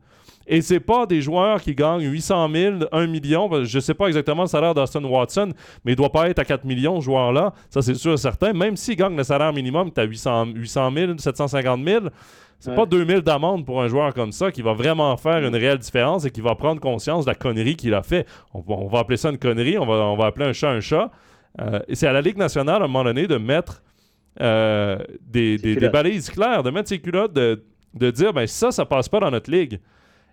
Et 0.52 0.62
c'est 0.62 0.80
pas 0.80 1.06
des 1.06 1.22
joueurs 1.22 1.62
qui 1.62 1.76
gagnent 1.76 2.02
800 2.02 2.50
000, 2.52 2.76
1 2.92 3.08
million. 3.08 3.64
Je 3.64 3.80
sais 3.80 3.94
pas 3.94 4.08
exactement 4.08 4.42
le 4.42 4.48
salaire 4.48 4.74
d'Austin 4.74 5.04
Watson, 5.04 5.52
mais 5.86 5.94
il 5.94 5.96
doit 5.96 6.12
pas 6.12 6.28
être 6.28 6.40
à 6.40 6.46
4 6.46 6.66
millions, 6.66 7.00
ce 7.00 7.06
joueur-là. 7.06 7.54
Ça, 7.70 7.84
c'est 7.84 7.94
sûr 7.94 8.14
et 8.14 8.18
certain. 8.18 8.52
Même 8.52 8.76
s'il 8.76 8.96
gagne 8.96 9.16
le 9.16 9.24
salaire 9.24 9.54
minimum, 9.54 9.92
tu 9.94 10.02
as 10.02 10.06
800, 10.06 10.48
800 10.56 10.92
000, 10.96 11.18
750 11.20 11.86
000. 11.86 12.06
C'est 12.60 12.76
pas 12.76 12.86
2000 12.86 13.22
d'amende 13.22 13.66
pour 13.66 13.82
un 13.82 13.88
joueur 13.88 14.14
comme 14.14 14.34
ça 14.34 14.52
qui 14.52 14.62
va 14.62 14.74
vraiment 14.74 15.16
faire 15.16 15.46
une 15.46 15.56
réelle 15.56 15.78
différence 15.78 16.26
et 16.26 16.32
qui 16.32 16.42
va 16.42 16.56
prendre 16.56 16.82
conscience 16.82 17.24
de 17.24 17.30
la 17.30 17.36
connerie 17.36 17.78
qu'il 17.78 17.94
a 17.94 18.04
fait. 18.04 18.28
On, 18.54 18.88
va 18.88 19.00
appeler 19.00 19.16
ça 19.16 19.30
une 19.30 19.38
connerie, 19.38 19.78
on 19.78 19.86
va, 19.86 19.94
on 19.94 20.18
va 20.18 20.26
appeler 20.26 20.46
un 20.46 20.52
chat 20.52 20.72
un 20.72 20.82
chat. 20.82 21.10
Euh, 21.62 21.80
et 21.88 21.96
c'est 21.96 22.08
à 22.08 22.12
la 22.12 22.22
Ligue 22.22 22.38
nationale, 22.38 22.82
à 22.82 22.86
un 22.86 22.88
moment 22.88 23.06
donné, 23.06 23.28
de 23.28 23.38
mettre 23.38 23.82
euh, 24.42 24.98
des, 25.22 25.58
balises 25.94 26.30
claires, 26.30 26.64
de 26.64 26.70
mettre 26.70 26.90
ses 26.90 27.00
culottes, 27.00 27.34
de, 27.34 27.62
dire 27.94 28.34
ben 28.34 28.46
ça, 28.46 28.72
ça 28.72 28.86
passe 28.86 29.08
pas 29.08 29.20
dans 29.20 29.32
notre 29.32 29.52
ligue. 29.52 29.80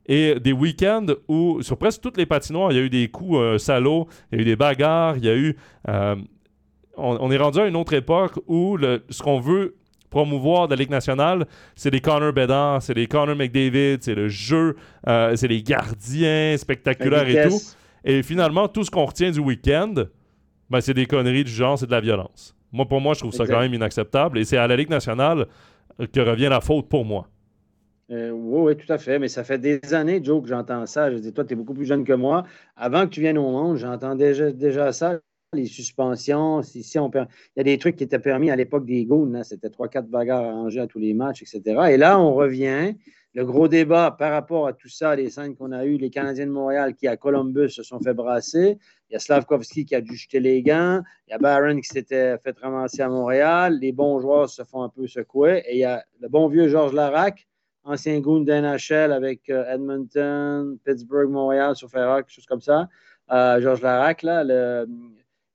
Et 0.06 0.38
des 0.38 0.52
week-ends 0.52 1.06
où, 1.28 1.62
sur 1.62 1.76
presque 1.76 2.00
toutes 2.00 2.16
les 2.16 2.26
patinoires, 2.26 2.70
il 2.72 2.76
y 2.76 2.80
a 2.80 2.82
eu 2.82 2.90
des 2.90 3.08
coups 3.08 3.38
euh, 3.38 3.58
salauds, 3.58 4.06
il 4.30 4.36
y 4.36 4.38
a 4.38 4.42
eu 4.42 4.44
des 4.44 4.56
bagarres, 4.56 5.16
il 5.16 5.24
y 5.24 5.28
a 5.28 5.36
eu 5.36 5.56
on, 6.96 7.30
est 7.30 7.36
rendu 7.36 7.60
à 7.60 7.66
une 7.66 7.76
autre 7.76 7.92
époque 7.92 8.38
où 8.46 8.76
le, 8.76 9.04
ce 9.10 9.22
qu'on 9.22 9.40
veut 9.40 9.76
promouvoir 10.10 10.68
de 10.68 10.74
la 10.74 10.80
Ligue 10.80 10.90
nationale, 10.90 11.46
c'est 11.74 11.90
les 11.90 12.00
Connor 12.00 12.32
Bedard, 12.32 12.82
c'est 12.82 12.94
les 12.94 13.06
Connor 13.06 13.36
McDavid, 13.36 13.98
c'est 14.00 14.14
le 14.14 14.28
jeu, 14.28 14.76
euh, 15.08 15.36
c'est 15.36 15.48
les 15.48 15.62
gardiens 15.62 16.56
spectaculaires 16.56 17.28
et 17.28 17.48
tout. 17.48 17.60
Et 18.04 18.22
finalement, 18.22 18.68
tout 18.68 18.84
ce 18.84 18.90
qu'on 18.90 19.04
retient 19.04 19.30
du 19.30 19.40
week-end, 19.40 19.94
ben, 20.70 20.80
c'est 20.80 20.94
des 20.94 21.06
conneries 21.06 21.44
du 21.44 21.50
genre, 21.50 21.78
c'est 21.78 21.86
de 21.86 21.90
la 21.90 22.00
violence. 22.00 22.54
Moi, 22.72 22.86
pour 22.86 23.00
moi, 23.00 23.14
je 23.14 23.20
trouve 23.20 23.32
ça 23.32 23.46
quand 23.46 23.60
même 23.60 23.74
inacceptable. 23.74 24.38
Et 24.38 24.44
c'est 24.44 24.56
à 24.56 24.66
la 24.66 24.76
Ligue 24.76 24.90
nationale 24.90 25.46
que 26.12 26.20
revient 26.20 26.48
la 26.48 26.60
faute 26.60 26.88
pour 26.88 27.04
moi. 27.04 27.28
Euh, 28.10 28.30
oui, 28.30 28.74
oui, 28.74 28.76
tout 28.76 28.92
à 28.92 28.98
fait. 28.98 29.18
Mais 29.18 29.28
ça 29.28 29.44
fait 29.44 29.58
des 29.58 29.94
années, 29.94 30.22
Joe, 30.22 30.42
que 30.42 30.48
j'entends 30.48 30.86
ça. 30.86 31.10
Je 31.10 31.18
dis, 31.18 31.32
toi, 31.32 31.44
tu 31.44 31.54
es 31.54 31.56
beaucoup 31.56 31.74
plus 31.74 31.86
jeune 31.86 32.04
que 32.04 32.12
moi. 32.12 32.44
Avant 32.76 33.04
que 33.04 33.10
tu 33.10 33.20
viennes 33.20 33.38
au 33.38 33.50
monde, 33.50 33.76
j'entendais 33.76 34.28
déjà, 34.28 34.52
déjà 34.52 34.92
ça 34.92 35.20
les 35.52 35.66
suspensions. 35.66 36.62
Si, 36.62 36.98
on 36.98 37.10
Il 37.12 37.26
y 37.56 37.60
a 37.60 37.64
des 37.64 37.78
trucs 37.78 37.96
qui 37.96 38.04
étaient 38.04 38.18
permis 38.18 38.50
à 38.50 38.56
l'époque 38.56 38.84
des 38.84 39.04
Goons. 39.04 39.34
Hein. 39.34 39.42
C'était 39.42 39.68
3-4 39.68 40.06
bagarres 40.06 40.44
arrangées 40.44 40.80
à 40.80 40.86
tous 40.86 40.98
les 40.98 41.14
matchs, 41.14 41.42
etc. 41.42 41.62
Et 41.90 41.96
là, 41.96 42.20
on 42.20 42.34
revient. 42.34 42.94
Le 43.34 43.44
gros 43.44 43.68
débat 43.68 44.16
par 44.18 44.32
rapport 44.32 44.66
à 44.66 44.72
tout 44.72 44.88
ça, 44.88 45.14
les 45.14 45.28
scènes 45.28 45.54
qu'on 45.56 45.70
a 45.70 45.84
eues, 45.84 45.98
les 45.98 46.08
Canadiens 46.08 46.46
de 46.46 46.52
Montréal 46.52 46.94
qui, 46.94 47.06
à 47.06 47.18
Columbus, 47.18 47.68
se 47.68 47.82
sont 47.82 48.00
fait 48.00 48.14
brasser. 48.14 48.78
Il 49.10 49.12
y 49.12 49.16
a 49.16 49.18
Slavkovski 49.18 49.84
qui 49.84 49.94
a 49.94 50.00
dû 50.00 50.16
jeter 50.16 50.40
les 50.40 50.62
gants. 50.62 51.02
Il 51.28 51.32
y 51.32 51.34
a 51.34 51.38
Barron 51.38 51.78
qui 51.78 51.86
s'était 51.86 52.38
fait 52.38 52.58
ramasser 52.58 53.02
à 53.02 53.10
Montréal. 53.10 53.78
Les 53.78 53.92
bons 53.92 54.20
joueurs 54.20 54.48
se 54.48 54.62
font 54.64 54.82
un 54.82 54.88
peu 54.88 55.06
secouer. 55.06 55.62
Et 55.68 55.74
il 55.74 55.80
y 55.80 55.84
a 55.84 56.02
le 56.20 56.28
bon 56.28 56.48
vieux 56.48 56.68
Georges 56.68 56.94
Larac, 56.94 57.46
ancien 57.86 58.20
goon 58.20 58.40
d'NHL 58.40 59.12
avec 59.12 59.48
euh, 59.48 59.72
Edmonton, 59.72 60.76
Pittsburgh, 60.84 61.30
Montréal, 61.30 61.74
sur 61.76 61.90
quelque 61.90 62.30
chose 62.30 62.46
comme 62.46 62.60
ça. 62.60 62.88
Euh, 63.30 63.60
Georges 63.60 63.82
Larac, 63.82 64.22
là, 64.22 64.44
le, 64.44 64.86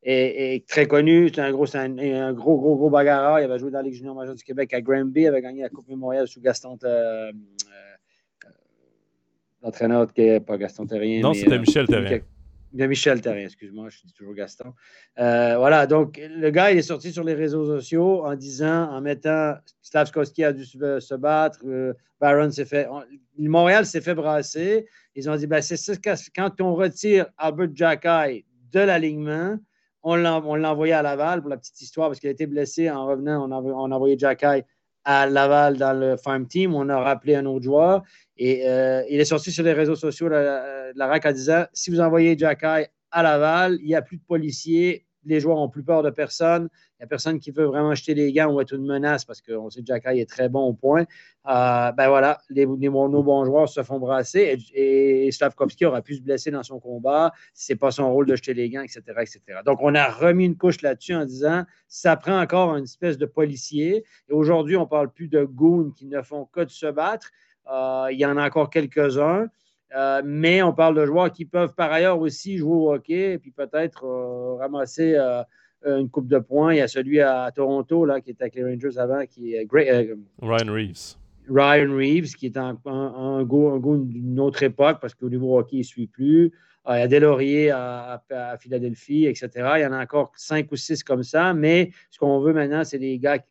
est, 0.03 0.67
très 0.67 0.87
connu. 0.87 1.29
C'est 1.33 1.41
un 1.41 1.51
gros, 1.51 1.65
un, 1.75 2.33
gros, 2.33 2.57
gros, 2.57 2.75
gros 2.75 2.89
bagarreur. 2.89 3.39
Il 3.39 3.43
avait 3.43 3.59
joué 3.59 3.71
dans 3.71 3.79
la 3.79 3.83
Ligue 3.83 3.93
junior 3.93 4.15
majeure 4.15 4.35
du 4.35 4.43
Québec 4.43 4.73
à 4.73 4.81
Granby. 4.81 5.21
Il 5.21 5.27
avait 5.27 5.41
gagné 5.41 5.61
la 5.61 5.69
Coupe 5.69 5.87
Mémorial 5.87 6.27
sous 6.27 6.41
Gaston. 6.41 6.77
Euh, 6.83 7.31
euh, 7.31 8.49
L'entraîneur 9.61 10.11
qui 10.11 10.21
n'est 10.21 10.39
pas 10.39 10.57
Gaston 10.57 10.87
Terrien. 10.87 11.21
Non, 11.21 11.33
c'était 11.33 11.59
Michel 11.59 11.87
Terrien. 11.87 12.19
Michel 12.73 13.21
Terrien, 13.21 13.45
excuse-moi, 13.45 13.89
je 13.89 13.99
dis 14.05 14.13
toujours 14.13 14.33
Gaston. 14.33 14.73
voilà, 15.17 15.87
donc 15.87 16.19
le 16.19 16.49
gars, 16.49 16.71
il 16.71 16.77
est 16.77 16.83
sorti 16.83 17.11
sur 17.11 17.23
les 17.23 17.33
réseaux 17.33 17.65
sociaux 17.65 18.25
en 18.25 18.35
disant, 18.35 18.89
en 18.91 19.01
mettant 19.01 19.55
Slavskoski 19.81 20.43
a 20.43 20.53
dû 20.53 20.65
se, 20.65 21.15
battre, 21.15 21.59
Baron 22.19 22.51
s'est 22.51 22.65
fait. 22.65 22.87
Montréal 23.37 23.85
s'est 23.85 24.01
fait 24.01 24.13
brasser. 24.13 24.87
Ils 25.15 25.29
ont 25.29 25.35
dit, 25.35 25.47
ben, 25.47 25.61
c'est 25.61 25.75
ça, 25.75 25.93
quand 26.35 26.61
on 26.61 26.75
retire 26.75 27.25
Albert 27.37 27.69
Jackay 27.73 28.45
de 28.71 28.79
l'alignement, 28.79 29.57
on 30.03 30.15
l'a 30.15 30.39
envoyé 30.39 30.93
à 30.93 31.01
Laval 31.01 31.41
pour 31.41 31.49
la 31.49 31.57
petite 31.57 31.81
histoire 31.81 32.09
parce 32.09 32.19
qu'il 32.19 32.29
a 32.29 32.31
été 32.31 32.47
blessé 32.47 32.89
en 32.89 33.05
revenant. 33.05 33.47
On 33.47 33.51
a, 33.51 33.61
on 33.61 33.91
a 33.91 33.95
envoyé 33.95 34.17
à 35.03 35.25
Laval 35.25 35.77
dans 35.77 35.93
le 35.93 36.15
farm 36.17 36.47
team. 36.47 36.73
On 36.73 36.89
a 36.89 36.99
rappelé 36.99 37.35
un 37.35 37.45
autre 37.45 37.63
joueur 37.63 38.03
et 38.43 38.67
euh, 38.67 39.03
il 39.07 39.19
est 39.19 39.25
sorti 39.25 39.51
sur 39.51 39.63
les 39.63 39.73
réseaux 39.73 39.95
sociaux 39.95 40.25
de 40.25 40.33
la, 40.33 40.93
la 40.95 41.07
RAC 41.07 41.27
en 41.27 41.31
disant 41.31 41.65
si 41.73 41.91
vous 41.91 41.99
envoyez 41.99 42.35
Jacky 42.35 42.87
à 43.11 43.21
Laval, 43.21 43.77
il 43.81 43.85
n'y 43.85 43.93
a 43.93 44.01
plus 44.01 44.17
de 44.17 44.23
policiers, 44.23 45.05
les 45.25 45.39
joueurs 45.39 45.57
n'ont 45.57 45.69
plus 45.69 45.83
peur 45.83 46.01
de 46.01 46.09
personne. 46.09 46.67
Il 46.73 47.01
n'y 47.01 47.03
a 47.03 47.07
personne 47.07 47.39
qui 47.39 47.51
veut 47.51 47.65
vraiment 47.65 47.93
jeter 47.93 48.15
les 48.15 48.33
gants 48.33 48.51
ou 48.51 48.59
être 48.59 48.73
une 48.73 48.87
menace 48.87 49.25
parce 49.25 49.43
qu'on 49.43 49.69
sait 49.69 49.81
que 49.81 49.85
Jacky 49.85 50.19
est 50.19 50.27
très 50.27 50.49
bon 50.49 50.61
au 50.61 50.73
point. 50.73 51.03
Euh, 51.47 51.91
ben 51.91 52.09
voilà, 52.09 52.39
les, 52.49 52.65
nos 52.65 53.23
bons 53.23 53.45
joueurs 53.45 53.69
se 53.69 53.83
font 53.83 53.99
brasser 53.99 54.57
et, 54.73 55.27
et, 55.27 55.31
Slavkovski 55.31 55.85
aura 55.85 56.01
pu 56.01 56.15
se 56.15 56.21
blesser 56.21 56.49
dans 56.49 56.63
son 56.63 56.79
combat. 56.79 57.33
Ce 57.53 57.71
n'est 57.71 57.77
pas 57.77 57.91
son 57.91 58.11
rôle 58.11 58.25
de 58.25 58.35
jeter 58.35 58.55
les 58.55 58.71
gants, 58.71 58.81
etc., 58.81 59.01
etc. 59.19 59.41
Donc, 59.63 59.77
on 59.81 59.93
a 59.93 60.09
remis 60.09 60.45
une 60.45 60.57
couche 60.57 60.81
là-dessus 60.81 61.13
en 61.13 61.25
disant 61.25 61.63
ça 61.87 62.15
prend 62.15 62.41
encore 62.41 62.75
une 62.75 62.85
espèce 62.85 63.19
de 63.19 63.27
policier. 63.27 64.03
Et 64.29 64.33
aujourd'hui, 64.33 64.77
on 64.77 64.81
ne 64.81 64.85
parle 64.85 65.11
plus 65.11 65.27
de 65.27 65.43
goons 65.43 65.91
qui 65.91 66.07
ne 66.07 66.23
font 66.23 66.45
que 66.45 66.61
de 66.61 66.71
se 66.71 66.87
battre. 66.87 67.29
Euh, 67.69 68.07
il 68.11 68.19
y 68.19 68.25
en 68.25 68.37
a 68.37 68.45
encore 68.45 68.69
quelques-uns. 68.69 69.47
Euh, 69.93 70.21
mais 70.23 70.63
on 70.63 70.71
parle 70.71 70.95
de 70.95 71.05
joueurs 71.05 71.31
qui 71.31 71.43
peuvent 71.43 71.73
par 71.73 71.91
ailleurs 71.91 72.17
aussi 72.17 72.57
jouer 72.57 72.73
au 72.73 72.93
hockey 72.93 73.33
et 73.33 73.37
puis 73.37 73.51
peut-être 73.51 74.05
euh, 74.05 74.55
ramasser 74.55 75.17
une 75.85 76.09
coupe 76.09 76.27
de 76.27 76.39
points. 76.39 76.73
Il 76.73 76.77
y 76.77 76.81
a 76.81 76.87
celui 76.87 77.19
à 77.19 77.51
Toronto 77.53 78.05
là, 78.05 78.21
qui 78.21 78.31
était 78.31 78.43
avec 78.43 78.55
les 78.55 78.63
Rangers 78.63 78.97
avant, 78.97 79.25
qui 79.25 79.53
est 79.53 79.67
Ryan 79.69 80.71
Reeves. 80.71 81.17
Ryan 81.49 81.93
Reeves, 81.93 82.35
qui 82.35 82.45
est 82.45 82.55
un, 82.55 82.77
un, 82.85 83.43
d'une 83.43 84.39
autre 84.39 84.63
époque 84.63 84.99
parce 85.01 85.13
qu'au 85.13 85.29
niveau 85.29 85.57
hockey, 85.57 85.77
il 85.77 85.79
ne 85.79 85.83
suit 85.83 86.07
plus. 86.07 86.53
il 86.87 86.97
y 86.97 87.01
a 87.01 87.07
Delaurier 87.07 87.71
à, 87.71 88.23
à, 88.29 88.57
Philadelphie, 88.57 89.25
etc. 89.25 89.49
Il 89.77 89.81
y 89.81 89.85
en 89.85 89.91
a 89.91 90.01
encore 90.01 90.31
cinq 90.37 90.71
ou 90.71 90.77
six 90.77 91.03
comme 91.03 91.23
ça, 91.23 91.53
mais 91.53 91.91
ce 92.11 92.19
qu'on 92.19 92.39
veut 92.39 92.53
maintenant, 92.53 92.85
c'est 92.85 92.99
des 92.99 93.17
gars 93.19 93.39
qui 93.39 93.50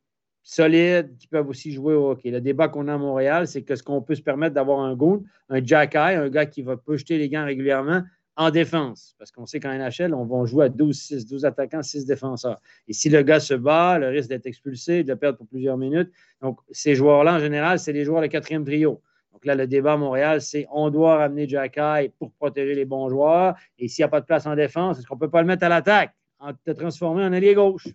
solides 0.51 1.17
qui 1.17 1.29
peuvent 1.29 1.49
aussi 1.49 1.71
jouer 1.73 1.95
au 1.95 2.11
hockey. 2.11 2.31
Le 2.31 2.41
débat 2.41 2.69
qu'on 2.69 2.89
a 2.89 2.95
à 2.95 2.99
Montréal, 2.99 3.47
c'est 3.47 3.63
que 3.63 3.77
ce 3.77 3.83
qu'on 3.85 4.03
peut 4.03 4.17
se 4.17 4.23
permettre 4.23 4.55
d'avoir 4.55 4.81
un 4.81 4.97
goon, 4.97 5.23
un 5.49 5.65
jack 5.65 5.95
un 5.95 6.29
gars 6.29 6.47
qui 6.47 6.63
va 6.63 6.77
pas 6.77 6.97
jeter 6.97 7.19
les 7.19 7.29
gants 7.29 7.45
régulièrement 7.45 8.03
en 8.35 8.51
défense. 8.51 9.15
Parce 9.17 9.31
qu'on 9.31 9.47
sait 9.47 9.61
qu'en 9.61 9.73
NHL, 9.73 10.13
on 10.13 10.25
va 10.25 10.45
jouer 10.47 10.65
à 10.65 10.69
12-6, 10.69 11.29
12 11.29 11.45
attaquants, 11.45 11.83
6 11.83 12.05
défenseurs. 12.05 12.61
Et 12.89 12.93
si 12.93 13.09
le 13.09 13.23
gars 13.23 13.39
se 13.39 13.55
bat, 13.55 13.99
le 13.99 14.09
risque 14.09 14.29
d'être 14.29 14.47
expulsé, 14.47 15.05
de 15.05 15.13
le 15.13 15.17
perdre 15.17 15.39
pour 15.39 15.47
plusieurs 15.47 15.77
minutes. 15.77 16.11
Donc, 16.43 16.59
ces 16.73 16.97
joueurs-là, 16.97 17.35
en 17.35 17.39
général, 17.39 17.79
c'est 17.79 17.93
les 17.93 18.05
joueurs 18.05 18.23
de 18.23 18.27
quatrième 18.27 18.65
trio. 18.65 19.01
Donc 19.33 19.45
là, 19.45 19.55
le 19.55 19.69
débat 19.69 19.93
à 19.93 19.97
Montréal, 19.97 20.41
c'est 20.41 20.67
on 20.73 20.91
doit 20.91 21.17
ramener 21.17 21.49
Jack 21.49 21.79
pour 22.19 22.33
protéger 22.33 22.75
les 22.75 22.85
bons 22.85 23.09
joueurs. 23.09 23.55
Et 23.79 23.87
s'il 23.87 24.03
n'y 24.03 24.07
a 24.07 24.09
pas 24.09 24.21
de 24.21 24.27
place 24.27 24.47
en 24.47 24.57
défense, 24.57 24.99
est-ce 24.99 25.07
qu'on 25.07 25.15
ne 25.15 25.21
peut 25.21 25.31
pas 25.31 25.43
le 25.43 25.47
mettre 25.47 25.65
à 25.65 25.69
l'attaque 25.69 26.13
en 26.41 26.53
te 26.53 26.73
transformer 26.73 27.23
en 27.23 27.33
allié 27.33 27.55
gauche? 27.55 27.87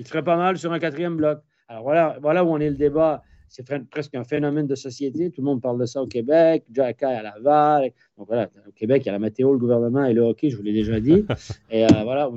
Il 0.00 0.06
ferait 0.06 0.24
pas 0.24 0.36
mal 0.36 0.58
sur 0.58 0.72
un 0.72 0.80
quatrième 0.80 1.16
bloc. 1.16 1.38
Alors 1.68 1.82
voilà, 1.82 2.18
voilà 2.20 2.44
où 2.44 2.48
on 2.48 2.58
est 2.58 2.70
le 2.70 2.76
débat. 2.76 3.22
C'est 3.48 3.66
presque 3.90 4.14
un 4.14 4.24
phénomène 4.24 4.66
de 4.66 4.74
société. 4.74 5.30
Tout 5.30 5.40
le 5.40 5.46
monde 5.46 5.62
parle 5.62 5.80
de 5.80 5.86
ça 5.86 6.02
au 6.02 6.06
Québec. 6.06 6.64
Jack 6.70 7.02
à 7.02 7.22
Laval. 7.22 7.92
Donc 8.16 8.26
voilà, 8.26 8.50
au 8.66 8.72
Québec, 8.72 9.02
il 9.04 9.06
y 9.06 9.08
a 9.08 9.12
la 9.12 9.18
météo, 9.18 9.52
le 9.52 9.58
gouvernement 9.58 10.04
et 10.04 10.12
le 10.12 10.22
hockey, 10.22 10.50
je 10.50 10.56
vous 10.56 10.62
l'ai 10.62 10.72
déjà 10.72 11.00
dit. 11.00 11.24
Et 11.70 11.84
euh, 11.84 11.88
voilà, 12.02 12.30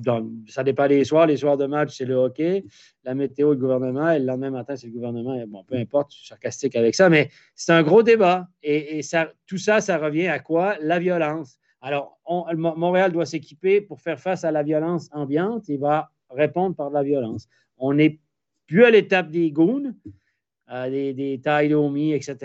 ça 0.47 0.63
dépend 0.63 0.87
des 0.87 1.03
soirs. 1.03 1.27
Les 1.27 1.37
soirs 1.37 1.57
de 1.57 1.65
match, 1.65 1.97
c'est 1.97 2.05
le 2.05 2.15
hockey. 2.15 2.63
La 3.03 3.13
météo, 3.13 3.51
le 3.51 3.57
gouvernement. 3.57 4.11
Et 4.11 4.19
le 4.19 4.25
lendemain 4.25 4.51
matin, 4.51 4.75
c'est 4.75 4.87
le 4.87 4.93
gouvernement. 4.93 5.37
bon, 5.47 5.63
peu 5.65 5.75
importe, 5.75 6.11
je 6.13 6.19
suis 6.19 6.27
sarcastique 6.27 6.75
avec 6.75 6.95
ça, 6.95 7.09
mais 7.09 7.29
c'est 7.55 7.73
un 7.73 7.83
gros 7.83 8.03
débat. 8.03 8.47
Et, 8.63 9.01
ça, 9.01 9.31
tout 9.47 9.57
ça, 9.57 9.81
ça 9.81 9.97
revient 9.97 10.27
à 10.27 10.39
quoi? 10.39 10.77
La 10.81 10.99
violence. 10.99 11.57
Alors, 11.81 12.19
Montréal 12.55 13.11
doit 13.11 13.25
s'équiper 13.25 13.81
pour 13.81 13.99
faire 13.99 14.19
face 14.19 14.43
à 14.45 14.51
la 14.51 14.63
violence 14.63 15.09
ambiante. 15.11 15.67
Il 15.67 15.79
va 15.79 16.11
répondre 16.29 16.75
par 16.75 16.89
la 16.89 17.03
violence. 17.03 17.49
On 17.77 17.97
est 17.97 18.19
plus 18.71 18.85
à 18.85 18.89
l'étape 18.89 19.29
des 19.29 19.51
goons, 19.51 19.93
euh, 20.71 20.89
des, 20.89 21.13
des 21.13 22.15
etc. 22.15 22.37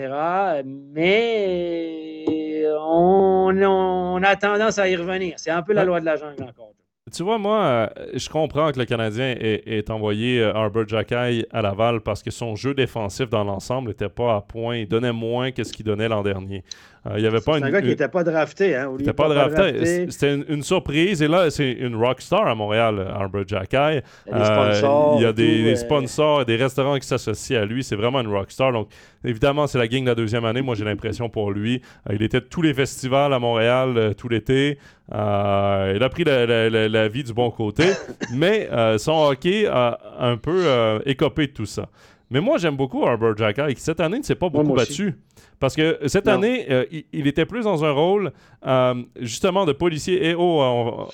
Mais 0.65 2.65
on, 2.77 4.21
a 4.23 4.35
tendance 4.35 4.77
à 4.77 4.89
y 4.89 4.97
revenir. 4.97 5.35
C'est 5.37 5.51
un 5.51 5.61
peu 5.61 5.71
la 5.71 5.85
loi 5.85 6.01
de 6.01 6.05
la 6.05 6.17
jungle 6.17 6.43
encore. 6.43 6.73
Tu 7.15 7.23
vois, 7.23 7.37
moi, 7.37 7.63
euh, 7.63 7.87
je 8.15 8.27
comprends 8.27 8.69
que 8.73 8.79
le 8.79 8.85
Canadien 8.85 9.33
ait, 9.39 9.89
envoyé 9.89 10.41
euh, 10.41 10.53
Arbor 10.53 10.85
Jackay 10.85 11.47
à 11.51 11.61
Laval 11.61 12.01
parce 12.01 12.21
que 12.21 12.31
son 12.31 12.57
jeu 12.57 12.73
défensif 12.73 13.29
dans 13.29 13.45
l'ensemble 13.45 13.87
n'était 13.87 14.09
pas 14.09 14.35
à 14.35 14.41
point. 14.41 14.75
Il 14.75 14.89
donnait 14.89 15.13
moins 15.13 15.51
que 15.51 15.63
ce 15.63 15.71
qu'il 15.71 15.85
donnait 15.85 16.09
l'an 16.09 16.23
dernier. 16.23 16.65
Euh, 17.05 17.13
il 17.17 17.23
y 17.23 17.27
avait 17.27 17.41
pas 17.41 17.57
une, 17.57 17.63
un 17.63 17.69
gars 17.69 17.81
qui 17.81 17.87
n'était 17.87 18.07
pas 18.07 18.23
drafté. 18.23 18.75
Hein, 18.75 18.89
il 18.93 18.97
n'était 18.99 19.13
pas, 19.13 19.29
drafté. 19.29 20.09
C'était 20.09 20.35
une, 20.35 20.63
surprise. 20.63 21.21
Et 21.21 21.27
là, 21.27 21.49
c'est 21.49 21.71
une 21.71 21.95
rockstar 21.95 22.47
à 22.47 22.55
Montréal, 22.55 23.05
Arbor 23.13 23.43
Jackay. 23.47 24.01
Il 24.27 24.31
y 24.31 24.35
a 24.35 24.39
des 24.39 24.45
sponsors. 24.45 25.15
il 25.17 25.23
y 25.23 25.25
a 25.25 25.33
des, 25.33 25.75
sponsors 25.75 26.41
et 26.41 26.45
des 26.45 26.55
restaurants 26.55 26.97
qui 26.97 27.07
s'associent 27.07 27.61
à 27.61 27.65
lui. 27.65 27.83
C'est 27.83 27.95
vraiment 27.95 28.21
une 28.21 28.27
rockstar. 28.27 28.71
Donc, 28.71 28.89
évidemment, 29.23 29.67
c'est 29.67 29.77
la 29.77 29.87
gang 29.87 30.03
de 30.03 30.09
la 30.09 30.15
deuxième 30.15 30.45
année. 30.45 30.61
Moi, 30.61 30.75
j'ai 30.75 30.85
l'impression 30.85 31.29
pour 31.29 31.51
lui. 31.51 31.81
il 32.11 32.21
était 32.21 32.41
tous 32.41 32.61
les 32.61 32.73
festivals 32.73 33.33
à 33.33 33.39
Montréal 33.39 34.13
tout 34.17 34.29
l'été. 34.29 34.79
il 35.11 35.15
a 35.15 36.09
pris 36.09 36.23
la 36.23 36.97
la 37.07 37.07
vie 37.07 37.23
du 37.23 37.33
bon 37.33 37.49
côté, 37.51 37.85
mais 38.33 38.69
euh, 38.71 38.97
son 38.97 39.13
hockey 39.29 39.65
a 39.67 39.99
un 40.19 40.37
peu 40.37 40.63
euh, 40.65 40.99
écopé 41.05 41.47
de 41.47 41.53
tout 41.53 41.65
ça. 41.65 41.87
Mais 42.29 42.41
moi, 42.41 42.57
j'aime 42.57 42.75
beaucoup 42.75 43.05
Arbor 43.05 43.37
Jackal, 43.37 43.73
qui 43.73 43.81
cette 43.81 43.99
année 43.99 44.19
ne 44.19 44.23
s'est 44.23 44.35
pas 44.35 44.49
beaucoup 44.49 44.73
battu. 44.73 45.15
Parce 45.59 45.75
que 45.75 45.97
cette 46.07 46.27
année, 46.27 46.65
euh, 46.69 46.85
il, 47.13 47.25
était 47.27 47.45
plus 47.45 47.63
dans 47.63 47.85
un 47.85 47.91
rôle 47.91 48.31
justement 49.19 49.65
de 49.65 49.71
policier. 49.71 50.29
Et 50.29 50.35
oh, 50.37 51.07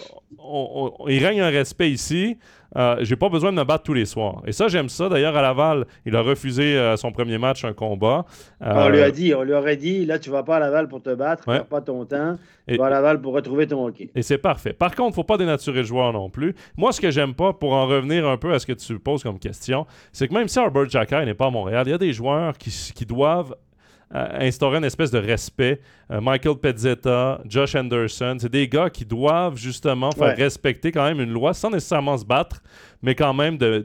il 1.08 1.26
règne 1.26 1.42
un 1.42 1.50
respect 1.50 1.92
ici. 1.92 2.38
Euh, 2.76 2.98
j'ai 3.02 3.16
pas 3.16 3.30
besoin 3.30 3.52
de 3.52 3.58
me 3.58 3.64
battre 3.64 3.84
tous 3.84 3.94
les 3.94 4.06
soirs. 4.06 4.42
Et 4.46 4.52
ça, 4.52 4.68
j'aime 4.68 4.90
ça. 4.90 5.10
D'ailleurs, 5.10 5.36
à 5.36 5.42
Laval, 5.42 5.86
il 6.06 6.16
a 6.16 6.22
refusé 6.22 6.78
euh, 6.78 6.98
son 6.98 7.12
premier 7.12 7.38
match 7.38 7.64
un 7.66 7.74
combat. 7.74 8.26
on 8.62 8.90
lui 8.90 9.02
a 9.02 9.12
dit, 9.12 9.34
on 9.34 9.44
lui 9.44 9.54
aurait 9.54 9.78
dit, 9.78 10.06
là, 10.06 10.20
tu 10.20 10.30
vas 10.30 10.44
pas 10.44 10.58
à 10.58 10.60
Laval 10.60 10.88
pour 10.88 11.02
te 11.02 11.14
battre, 11.14 11.48
ouais. 11.48 11.62
pas 11.64 11.82
ton 11.82 12.06
temps. 12.06 12.38
Tu 12.68 12.78
vas 12.78 12.88
à 12.88 12.90
Laval 12.90 13.22
pour 13.22 13.34
retrouver 13.34 13.68
ton 13.68 13.86
hockey. 13.86 14.10
Et 14.16 14.22
c'est 14.22 14.38
parfait. 14.38 14.74
Par 14.74 14.96
contre, 14.96 15.16
faut 15.16 15.24
pas 15.24 15.38
dénaturer 15.38 15.80
le 15.80 15.84
joueur 15.84 16.14
non 16.14 16.30
plus. 16.30 16.56
Moi, 16.78 16.92
ce 16.92 17.02
que 17.02 17.12
j'aime 17.12 17.34
pas, 17.34 17.54
pour 17.54 17.74
en 17.74 17.88
revenir 17.88 18.28
un 18.28 18.38
peu 18.38 18.54
à 18.54 18.60
ce 18.60 18.66
que 18.66 18.74
tu 18.74 18.98
poses 19.00 19.24
comme 19.24 19.40
question, 19.40 19.86
c'est 20.12 20.28
que 20.28 20.34
même 20.34 20.48
si 20.48 20.60
Albert 20.60 20.90
Jackay 20.90 21.26
n'est 21.26 21.34
pas 21.34 21.48
à 21.48 21.52
Montréal, 21.52 21.84
il 21.88 21.92
y 21.92 21.94
a 21.94 21.98
des 21.98 22.14
joueurs 22.14 22.58
qui, 22.58 22.72
qui 22.96 23.06
doivent 23.06 23.56
instaurer 24.14 24.78
une 24.78 24.84
espèce 24.84 25.12
de 25.12 25.18
respect. 25.18 25.82
Michael 26.10 26.56
Pezzetta, 26.58 27.42
Josh 27.48 27.76
Anderson, 27.76 28.38
c'est 28.40 28.52
des 28.52 28.68
gars 28.68 28.90
qui 28.90 29.06
doivent 29.06 29.58
justement 29.58 30.12
faire 30.12 30.38
respecter 30.38 30.92
quand 30.92 31.04
même 31.04 31.20
une 31.20 31.32
loi 31.34 31.54
sans 31.54 31.72
nécessairement 31.72 32.18
se 32.18 32.26
battre, 32.26 32.62
mais 33.02 33.16
quand 33.16 33.34
même 33.34 33.58
de, 33.58 33.84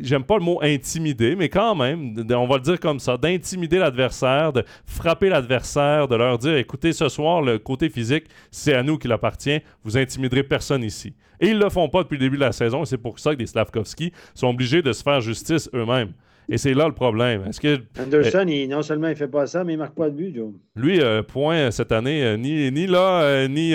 j'aime 0.00 0.24
pas 0.24 0.36
le 0.36 0.42
mot 0.42 0.60
intimider, 0.62 1.36
mais 1.36 1.48
quand 1.48 1.74
même, 1.76 2.14
on 2.30 2.46
va 2.46 2.56
le 2.56 2.62
dire 2.62 2.80
comme 2.80 2.98
ça, 2.98 3.16
d'intimider 3.16 3.78
l'adversaire, 3.78 4.52
de 4.52 4.64
frapper 4.84 5.28
l'adversaire, 5.28 6.08
de 6.08 6.16
leur 6.16 6.36
dire 6.38 6.56
écoutez, 6.56 6.92
ce 6.92 7.08
soir, 7.08 7.40
le 7.40 7.58
côté 7.58 7.88
physique, 7.88 8.24
c'est 8.50 8.74
à 8.74 8.82
nous 8.82 8.98
qu'il 8.98 9.12
appartient, 9.12 9.60
vous 9.84 9.96
intimiderez 9.96 10.42
personne 10.42 10.82
ici. 10.82 11.14
Et 11.40 11.48
ils 11.48 11.58
le 11.58 11.70
font 11.70 11.88
pas 11.88 12.02
depuis 12.02 12.16
le 12.16 12.24
début 12.24 12.36
de 12.36 12.42
la 12.42 12.52
saison, 12.52 12.82
et 12.82 12.86
c'est 12.86 12.98
pour 12.98 13.18
ça 13.18 13.34
que 13.34 13.40
les 13.40 13.46
Slavkovski 13.46 14.12
sont 14.34 14.48
obligés 14.48 14.82
de 14.82 14.92
se 14.92 15.02
faire 15.02 15.20
justice 15.20 15.70
eux-mêmes. 15.72 16.12
Et 16.50 16.58
c'est 16.58 16.74
là 16.74 16.88
le 16.88 16.94
problème. 16.94 17.44
Est-ce 17.48 17.60
que, 17.60 17.78
Anderson, 17.98 18.44
non 18.68 18.82
seulement 18.82 19.08
il 19.08 19.14
fait 19.14 19.28
pas 19.28 19.46
ça, 19.46 19.62
mais 19.62 19.74
il 19.74 19.78
marque 19.78 19.94
pas 19.94 20.10
de 20.10 20.16
but, 20.16 20.34
Joe. 20.34 20.50
Lui, 20.74 21.00
euh, 21.00 21.22
point 21.22 21.70
cette 21.70 21.92
année, 21.92 22.24
euh, 22.24 22.36
ni, 22.36 22.70
ni 22.72 22.88
là, 22.88 23.22
euh, 23.22 23.48
ni 23.48 23.74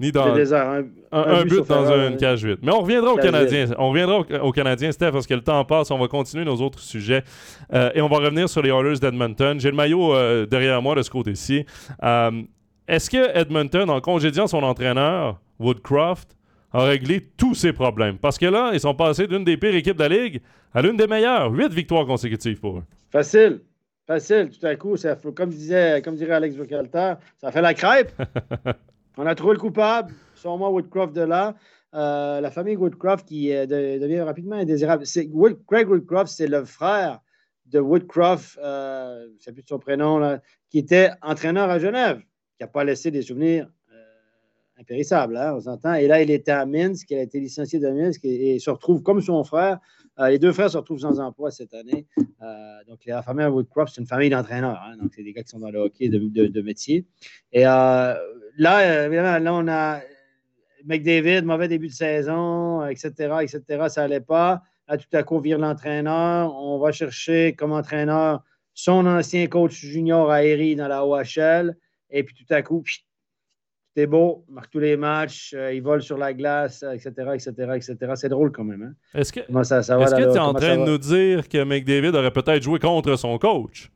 ni 0.00 0.10
dans 0.10 0.26
un, 0.26 0.82
but, 1.44 1.68
dans 1.68 1.92
une 1.92 2.16
cage 2.16 2.42
8. 2.42 2.60
Mais 2.62 2.72
on 2.72 2.80
reviendra 2.80 3.12
aux 3.12 3.16
Canadiens. 3.16 3.66
On 3.78 3.90
reviendra 3.90 4.24
aux, 4.42 4.52
Canadiens, 4.52 4.90
Steph, 4.90 5.12
parce 5.12 5.26
que 5.26 5.34
le 5.34 5.40
temps 5.40 5.64
passe. 5.64 5.90
On 5.90 5.98
va 5.98 6.08
continuer 6.08 6.44
nos 6.44 6.56
autres 6.56 6.80
sujets. 6.80 7.22
Et 7.72 8.00
on 8.00 8.08
va 8.08 8.16
revenir 8.16 8.48
sur 8.48 8.60
les 8.60 8.70
Oilers 8.70 8.98
d'Edmonton. 8.98 9.60
J'ai 9.60 9.70
le 9.70 9.76
maillot 9.76 10.46
derrière 10.46 10.82
moi 10.82 10.96
de 10.96 11.02
ce 11.02 11.10
côté-ci. 11.10 11.64
Est-ce 12.02 13.08
que 13.08 13.38
Edmonton, 13.38 13.88
en 13.88 14.00
congédiant 14.00 14.48
son 14.48 14.64
entraîneur, 14.64 15.38
Woodcroft, 15.60 16.36
a 16.74 16.84
réglé 16.84 17.30
tous 17.36 17.54
ses 17.54 17.72
problèmes? 17.72 18.18
Parce 18.18 18.36
que 18.36 18.46
là, 18.46 18.72
ils 18.74 18.80
sont 18.80 18.94
passés 18.94 19.26
d'une 19.26 19.44
des 19.44 19.56
pires 19.56 19.74
équipes 19.74 19.96
de 19.96 20.02
la 20.02 20.08
Ligue 20.08 20.42
à 20.74 20.82
l'une 20.82 20.96
des 20.96 21.06
meilleures. 21.06 21.50
Huit 21.50 21.72
victoires 21.72 22.04
consécutives 22.04 22.60
pour 22.60 22.78
eux. 22.78 22.84
Facile. 23.10 23.60
Facile, 24.06 24.50
tout 24.50 24.66
à 24.66 24.76
coup, 24.76 24.98
ça, 24.98 25.16
comme, 25.34 25.48
disait, 25.48 26.02
comme 26.02 26.14
dirait 26.16 26.34
Alex 26.34 26.56
Buchalter, 26.56 27.14
ça 27.38 27.50
fait 27.50 27.62
la 27.62 27.72
crêpe. 27.72 28.12
On 29.16 29.24
a 29.24 29.34
trouvé 29.34 29.54
le 29.54 29.60
coupable, 29.60 30.12
moi 30.44 30.70
Woodcroft 30.70 31.14
de 31.14 31.22
là. 31.22 31.54
Euh, 31.94 32.40
la 32.40 32.50
famille 32.50 32.76
Woodcroft 32.76 33.26
qui 33.26 33.54
euh, 33.54 33.66
devient 33.66 34.20
rapidement 34.20 34.56
indésirable. 34.56 35.04
Craig 35.66 35.88
Woodcroft, 35.88 36.26
c'est 36.26 36.48
le 36.48 36.64
frère 36.64 37.20
de 37.66 37.78
Woodcroft, 37.78 38.58
euh, 38.62 39.26
je 39.28 39.36
ne 39.36 39.40
sais 39.40 39.52
plus 39.52 39.62
de 39.62 39.68
son 39.68 39.78
prénom, 39.78 40.38
qui 40.68 40.78
était 40.78 41.10
entraîneur 41.22 41.70
à 41.70 41.78
Genève, 41.78 42.18
qui 42.18 42.62
n'a 42.62 42.66
pas 42.66 42.84
laissé 42.84 43.10
des 43.10 43.22
souvenirs 43.22 43.68
impérissables, 44.78 45.36
hein, 45.36 45.54
on 45.56 45.60
s'entend. 45.60 45.94
Et 45.94 46.06
là, 46.06 46.22
il 46.22 46.30
était 46.30 46.50
à 46.50 46.66
Minsk, 46.66 47.10
il 47.10 47.18
a 47.18 47.22
été 47.22 47.40
licencié 47.40 47.78
de 47.78 47.88
Minsk 47.88 48.24
et, 48.24 48.58
se 48.58 48.70
retrouve 48.70 49.02
comme 49.02 49.20
son 49.20 49.44
frère. 49.44 49.78
les 50.18 50.38
deux 50.38 50.52
frères 50.52 50.70
se 50.70 50.76
retrouvent 50.76 51.00
sans 51.00 51.20
emploi 51.20 51.50
cette 51.50 51.74
année. 51.74 52.06
donc, 52.88 53.04
la 53.06 53.22
famille 53.22 53.46
Woodcroft, 53.46 53.94
c'est 53.94 54.00
une 54.00 54.06
famille 54.06 54.30
d'entraîneurs. 54.30 54.80
Hein, 54.86 54.96
donc, 54.96 55.12
c'est 55.14 55.22
des 55.22 55.32
gars 55.32 55.42
qui 55.42 55.50
sont 55.50 55.60
dans 55.60 55.70
le 55.70 55.78
hockey 55.78 56.08
de, 56.08 56.60
métier. 56.60 57.06
Et 57.52 57.62
là, 57.62 58.18
euh, 58.80 59.06
évidemment, 59.06 59.38
là, 59.38 59.54
on 59.54 59.68
a 59.68 60.00
McDavid, 60.84 61.42
mauvais 61.42 61.68
début 61.68 61.88
de 61.88 61.92
saison, 61.92 62.86
etc., 62.86 63.12
etc., 63.42 63.62
ça 63.88 64.02
n'allait 64.02 64.20
pas. 64.20 64.62
Là, 64.88 64.98
tout 64.98 65.08
à 65.12 65.22
coup, 65.22 65.40
vire 65.40 65.58
l'entraîneur. 65.58 66.54
On 66.54 66.78
va 66.78 66.92
chercher 66.92 67.54
comme 67.54 67.72
entraîneur 67.72 68.42
son 68.74 69.06
ancien 69.06 69.46
coach 69.46 69.72
junior 69.72 70.30
à 70.30 70.44
Erie 70.44 70.76
dans 70.76 70.88
la 70.88 71.06
OHL. 71.06 71.76
Et 72.10 72.22
puis 72.22 72.34
tout 72.34 72.52
à 72.52 72.62
coup, 72.62 72.82
c'est 73.96 74.06
beau, 74.06 74.44
marque 74.50 74.70
tous 74.70 74.80
les 74.80 74.96
matchs, 74.96 75.54
euh, 75.54 75.72
il 75.72 75.80
vole 75.82 76.02
sur 76.02 76.18
la 76.18 76.34
glace, 76.34 76.84
etc., 76.92 77.12
etc., 77.34 77.52
etc. 77.76 77.96
C'est 78.16 78.28
drôle 78.28 78.50
quand 78.50 78.64
même. 78.64 78.82
Hein? 78.82 78.94
Est-ce 79.14 79.32
que 79.32 79.40
tu 79.40 80.36
es 80.36 80.38
en 80.38 80.52
train 80.52 80.76
de 80.76 80.84
nous 80.84 80.98
dire 80.98 81.48
que 81.48 81.62
McDavid 81.62 82.08
aurait 82.08 82.32
peut-être 82.32 82.62
joué 82.62 82.80
contre 82.80 83.16
son 83.16 83.38
coach? 83.38 83.90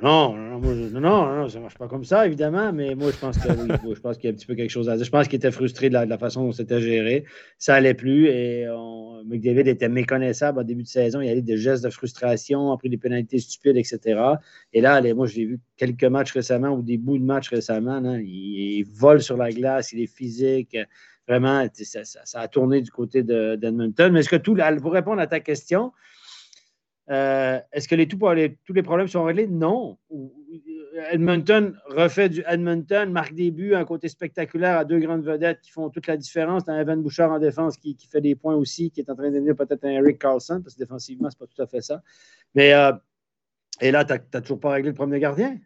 Non, 0.00 0.34
non, 0.34 0.58
non, 0.58 1.00
non, 1.00 1.48
ça 1.48 1.58
ne 1.58 1.62
marche 1.62 1.76
pas 1.76 1.86
comme 1.86 2.04
ça, 2.04 2.26
évidemment, 2.26 2.72
mais 2.72 2.94
moi, 2.94 3.10
je 3.12 3.18
pense 3.18 3.36
que 3.36 3.48
je 3.94 4.00
pense 4.00 4.16
qu'il 4.16 4.24
y 4.24 4.28
a 4.28 4.30
un 4.32 4.36
petit 4.36 4.46
peu 4.46 4.54
quelque 4.54 4.70
chose 4.70 4.88
à 4.88 4.96
dire. 4.96 5.04
Je 5.04 5.10
pense 5.10 5.28
qu'il 5.28 5.36
était 5.36 5.50
frustré 5.50 5.90
de 5.90 5.94
la, 5.94 6.18
façon 6.18 6.44
dont 6.44 6.52
c'était 6.52 6.80
géré. 6.80 7.24
Ça 7.58 7.74
n'allait 7.74 7.94
plus 7.94 8.28
et 8.28 8.66
McDavid 9.26 9.68
était 9.68 9.88
méconnaissable 9.88 10.60
au 10.60 10.64
début 10.64 10.82
de 10.82 10.88
saison. 10.88 11.20
Il 11.20 11.26
y 11.26 11.30
avait 11.30 11.42
des 11.42 11.56
gestes 11.56 11.84
de 11.84 11.90
frustration, 11.90 12.72
a 12.72 12.78
pris 12.78 12.88
des 12.88 12.96
pénalités 12.96 13.38
stupides, 13.38 13.76
etc. 13.76 14.20
Et 14.72 14.80
là, 14.80 15.02
moi, 15.14 15.26
j'ai 15.26 15.44
vu 15.44 15.60
quelques 15.76 16.04
matchs 16.04 16.32
récemment 16.32 16.70
ou 16.70 16.82
des 16.82 16.98
bouts 16.98 17.18
de 17.18 17.24
matchs 17.24 17.50
récemment. 17.50 18.00
il, 18.16 18.84
vole 18.94 19.22
sur 19.22 19.36
la 19.36 19.50
glace, 19.50 19.92
il 19.92 20.00
est 20.00 20.12
physique. 20.12 20.76
Vraiment, 21.28 21.66
ça, 21.72 22.40
a 22.40 22.48
tourné 22.48 22.80
du 22.80 22.90
côté 22.90 23.22
d'Edmonton. 23.22 24.12
mais 24.12 24.20
est-ce 24.20 24.28
que 24.28 24.36
tout, 24.36 24.56
pour 24.80 24.92
répondre 24.92 25.20
à 25.20 25.26
ta 25.26 25.40
question, 25.40 25.92
euh, 27.10 27.58
est-ce 27.72 27.88
que 27.88 27.94
les, 27.94 28.06
tous 28.06 28.72
les 28.72 28.82
problèmes 28.82 29.08
sont 29.08 29.24
réglés? 29.24 29.46
Non. 29.46 29.98
Edmonton 31.10 31.76
refait 31.86 32.28
du 32.28 32.44
Edmonton, 32.46 33.10
marque 33.10 33.34
des 33.34 33.50
buts, 33.50 33.74
un 33.74 33.84
côté 33.84 34.08
spectaculaire 34.08 34.78
à 34.78 34.84
deux 34.84 35.00
grandes 35.00 35.24
vedettes 35.24 35.60
qui 35.62 35.70
font 35.70 35.90
toute 35.90 36.06
la 36.06 36.16
différence. 36.16 36.64
Dans 36.64 36.78
Evan 36.78 37.02
Bouchard 37.02 37.32
en 37.32 37.38
défense 37.38 37.76
qui, 37.76 37.96
fait 38.10 38.20
des 38.20 38.34
points 38.34 38.54
aussi, 38.54 38.90
qui 38.90 39.00
est 39.00 39.10
en 39.10 39.14
train 39.14 39.30
de 39.30 39.34
devenir 39.34 39.56
peut-être 39.56 39.84
un 39.84 39.90
Eric 39.90 40.18
Carlson, 40.18 40.60
parce 40.62 40.74
que 40.74 40.80
défensivement, 40.80 41.28
ce 41.30 41.36
n'est 41.36 41.46
pas 41.46 41.52
tout 41.54 41.62
à 41.62 41.66
fait 41.66 41.80
ça. 41.80 42.02
Mais 42.54 42.72
euh, 42.72 42.92
et 43.80 43.90
là, 43.90 44.04
tu 44.04 44.12
n'as 44.12 44.40
toujours 44.40 44.60
pas 44.60 44.70
réglé 44.70 44.90
le 44.90 44.94
problème 44.94 45.18
de 45.18 45.22
gardien. 45.22 45.58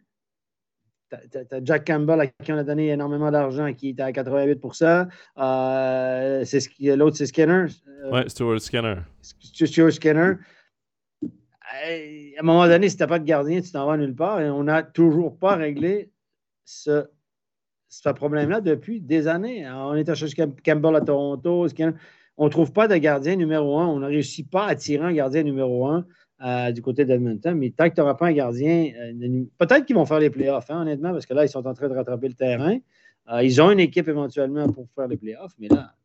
Tu 1.09 1.37
as, 1.37 1.63
Jack 1.63 1.85
Campbell 1.85 2.19
à 2.19 2.27
qui 2.27 2.51
on 2.51 2.57
a 2.57 2.63
donné 2.63 2.89
énormément 2.89 3.31
d'argent, 3.31 3.73
qui 3.73 3.89
était 3.89 4.01
à 4.01 4.11
88% 4.11 5.07
euh, 5.37 6.95
L'autre, 6.95 7.15
c'est 7.15 7.25
Skinner. 7.27 7.65
oui, 8.11 8.21
Stuart 8.27 8.59
Skinner. 8.59 8.95
Stuart 9.21 9.91
Skinner 9.91 10.33
à 11.71 12.39
un 12.39 12.43
moment 12.43 12.67
donné, 12.67 12.89
si 12.89 12.95
tu 12.95 13.03
n'as 13.03 13.07
pas 13.07 13.19
de 13.19 13.25
gardien, 13.25 13.61
tu 13.61 13.71
t'en 13.71 13.85
vas 13.85 13.97
nulle 13.97 14.15
part. 14.15 14.41
Et 14.41 14.49
on 14.49 14.63
n'a 14.63 14.83
toujours 14.83 15.37
pas 15.37 15.55
réglé 15.55 16.11
ce, 16.65 17.05
problème-là 18.15 18.61
depuis 18.61 19.01
des 19.01 19.27
années. 19.27 19.69
on 19.69 19.95
est 19.95 20.09
à 20.09 20.13
Campbell 20.65 20.95
à 20.95 21.01
Toronto. 21.01 21.67
On 22.37 22.45
ne 22.45 22.49
trouve 22.49 22.71
pas 22.71 22.87
de 22.87 22.95
gardien 22.95 23.35
numéro 23.35 23.79
un. 23.79 23.87
On 23.87 23.99
ne 23.99 24.07
réussit 24.07 24.49
pas 24.49 24.67
à 24.67 24.75
tirer 24.75 25.05
un 25.05 25.13
gardien 25.13 25.43
numéro 25.43 25.87
un 25.87 26.05
euh, 26.43 26.71
du 26.71 26.83
côté 26.83 27.03
d'Edmonton. 27.03 27.57
Mais 27.57 27.71
tant 27.71 27.89
que 27.89 27.95
tu 27.95 28.01
n'auras 28.01 28.13
pas 28.13 28.27
un 28.27 28.33
gardien, 28.33 28.91
euh, 28.95 29.43
peut-être 29.57 29.85
qu'ils 29.85 29.95
vont 29.95 30.05
faire 30.05 30.19
les 30.19 30.29
playoffs, 30.29 30.69
hein, 30.69 30.81
honnêtement, 30.81 31.11
parce 31.11 31.25
que 31.25 31.33
là, 31.33 31.43
ils 31.43 31.49
sont 31.49 31.65
en 31.65 31.73
train 31.73 31.89
de 31.89 31.95
rattraper 31.95 32.27
le 32.27 32.35
terrain. 32.35 32.77
Euh, 33.31 33.43
ils 33.43 33.59
ont 33.59 33.71
une 33.71 33.79
équipe 33.79 34.07
éventuellement 34.07 34.71
pour 34.71 34.87
faire 34.91 35.07
les 35.07 35.17
playoffs, 35.17 35.53
mais 35.57 35.67
là, 35.67 35.95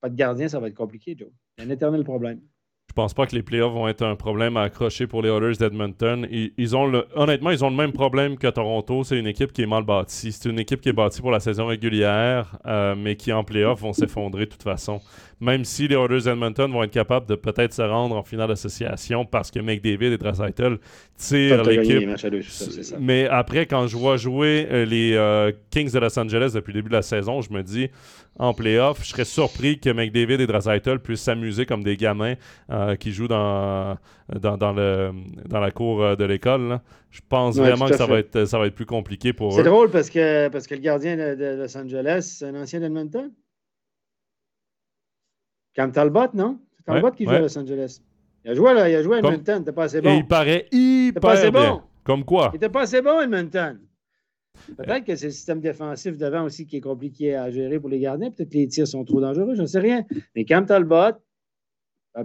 pas 0.00 0.08
de 0.08 0.16
gardien, 0.16 0.48
ça 0.48 0.58
va 0.58 0.68
être 0.68 0.74
compliqué, 0.74 1.14
Joe. 1.18 1.28
C'est 1.58 1.64
un 1.66 1.70
éternel 1.70 2.02
problème. 2.02 2.40
Je 2.88 2.94
pense 2.94 3.14
pas 3.14 3.26
que 3.26 3.36
les 3.36 3.42
playoffs 3.42 3.72
vont 3.72 3.86
être 3.86 4.02
un 4.02 4.16
problème 4.16 4.56
à 4.56 4.62
accrocher 4.62 5.06
pour 5.06 5.22
les 5.22 5.28
Oilers 5.28 5.56
d'Edmonton. 5.56 6.26
Ils, 6.30 6.76
ont 6.76 6.86
le, 6.86 7.06
honnêtement, 7.14 7.50
ils 7.50 7.64
ont 7.64 7.70
le 7.70 7.76
même 7.76 7.92
problème 7.92 8.36
que 8.36 8.48
Toronto. 8.48 9.04
C'est 9.04 9.18
une 9.18 9.26
équipe 9.26 9.52
qui 9.52 9.62
est 9.62 9.66
mal 9.66 9.84
bâtie. 9.84 10.32
C'est 10.32 10.48
une 10.48 10.58
équipe 10.58 10.80
qui 10.80 10.88
est 10.88 10.94
bâtie 10.94 11.20
pour 11.20 11.30
la 11.30 11.38
saison 11.38 11.66
régulière, 11.66 12.56
euh, 12.66 12.96
mais 12.96 13.14
qui 13.14 13.32
en 13.32 13.44
playoffs 13.44 13.80
vont 13.80 13.92
s'effondrer 13.92 14.46
de 14.46 14.50
toute 14.50 14.64
façon. 14.64 15.00
Même 15.40 15.64
si 15.64 15.86
les 15.86 15.94
Oilers 15.94 16.22
d'Edmonton 16.22 16.72
vont 16.72 16.82
être 16.82 16.90
capables 16.90 17.26
de 17.26 17.36
peut-être 17.36 17.72
se 17.72 17.82
rendre 17.82 18.16
en 18.16 18.24
finale 18.24 18.48
d'association 18.48 19.24
parce 19.24 19.52
que 19.52 19.60
McDavid 19.60 20.12
et 20.14 20.18
Draisaitl 20.18 20.78
tirent 21.16 21.62
l'équipe. 21.62 22.08
Mais 22.98 23.28
après, 23.28 23.66
quand 23.66 23.86
je 23.86 23.96
vois 23.96 24.16
jouer 24.16 24.66
euh, 24.72 24.84
les 24.84 25.12
euh, 25.14 25.52
Kings 25.70 25.92
de 25.92 25.98
Los 26.00 26.18
Angeles 26.18 26.50
depuis 26.54 26.72
le 26.72 26.80
début 26.80 26.88
de 26.88 26.96
la 26.96 27.02
saison, 27.02 27.42
je 27.42 27.52
me 27.52 27.62
dis 27.62 27.90
en 28.38 28.54
playoff. 28.54 29.00
Je 29.02 29.08
serais 29.08 29.24
surpris 29.24 29.78
que 29.78 29.90
McDavid 29.90 30.40
et 30.40 30.46
Draisaitl 30.46 30.98
puissent 30.98 31.22
s'amuser 31.22 31.66
comme 31.66 31.82
des 31.82 31.96
gamins 31.96 32.34
euh, 32.78 32.96
qui 32.96 33.10
jouent 33.10 33.28
dans, 33.28 33.98
dans, 34.28 34.72
le, 34.72 35.10
dans 35.48 35.58
la 35.58 35.70
cour 35.72 36.02
euh, 36.02 36.16
de 36.16 36.24
l'école. 36.24 36.80
Je 37.10 37.20
pense 37.28 37.56
vraiment 37.56 37.86
que 37.86 37.96
ça 37.96 38.06
va, 38.06 38.20
être, 38.20 38.44
ça 38.44 38.58
va 38.58 38.66
être 38.66 38.74
plus 38.74 38.86
compliqué 38.86 39.32
pour 39.32 39.52
eux. 39.52 39.56
C'est 39.56 39.68
drôle 39.68 39.90
parce 39.90 40.10
que, 40.10 40.48
parce 40.48 40.66
que 40.66 40.74
le 40.74 40.80
gardien 40.80 41.16
de, 41.16 41.56
Los 41.56 41.76
Angeles, 41.76 42.36
c'est 42.38 42.46
un 42.46 42.54
ancien 42.54 42.80
d'Edmonton? 42.80 43.32
Cam 45.74 45.90
Talbot, 45.90 46.28
non? 46.34 46.60
C'est 46.76 46.84
Talbot 46.84 47.10
qui 47.10 47.24
joue 47.24 47.30
à 47.30 47.40
Los 47.40 47.58
Angeles. 47.58 48.00
Il 48.44 48.52
a 48.52 48.54
joué, 48.54 48.74
là, 48.74 48.88
il 48.88 48.94
a 48.94 49.02
joué 49.02 49.16
à 49.16 49.18
Edmonton, 49.18 49.64
t'es 49.64 49.72
pas 49.72 49.84
assez 49.84 50.00
bon. 50.00 50.10
Et 50.10 50.16
il 50.18 50.26
paraît 50.26 50.68
hyper 50.70 51.20
pas 51.20 51.32
assez 51.32 51.50
bon. 51.50 51.82
Comme 52.04 52.24
quoi? 52.24 52.50
Il 52.52 52.56
était 52.58 52.68
pas 52.68 52.82
assez 52.82 53.02
bon, 53.02 53.20
Edmonton. 53.20 53.80
Peut-être 54.76 55.04
que 55.04 55.16
c'est 55.16 55.26
le 55.26 55.32
système 55.32 55.60
défensif 55.60 56.16
devant 56.16 56.44
aussi 56.44 56.66
qui 56.66 56.76
est 56.76 56.80
compliqué 56.80 57.34
à 57.34 57.50
gérer 57.50 57.80
pour 57.80 57.88
les 57.88 58.00
gardiens. 58.00 58.30
Peut-être 58.30 58.50
que 58.50 58.56
les 58.58 58.68
tirs 58.68 58.86
sont 58.86 59.04
trop 59.04 59.20
dangereux, 59.20 59.54
je 59.54 59.62
ne 59.62 59.66
sais 59.66 59.80
rien. 59.80 60.04
Mais 60.34 60.44
Cam 60.44 60.66
Talbot, 60.66 61.18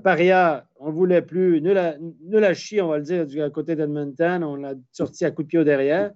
Paria, 0.04 0.68
on 0.80 0.88
ne 0.88 0.94
voulait 0.94 1.22
plus. 1.22 1.62
Nul 1.62 1.78
à, 1.78 1.98
nul 2.00 2.44
à 2.44 2.54
chier, 2.54 2.82
on 2.82 2.88
va 2.88 2.98
le 2.98 3.04
dire, 3.04 3.26
du 3.26 3.40
côté 3.52 3.76
d'Edmonton. 3.76 4.44
On 4.44 4.56
l'a 4.56 4.74
sorti 4.92 5.26
à 5.26 5.32
coup 5.32 5.44
de 5.44 5.48
pied 5.48 5.60
au 5.60 5.64
derrière. 5.64 6.12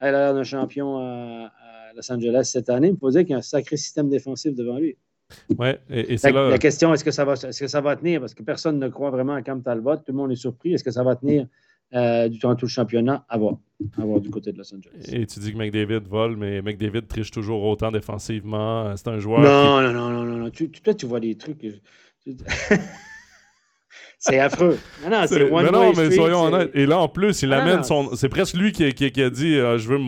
Elle 0.00 0.14
a 0.14 0.26
l'air 0.26 0.34
d'un 0.34 0.44
champion 0.44 0.98
à, 0.98 1.50
Los 1.96 2.12
Angeles 2.12 2.50
cette 2.52 2.70
année. 2.70 2.88
Il 2.88 2.98
faut 2.98 3.10
dire 3.10 3.22
qu'il 3.22 3.30
y 3.30 3.34
a 3.34 3.38
un 3.38 3.42
sacré 3.42 3.76
système 3.76 4.08
défensif 4.08 4.54
devant 4.54 4.78
lui. 4.78 4.96
Ouais, 5.58 5.78
et, 5.90 6.16
c'est 6.16 6.32
la, 6.32 6.48
la 6.48 6.58
question, 6.58 6.94
est-ce 6.94 7.04
que, 7.04 7.10
ça 7.10 7.24
va, 7.24 7.34
est-ce 7.34 7.60
que 7.60 7.66
ça 7.66 7.80
va 7.80 7.96
tenir? 7.96 8.20
Parce 8.20 8.34
que 8.34 8.42
personne 8.42 8.78
ne 8.78 8.88
croit 8.88 9.10
vraiment 9.10 9.34
à 9.34 9.42
Cam 9.42 9.62
Talbot. 9.62 9.96
Tout 9.96 10.04
le 10.08 10.14
monde 10.14 10.32
est 10.32 10.36
surpris. 10.36 10.72
Est-ce 10.74 10.84
que 10.84 10.90
ça 10.90 11.02
va 11.02 11.16
tenir 11.16 11.46
euh, 11.94 12.28
du 12.28 12.38
temps 12.38 12.54
tout 12.54 12.66
le 12.66 12.70
championnat? 12.70 13.26
À 13.28 13.36
voir, 13.36 13.56
à 13.98 14.04
voir 14.04 14.20
du 14.20 14.30
côté 14.30 14.52
de 14.52 14.58
Los 14.58 14.72
Angeles. 14.74 15.10
Et 15.12 15.26
tu 15.26 15.40
dis 15.40 15.52
que 15.52 15.58
McDavid 15.58 16.06
vole, 16.08 16.36
mais 16.36 16.62
McDavid 16.62 17.06
triche 17.08 17.30
toujours 17.30 17.62
autant 17.64 17.90
défensivement. 17.90 18.96
C'est 18.96 19.08
un 19.08 19.18
joueur. 19.18 19.40
Non, 19.40 19.82
non, 19.82 19.92
non, 19.92 20.24
non, 20.24 20.36
non, 20.36 20.50
Tu, 20.50 20.70
toi, 20.70 20.94
tu 20.94 21.06
vois 21.06 21.20
des 21.20 21.34
trucs. 21.34 21.66
пиздец. 22.28 22.46
c'est 24.18 24.40
affreux. 24.40 24.78
Non, 25.04 25.10
non, 25.10 25.26
c'est 25.28 25.50
one 25.50 25.70
non, 25.70 25.92
mais 25.96 26.10
soyons 26.10 26.42
honnêtes. 26.42 26.70
Et 26.74 26.84
là, 26.84 26.98
en 26.98 27.08
plus, 27.08 27.42
il 27.42 27.52
amène 27.52 27.84
son. 27.84 28.16
C'est 28.16 28.28
presque 28.28 28.56
lui 28.56 28.72
qui, 28.72 28.92
qui, 28.92 29.22
a 29.22 29.30
dit 29.30 29.54
euh, 29.54 29.78
Je 29.78 29.88
veux 29.88 30.00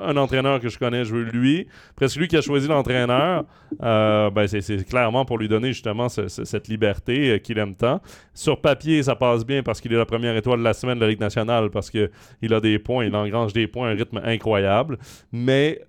un 0.00 0.16
entraîneur 0.16 0.58
que 0.58 0.70
je 0.70 0.78
connais, 0.78 1.04
je 1.04 1.14
veux 1.14 1.22
lui. 1.22 1.68
Presque 1.94 2.16
lui 2.16 2.28
qui 2.28 2.36
a 2.38 2.40
choisi 2.40 2.66
l'entraîneur. 2.66 3.44
Euh, 3.82 4.30
ben, 4.30 4.46
c'est 4.48 4.88
clairement 4.88 5.26
pour 5.26 5.36
lui 5.36 5.46
donner 5.46 5.68
justement 5.68 6.08
cette 6.08 6.68
liberté 6.68 7.32
euh, 7.32 7.38
qu'il 7.38 7.58
aime 7.58 7.74
tant. 7.74 8.00
Sur 8.32 8.62
papier, 8.62 9.02
ça 9.02 9.14
passe 9.14 9.44
bien 9.44 9.62
parce 9.62 9.82
qu'il 9.82 9.92
est 9.92 9.96
la 9.96 10.06
première 10.06 10.34
étoile 10.34 10.60
de 10.60 10.64
la 10.64 10.72
semaine 10.72 10.96
de 10.96 11.04
la 11.04 11.10
Ligue 11.10 11.20
nationale 11.20 11.68
parce 11.68 11.90
qu'il 11.90 12.54
a 12.54 12.60
des 12.60 12.78
points, 12.78 13.04
il 13.04 13.14
engrange 13.14 13.52
des 13.52 13.66
points 13.66 13.88
à 13.88 13.92
un 13.92 13.94
rythme 13.94 14.22
incroyable. 14.24 14.96
Mais 15.32 15.82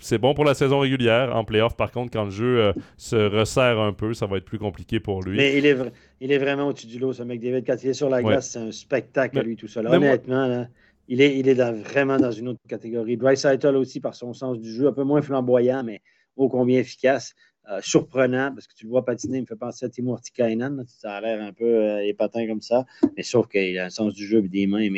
c'est 0.00 0.18
bon 0.18 0.34
pour 0.34 0.44
la 0.44 0.54
saison 0.54 0.78
régulière. 0.78 1.34
En 1.34 1.44
playoff, 1.44 1.76
par 1.76 1.90
contre, 1.90 2.12
quand 2.12 2.26
le 2.26 2.30
jeu 2.30 2.72
se 2.96 3.16
resserre 3.16 3.80
un 3.80 3.92
peu, 3.92 4.14
ça 4.14 4.26
va 4.26 4.36
être 4.36 4.44
plus 4.44 4.60
compliqué 4.60 5.00
pour 5.00 5.24
lui. 5.24 5.36
Mais 5.36 5.58
il 5.58 5.66
est, 5.66 5.76
il 6.20 6.32
est 6.32 6.38
vraiment 6.38 6.68
au-dessus 6.68 6.86
du 6.86 6.98
lot, 6.98 7.12
ce 7.12 7.22
mec 7.22 7.40
David. 7.40 7.66
Quand 7.66 7.76
il 7.82 7.90
est 7.90 7.94
sur 7.94 8.08
la 8.08 8.22
glace, 8.22 8.50
c'est 8.50 8.58
un 8.58 8.72
spectacle 8.72 9.38
à 9.38 9.42
lui 9.42 9.56
tout 9.56 9.68
seul. 9.68 9.86
Honnêtement, 9.86 10.66
il 11.08 11.20
est, 11.20 11.38
il 11.38 11.48
est 11.48 11.54
vraiment 11.54 12.16
dans 12.16 12.30
une 12.30 12.48
autre 12.48 12.60
catégorie. 12.68 13.16
Bryce 13.16 13.44
aussi, 13.44 14.00
par 14.00 14.14
son 14.14 14.32
sens 14.32 14.58
du 14.58 14.72
jeu, 14.72 14.88
un 14.88 14.92
peu 14.92 15.04
moins 15.04 15.20
flamboyant, 15.22 15.82
mais 15.84 16.00
ô 16.36 16.48
combien 16.48 16.78
efficace. 16.78 17.34
Euh, 17.70 17.80
surprenant, 17.80 18.52
parce 18.52 18.66
que 18.66 18.74
tu 18.74 18.84
le 18.84 18.90
vois 18.90 19.06
patiner, 19.06 19.38
il 19.38 19.40
me 19.42 19.46
fait 19.46 19.56
penser 19.56 19.86
à 19.86 19.88
Timo 19.88 20.12
Artikainen. 20.12 20.84
Ça 20.86 21.14
a 21.14 21.20
l'air 21.22 21.40
un 21.40 21.54
peu 21.54 21.64
euh, 21.64 22.06
épatant 22.06 22.46
comme 22.46 22.60
ça, 22.60 22.84
mais 23.16 23.22
sauf 23.22 23.48
qu'il 23.48 23.78
a 23.78 23.86
un 23.86 23.90
sens 23.90 24.12
du 24.12 24.26
jeu 24.26 24.44
et 24.44 24.48
des 24.48 24.66
mains. 24.66 24.90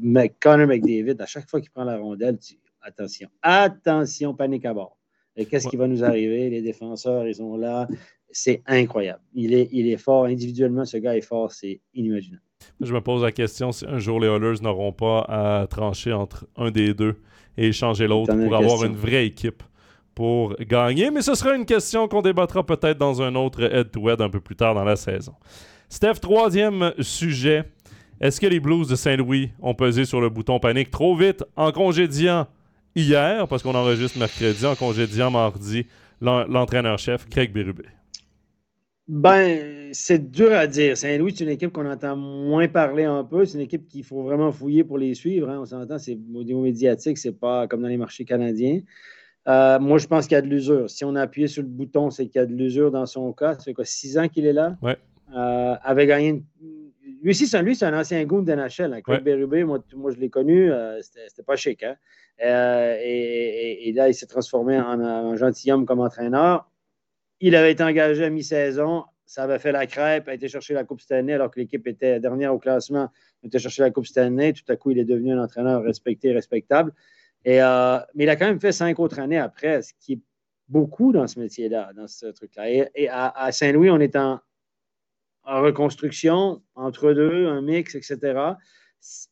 Mais 0.00 0.30
Connor 0.40 0.66
McDavid, 0.66 1.16
à 1.20 1.26
chaque 1.26 1.50
fois 1.50 1.60
qu'il 1.60 1.70
prend 1.70 1.84
la 1.84 1.98
rondelle, 1.98 2.38
attention, 2.80 3.28
attention, 3.42 4.34
panique 4.34 4.64
à 4.64 4.72
bord. 4.72 4.96
Qu'est-ce 5.50 5.68
qui 5.68 5.76
va 5.76 5.86
nous 5.86 6.02
arriver? 6.02 6.48
Les 6.48 6.62
défenseurs, 6.62 7.26
ils 7.28 7.34
sont 7.34 7.58
là 7.58 7.88
c'est 8.34 8.62
incroyable. 8.66 9.20
Il 9.34 9.54
est, 9.54 9.68
il 9.72 9.88
est 9.88 9.96
fort. 9.96 10.24
Individuellement, 10.24 10.84
ce 10.84 10.98
gars 10.98 11.16
est 11.16 11.22
fort. 11.22 11.52
C'est 11.52 11.80
inimaginable. 11.94 12.42
Je 12.80 12.92
me 12.92 13.00
pose 13.00 13.22
la 13.22 13.32
question 13.32 13.72
si 13.72 13.86
un 13.86 13.98
jour 13.98 14.20
les 14.20 14.28
Oilers 14.28 14.60
n'auront 14.62 14.92
pas 14.92 15.20
à 15.28 15.66
trancher 15.68 16.12
entre 16.12 16.46
un 16.56 16.70
des 16.70 16.94
deux 16.94 17.16
et 17.56 17.68
échanger 17.68 18.06
l'autre 18.06 18.34
pour 18.34 18.56
avoir 18.56 18.84
une 18.84 18.96
vraie 18.96 19.26
équipe 19.26 19.62
pour 20.14 20.54
gagner. 20.56 21.10
Mais 21.10 21.22
ce 21.22 21.34
sera 21.34 21.54
une 21.54 21.66
question 21.66 22.08
qu'on 22.08 22.22
débattra 22.22 22.64
peut-être 22.64 22.98
dans 22.98 23.22
un 23.22 23.34
autre 23.34 23.62
head-to-head 23.62 24.20
un 24.20 24.30
peu 24.30 24.40
plus 24.40 24.56
tard 24.56 24.74
dans 24.74 24.84
la 24.84 24.96
saison. 24.96 25.34
Steph, 25.88 26.14
troisième 26.14 26.92
sujet. 27.00 27.64
Est-ce 28.20 28.40
que 28.40 28.46
les 28.46 28.60
Blues 28.60 28.88
de 28.88 28.96
Saint-Louis 28.96 29.50
ont 29.60 29.74
pesé 29.74 30.04
sur 30.04 30.20
le 30.20 30.28
bouton 30.30 30.58
panique 30.58 30.90
trop 30.90 31.14
vite 31.16 31.44
en 31.56 31.72
congédiant 31.72 32.46
hier, 32.94 33.46
parce 33.48 33.62
qu'on 33.62 33.74
enregistre 33.74 34.18
mercredi, 34.18 34.64
en 34.64 34.76
congédiant 34.76 35.30
mardi, 35.30 35.86
l'entraîneur-chef 36.20 37.28
Craig 37.28 37.52
Berube? 37.52 37.82
Ben, 39.06 39.90
c'est 39.92 40.30
dur 40.30 40.52
à 40.52 40.66
dire. 40.66 40.96
Saint-Louis, 40.96 41.34
c'est 41.36 41.44
une 41.44 41.50
équipe 41.50 41.72
qu'on 41.72 41.90
entend 41.90 42.16
moins 42.16 42.68
parler 42.68 43.04
un 43.04 43.22
peu. 43.22 43.44
C'est 43.44 43.58
une 43.58 43.64
équipe 43.64 43.86
qu'il 43.86 44.02
faut 44.02 44.22
vraiment 44.22 44.50
fouiller 44.50 44.82
pour 44.82 44.96
les 44.96 45.14
suivre. 45.14 45.50
Hein. 45.50 45.58
On 45.60 45.66
s'entend, 45.66 45.98
c'est 45.98 46.18
au 46.34 46.42
niveau 46.42 46.62
médiatique, 46.62 47.18
c'est 47.18 47.38
pas 47.38 47.68
comme 47.68 47.82
dans 47.82 47.88
les 47.88 47.98
marchés 47.98 48.24
canadiens. 48.24 48.80
Euh, 49.46 49.78
moi, 49.78 49.98
je 49.98 50.06
pense 50.06 50.26
qu'il 50.26 50.36
y 50.36 50.38
a 50.38 50.42
de 50.42 50.48
l'usure. 50.48 50.88
Si 50.88 51.04
on 51.04 51.14
a 51.16 51.20
appuyé 51.20 51.48
sur 51.48 51.62
le 51.62 51.68
bouton, 51.68 52.08
c'est 52.08 52.26
qu'il 52.26 52.40
y 52.40 52.42
a 52.42 52.46
de 52.46 52.54
l'usure 52.54 52.90
dans 52.90 53.04
son 53.04 53.30
cas. 53.34 53.54
Ça 53.54 53.60
fait 53.60 53.74
quoi, 53.74 53.84
six 53.84 54.16
ans 54.16 54.28
qu'il 54.28 54.46
est 54.46 54.54
là? 54.54 54.78
Ouais. 54.80 54.96
Euh, 55.36 55.74
avait 55.82 56.06
gagné 56.06 56.28
une... 56.28 56.44
Lui 57.22 57.30
aussi, 57.30 57.46
c'est 57.46 57.84
un 57.84 57.98
ancien 57.98 58.24
goon 58.24 58.42
de 58.42 58.52
NHL. 58.52 58.94
Hein. 58.94 59.00
Craig 59.02 59.22
Berube, 59.22 59.66
moi, 59.66 59.84
moi, 59.94 60.12
je 60.12 60.16
l'ai 60.16 60.30
connu. 60.30 60.70
Euh, 60.70 61.00
c'était 61.02 61.42
pas 61.42 61.56
chic. 61.56 61.82
Hein? 61.82 61.96
Et, 62.38 63.92
là, 63.94 64.08
il 64.08 64.14
s'est 64.14 64.26
transformé 64.26 64.78
en, 64.78 65.00
en 65.00 65.36
gentilhomme 65.36 65.84
comme 65.84 66.00
entraîneur. 66.00 66.70
Il 67.46 67.54
avait 67.56 67.72
été 67.72 67.82
engagé 67.82 68.24
à 68.24 68.30
mi-saison. 68.30 69.04
Ça 69.26 69.42
avait 69.42 69.58
fait 69.58 69.70
la 69.70 69.86
crêpe, 69.86 70.28
a 70.28 70.32
été 70.32 70.48
chercher 70.48 70.72
la 70.72 70.82
Coupe 70.82 71.02
Stanley 71.02 71.34
alors 71.34 71.50
que 71.50 71.60
l'équipe 71.60 71.86
était 71.86 72.18
dernière 72.18 72.54
au 72.54 72.58
classement. 72.58 73.10
Il 73.42 73.48
était 73.48 73.58
chercher 73.58 73.82
la 73.82 73.90
Coupe 73.90 74.06
Stanley. 74.06 74.54
Tout 74.54 74.64
à 74.72 74.76
coup, 74.76 74.92
il 74.92 74.98
est 74.98 75.04
devenu 75.04 75.34
un 75.34 75.44
entraîneur 75.44 75.82
respecté, 75.82 76.32
respectable. 76.32 76.94
Et, 77.44 77.60
euh, 77.60 77.98
mais 78.14 78.24
il 78.24 78.30
a 78.30 78.36
quand 78.36 78.46
même 78.46 78.60
fait 78.60 78.72
cinq 78.72 78.98
autres 78.98 79.18
années 79.18 79.36
après, 79.36 79.82
ce 79.82 79.92
qui 80.00 80.14
est 80.14 80.20
beaucoup 80.68 81.12
dans 81.12 81.26
ce 81.26 81.38
métier-là, 81.38 81.92
dans 81.94 82.06
ce 82.06 82.24
truc-là. 82.28 82.70
Et, 82.70 83.08
à, 83.10 83.52
Saint-Louis, 83.52 83.90
on 83.90 84.00
est 84.00 84.16
en, 84.16 84.40
reconstruction, 85.44 86.62
entre 86.74 87.12
deux, 87.12 87.48
un 87.48 87.60
mix, 87.60 87.94
etc. 87.94 88.16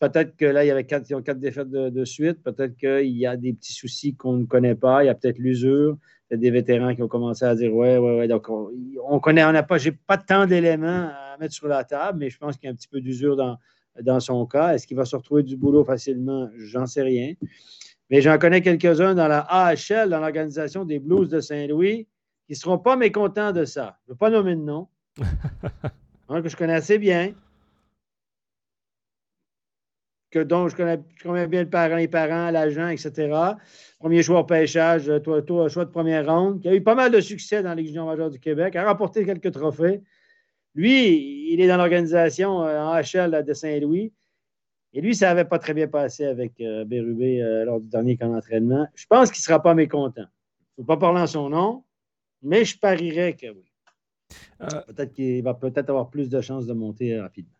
Peut-être 0.00 0.36
que 0.36 0.44
là, 0.44 0.66
il 0.66 0.68
y 0.68 0.70
avait 0.70 0.84
quatre, 0.84 1.08
défaites 1.38 1.70
de 1.70 2.04
suite. 2.04 2.42
Peut-être 2.42 2.76
qu'il 2.76 3.16
y 3.16 3.24
a 3.24 3.38
des 3.38 3.54
petits 3.54 3.72
soucis 3.72 4.14
qu'on 4.16 4.34
ne 4.34 4.44
connaît 4.44 4.74
pas. 4.74 5.02
Il 5.02 5.06
y 5.06 5.08
a 5.08 5.14
peut-être 5.14 5.38
l'usure 5.38 5.96
des 6.36 6.50
vétérans 6.50 6.94
qui 6.94 7.02
ont 7.02 7.08
commencé 7.08 7.44
à 7.44 7.54
dire 7.54 7.72
Ouais, 7.74 7.98
ouais, 7.98 8.18
ouais. 8.18 8.28
Donc, 8.28 8.48
on, 8.48 9.20
connaît, 9.20 9.44
on 9.44 9.52
n'a 9.52 9.62
pas, 9.62 9.78
j'ai 9.78 9.92
pas 9.92 10.18
tant 10.18 10.46
d'éléments 10.46 11.10
à 11.10 11.36
mettre 11.38 11.54
sur 11.54 11.68
la 11.68 11.84
table, 11.84 12.18
mais 12.18 12.30
je 12.30 12.38
pense 12.38 12.56
qu'il 12.56 12.66
y 12.66 12.68
a 12.68 12.72
un 12.72 12.74
petit 12.74 12.88
peu 12.88 13.00
d'usure 13.00 13.36
dans, 13.36 13.56
dans 14.00 14.20
son 14.20 14.46
cas. 14.46 14.74
Est-ce 14.74 14.86
qu'il 14.86 14.96
va 14.96 15.04
se 15.04 15.16
retrouver 15.16 15.42
du 15.42 15.56
boulot 15.56 15.84
facilement? 15.84 16.48
J'en 16.56 16.86
sais 16.86 17.02
rien. 17.02 17.34
Mais 18.10 18.20
j'en 18.20 18.38
connais 18.38 18.60
quelques-uns 18.60 19.14
dans 19.14 19.28
la 19.28 19.40
AHL, 19.40 20.10
dans 20.10 20.20
l'organisation 20.20 20.84
des 20.84 20.98
Blues 20.98 21.28
de 21.28 21.40
Saint-Louis, 21.40 22.06
qui 22.46 22.52
ne 22.52 22.56
seront 22.56 22.78
pas 22.78 22.96
mécontents 22.96 23.52
de 23.52 23.64
ça. 23.64 23.98
Je 24.04 24.10
ne 24.10 24.14
veux 24.14 24.18
pas 24.18 24.30
nommer 24.30 24.54
de 24.54 24.60
nom. 24.60 24.88
que 26.42 26.48
je 26.48 26.56
connais 26.56 26.74
assez 26.74 26.98
bien 26.98 27.34
que 30.32 30.38
dont 30.38 30.66
je 30.66 30.74
connais, 30.74 31.46
bien 31.46 31.62
le 31.62 31.68
parent, 31.68 31.96
les 31.96 32.08
parents, 32.08 32.50
l'agent, 32.50 32.88
etc. 32.88 33.36
Premier 34.00 34.22
choix 34.22 34.40
au 34.40 34.44
pêchage, 34.44 35.08
euh, 35.08 35.20
toi, 35.20 35.42
toi, 35.42 35.68
choix 35.68 35.84
de 35.84 35.90
première 35.90 36.26
ronde, 36.26 36.60
qui 36.60 36.68
a 36.68 36.74
eu 36.74 36.82
pas 36.82 36.94
mal 36.94 37.12
de 37.12 37.20
succès 37.20 37.62
dans 37.62 37.74
l'Union 37.74 38.06
majeure 38.06 38.30
du 38.30 38.40
Québec, 38.40 38.74
a 38.74 38.88
remporté 38.88 39.24
quelques 39.26 39.52
trophées. 39.52 40.00
Lui, 40.74 41.52
il 41.52 41.60
est 41.60 41.68
dans 41.68 41.76
l'organisation 41.76 42.64
euh, 42.64 42.80
en 42.80 42.98
HL 42.98 43.44
de 43.44 43.52
Saint-Louis. 43.52 44.12
Et 44.94 45.00
lui, 45.02 45.14
ça 45.14 45.26
n'avait 45.26 45.44
pas 45.44 45.58
très 45.58 45.74
bien 45.74 45.86
passé 45.86 46.24
avec 46.24 46.58
euh, 46.60 46.84
Bérubé 46.84 47.40
lors 47.64 47.80
du 47.80 47.88
dernier 47.88 48.16
camp 48.16 48.30
d'entraînement. 48.30 48.86
Je 48.94 49.06
pense 49.06 49.30
qu'il 49.30 49.40
ne 49.40 49.44
sera 49.44 49.62
pas 49.62 49.74
mécontent. 49.74 50.24
Il 50.78 50.80
ne 50.80 50.82
faut 50.82 50.84
pas 50.84 50.96
parler 50.96 51.20
en 51.20 51.26
son 51.26 51.50
nom, 51.50 51.84
mais 52.42 52.64
je 52.64 52.78
parierais 52.78 53.34
que 53.34 53.46
oui. 53.48 53.70
peut-être 54.58 55.12
qu'il 55.12 55.42
va 55.42 55.52
peut-être 55.52 55.90
avoir 55.90 56.08
plus 56.08 56.30
de 56.30 56.40
chances 56.40 56.66
de 56.66 56.72
monter 56.72 57.20
rapidement. 57.20 57.52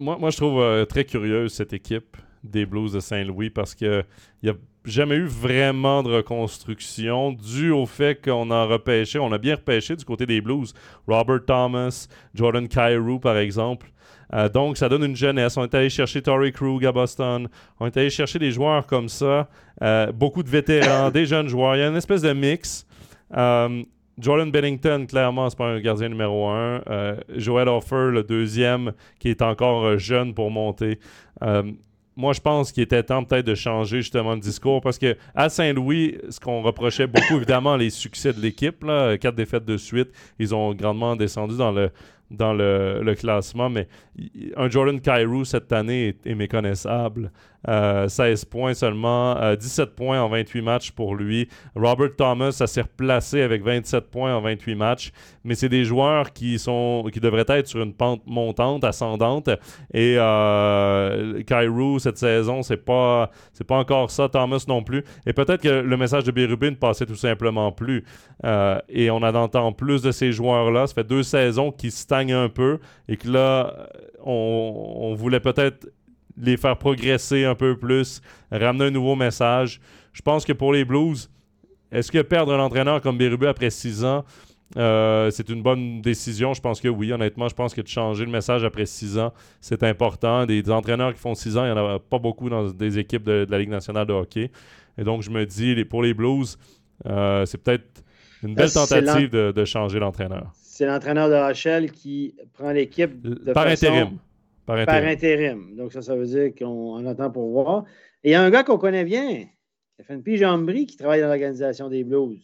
Moi, 0.00 0.30
je 0.30 0.36
trouve 0.36 0.60
euh, 0.60 0.84
très 0.84 1.04
curieuse 1.04 1.52
cette 1.52 1.72
équipe 1.72 2.16
des 2.42 2.66
Blues 2.66 2.92
de 2.92 3.00
Saint-Louis 3.00 3.50
parce 3.50 3.74
qu'il 3.74 4.04
n'y 4.42 4.50
a 4.50 4.54
jamais 4.84 5.14
eu 5.14 5.26
vraiment 5.26 6.02
de 6.02 6.10
reconstruction 6.12 7.32
dû 7.32 7.70
au 7.70 7.86
fait 7.86 8.20
qu'on 8.22 8.50
a 8.50 8.64
repêché, 8.64 9.20
on 9.20 9.30
a 9.30 9.38
bien 9.38 9.54
repêché 9.54 9.94
du 9.94 10.04
côté 10.04 10.26
des 10.26 10.40
Blues. 10.40 10.74
Robert 11.06 11.44
Thomas, 11.46 12.08
Jordan 12.34 12.66
Cairo, 12.66 13.20
par 13.20 13.36
exemple. 13.36 13.92
Euh, 14.34 14.48
donc, 14.48 14.76
ça 14.76 14.88
donne 14.88 15.04
une 15.04 15.16
jeunesse. 15.16 15.56
On 15.56 15.62
est 15.62 15.74
allé 15.74 15.90
chercher 15.90 16.22
Tory 16.22 16.52
Krug 16.52 16.84
à 16.84 16.92
Boston. 16.92 17.48
On 17.78 17.86
est 17.86 17.96
allé 17.96 18.10
chercher 18.10 18.38
des 18.38 18.50
joueurs 18.50 18.86
comme 18.86 19.08
ça. 19.08 19.48
Euh, 19.82 20.10
beaucoup 20.10 20.42
de 20.42 20.48
vétérans, 20.48 21.10
des 21.12 21.26
jeunes 21.26 21.48
joueurs. 21.48 21.76
Il 21.76 21.80
y 21.80 21.82
a 21.82 21.88
une 21.88 21.96
espèce 21.96 22.22
de 22.22 22.32
mix. 22.32 22.86
Jordan 24.18 24.50
Bennington, 24.50 25.06
clairement, 25.08 25.48
c'est 25.48 25.58
pas 25.58 25.68
un 25.68 25.80
gardien 25.80 26.08
numéro 26.08 26.48
un. 26.48 26.82
Euh, 26.88 27.16
Joel 27.34 27.68
Offer, 27.68 28.10
le 28.10 28.22
deuxième, 28.22 28.92
qui 29.18 29.28
est 29.28 29.42
encore 29.42 29.84
euh, 29.84 29.98
jeune 29.98 30.34
pour 30.34 30.50
monter. 30.50 30.98
Euh, 31.42 31.62
moi, 32.14 32.34
je 32.34 32.40
pense 32.40 32.72
qu'il 32.72 32.82
était 32.82 33.02
temps 33.02 33.24
peut-être 33.24 33.46
de 33.46 33.54
changer 33.54 34.02
justement 34.02 34.34
le 34.34 34.40
discours 34.40 34.82
parce 34.82 34.98
que 34.98 35.16
à 35.34 35.48
Saint-Louis, 35.48 36.18
ce 36.28 36.38
qu'on 36.38 36.60
reprochait 36.60 37.06
beaucoup, 37.06 37.36
évidemment, 37.36 37.76
les 37.76 37.88
succès 37.88 38.34
de 38.34 38.40
l'équipe, 38.40 38.84
quatre 39.18 39.34
défaites 39.34 39.64
de 39.64 39.78
suite, 39.78 40.10
ils 40.38 40.54
ont 40.54 40.74
grandement 40.74 41.16
descendu 41.16 41.56
dans 41.56 41.72
le, 41.72 41.90
dans 42.32 42.52
le, 42.52 43.14
classement, 43.14 43.68
mais 43.68 43.88
un 44.56 44.68
Jordan 44.68 45.00
Cairo 45.00 45.44
cette 45.44 45.72
année 45.72 46.16
est, 46.24 46.34
méconnaissable. 46.34 47.30
16 47.64 47.68
euh, 47.68 48.36
points 48.50 48.74
seulement, 48.74 49.36
17 49.54 49.88
euh, 49.88 49.92
points 49.94 50.20
en 50.20 50.28
28 50.28 50.62
matchs 50.62 50.90
pour 50.90 51.14
lui. 51.14 51.48
Robert 51.76 52.16
Thomas, 52.16 52.50
ça 52.50 52.66
s'est 52.66 52.80
replacé 52.80 53.40
avec 53.40 53.62
27 53.62 54.10
points 54.10 54.34
en 54.34 54.40
28 54.40 54.74
matchs, 54.74 55.12
mais 55.44 55.54
c'est 55.54 55.68
des 55.68 55.84
joueurs 55.84 56.32
qui 56.32 56.58
sont 56.58 57.08
qui 57.12 57.20
devraient 57.20 57.44
être 57.46 57.68
sur 57.68 57.80
une 57.80 57.94
pente 57.94 58.22
montante, 58.26 58.82
ascendante. 58.82 59.48
Et 59.94 60.16
euh, 60.18 61.40
cette 62.00 62.18
saison, 62.18 62.62
c'est 62.62 62.78
pas 62.78 63.30
pas 63.66 63.76
encore 63.76 64.10
ça. 64.10 64.28
Thomas 64.28 64.64
non 64.66 64.82
plus. 64.82 65.04
Et 65.26 65.32
peut-être 65.32 65.62
que 65.62 65.68
le 65.68 65.96
message 65.96 66.24
de 66.24 66.32
Bérubé 66.32 66.70
ne 66.70 66.76
passait 66.76 67.06
tout 67.06 67.14
simplement 67.14 67.72
plus. 67.72 68.04
Euh, 68.44 68.78
et 68.88 69.10
on 69.10 69.22
entend 69.22 69.72
plus 69.72 70.02
de 70.02 70.10
ces 70.10 70.32
joueurs-là. 70.32 70.86
Ça 70.86 70.94
fait 70.94 71.04
deux 71.04 71.22
saisons 71.22 71.70
qui 71.70 71.90
stagnent 71.90 72.21
un 72.30 72.48
peu 72.48 72.78
et 73.08 73.16
que 73.16 73.28
là, 73.28 73.88
on, 74.24 75.14
voulait 75.16 75.40
peut-être 75.40 75.88
les 76.36 76.56
faire 76.56 76.76
progresser 76.76 77.44
un 77.44 77.54
peu 77.54 77.76
plus, 77.76 78.22
ramener 78.50 78.86
un 78.86 78.90
nouveau 78.90 79.16
message. 79.16 79.80
Je 80.12 80.22
pense 80.22 80.44
que 80.44 80.52
pour 80.52 80.72
les 80.72 80.84
Blues, 80.84 81.30
est-ce 81.90 82.10
que 82.10 82.22
perdre 82.22 82.54
un 82.54 82.60
entraîneur 82.60 83.00
comme 83.00 83.18
Bérubé 83.18 83.46
après 83.46 83.70
six 83.70 84.04
ans, 84.04 84.24
euh, 84.76 85.30
c'est 85.30 85.50
une 85.50 85.62
bonne 85.62 86.00
décision? 86.00 86.54
Je 86.54 86.60
pense 86.60 86.80
que 86.80 86.88
oui. 86.88 87.12
Honnêtement, 87.12 87.48
je 87.48 87.54
pense 87.54 87.74
que 87.74 87.82
de 87.82 87.88
changer 87.88 88.24
le 88.24 88.30
message 88.30 88.64
après 88.64 88.86
six 88.86 89.18
ans, 89.18 89.32
c'est 89.60 89.82
important. 89.82 90.46
Des, 90.46 90.70
entraîneurs 90.70 91.12
qui 91.12 91.20
font 91.20 91.34
six 91.34 91.56
ans, 91.58 91.64
il 91.64 91.72
n'y 91.72 91.78
en 91.78 91.96
a 91.96 91.98
pas 91.98 92.18
beaucoup 92.18 92.48
dans 92.48 92.70
des 92.70 92.98
équipes 92.98 93.24
de, 93.24 93.46
la 93.48 93.58
Ligue 93.58 93.68
nationale 93.68 94.06
de 94.06 94.12
hockey. 94.12 94.50
Et 94.96 95.04
donc, 95.04 95.22
je 95.22 95.30
me 95.30 95.44
dis, 95.44 95.84
pour 95.84 96.02
les 96.02 96.14
Blues, 96.14 96.58
euh, 97.06 97.44
c'est 97.44 97.58
peut-être 97.58 98.02
une 98.42 98.54
belle 98.54 98.72
tentative 98.72 99.28
de, 99.30 99.52
de 99.52 99.64
changer 99.64 99.98
l'entraîneur 99.98 100.52
c'est 100.72 100.86
l'entraîneur 100.86 101.28
de 101.28 101.34
Rachel 101.34 101.92
qui 101.92 102.34
prend 102.54 102.72
l'équipe 102.72 103.12
par 103.52 103.66
intérim. 103.66 104.16
Par 104.64 104.78
intérim. 104.78 105.76
Donc, 105.76 105.92
ça, 105.92 106.00
ça 106.00 106.16
veut 106.16 106.24
dire 106.24 106.54
qu'on 106.58 107.04
attend 107.04 107.30
pour 107.30 107.50
voir. 107.50 107.84
Et 108.24 108.30
il 108.30 108.32
y 108.32 108.34
a 108.34 108.40
un 108.40 108.48
gars 108.48 108.64
qu'on 108.64 108.78
connaît 108.78 109.04
bien, 109.04 109.44
FNP 110.02 110.38
Jambry, 110.38 110.86
qui 110.86 110.96
travaille 110.96 111.20
dans 111.20 111.26
l'organisation 111.26 111.90
des 111.90 112.04
Blues. 112.04 112.40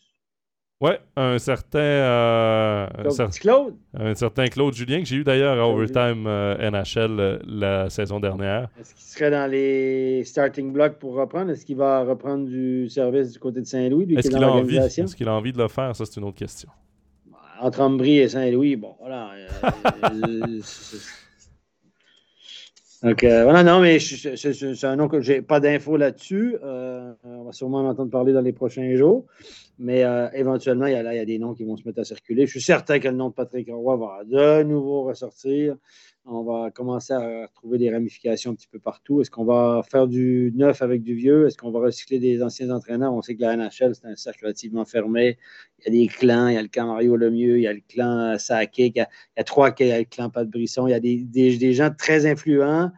Oui, 0.82 0.90
un 1.16 1.38
certain. 1.38 1.78
Euh, 1.78 2.86
Claude. 3.40 3.76
Un 3.94 4.14
certain 4.14 4.46
Claude 4.48 4.74
Julien, 4.74 5.00
que 5.00 5.06
j'ai 5.06 5.16
eu 5.16 5.24
d'ailleurs 5.24 5.58
à 5.58 5.66
Overtime 5.66 6.26
euh, 6.26 6.70
NHL 6.70 7.18
euh, 7.18 7.38
la 7.46 7.88
saison 7.88 8.20
dernière. 8.20 8.68
Est-ce 8.78 8.94
qu'il 8.94 9.04
serait 9.04 9.30
dans 9.30 9.50
les 9.50 10.22
starting 10.24 10.70
blocks 10.70 10.98
pour 10.98 11.14
reprendre? 11.14 11.50
Est-ce 11.52 11.64
qu'il 11.64 11.78
va 11.78 12.04
reprendre 12.04 12.44
du 12.44 12.90
service 12.90 13.32
du 13.32 13.38
côté 13.38 13.60
de 13.62 13.66
Saint-Louis 13.66 14.14
Est-ce 14.16 14.28
qu'il 14.28 14.44
a, 14.44 14.52
envie? 14.52 14.76
Est 14.76 15.14
qu'il 15.14 15.28
a 15.28 15.32
envie 15.32 15.52
de 15.52 15.58
le 15.58 15.68
faire? 15.68 15.96
Ça, 15.96 16.04
c'est 16.04 16.20
une 16.20 16.26
autre 16.26 16.38
question. 16.38 16.68
Entre 17.60 17.80
Ambry 17.80 18.18
et 18.18 18.28
Saint-Louis, 18.28 18.76
bon, 18.76 18.94
voilà. 19.00 19.30
Donc, 23.02 23.22
voilà, 23.22 23.62
non, 23.62 23.80
mais 23.80 23.98
c'est 24.00 24.84
un 24.84 24.96
nom 24.96 25.08
que 25.08 25.20
j'ai 25.20 25.42
pas 25.42 25.60
d'infos 25.60 25.96
là-dessus. 25.96 26.56
Euh, 26.62 27.12
va 27.48 27.52
sûrement 27.52 27.78
en 27.78 27.86
entendre 27.86 28.10
parler 28.10 28.32
dans 28.32 28.40
les 28.40 28.52
prochains 28.52 28.94
jours. 28.94 29.26
Mais 29.78 30.04
euh, 30.04 30.28
éventuellement, 30.32 30.86
il 30.86 30.92
y, 30.92 30.96
a, 30.96 31.02
là, 31.02 31.14
il 31.14 31.18
y 31.18 31.20
a 31.20 31.24
des 31.24 31.38
noms 31.38 31.54
qui 31.54 31.64
vont 31.64 31.76
se 31.76 31.86
mettre 31.86 32.00
à 32.00 32.04
circuler. 32.04 32.46
Je 32.46 32.50
suis 32.50 32.60
certain 32.60 32.98
que 32.98 33.08
le 33.08 33.14
nom 33.14 33.28
de 33.28 33.34
Patrick 33.34 33.68
Roy 33.70 33.96
va 33.96 34.24
de 34.24 34.62
nouveau 34.64 35.04
ressortir. 35.04 35.76
On 36.24 36.42
va 36.42 36.70
commencer 36.70 37.14
à 37.14 37.46
retrouver 37.46 37.78
des 37.78 37.90
ramifications 37.90 38.50
un 38.50 38.54
petit 38.54 38.68
peu 38.68 38.80
partout. 38.80 39.20
Est-ce 39.20 39.30
qu'on 39.30 39.44
va 39.44 39.82
faire 39.88 40.08
du 40.08 40.52
neuf 40.54 40.82
avec 40.82 41.02
du 41.02 41.14
vieux? 41.14 41.46
Est-ce 41.46 41.56
qu'on 41.56 41.70
va 41.70 41.80
recycler 41.80 42.18
des 42.18 42.42
anciens 42.42 42.70
entraîneurs? 42.70 43.14
On 43.14 43.22
sait 43.22 43.34
que 43.34 43.40
la 43.40 43.56
NHL, 43.56 43.94
c'est 43.94 44.04
un 44.04 44.16
cercle 44.16 44.44
relativement 44.44 44.84
fermé. 44.84 45.38
Il 45.78 45.84
y 45.84 45.88
a 45.88 46.02
des 46.02 46.08
clans. 46.08 46.48
Il 46.48 46.54
y 46.54 46.58
a 46.58 46.62
le 46.62 46.68
clan 46.68 46.88
Mario 46.88 47.16
Lemieux, 47.16 47.58
il 47.58 47.62
y 47.62 47.66
a 47.66 47.72
le 47.72 47.80
clan 47.88 48.36
Saké, 48.36 48.92
il, 48.94 48.98
y 48.98 49.00
a, 49.00 49.44
trois, 49.44 49.72
il 49.78 49.86
y 49.86 49.92
a 49.92 49.98
le 49.98 50.04
clan 50.04 50.28
Pat 50.28 50.46
Brisson. 50.46 50.86
Il 50.86 50.90
y 50.90 50.94
a 50.94 51.00
des, 51.00 51.16
des, 51.24 51.72
gens 51.72 51.90
très 51.96 52.26
influents. 52.26 52.90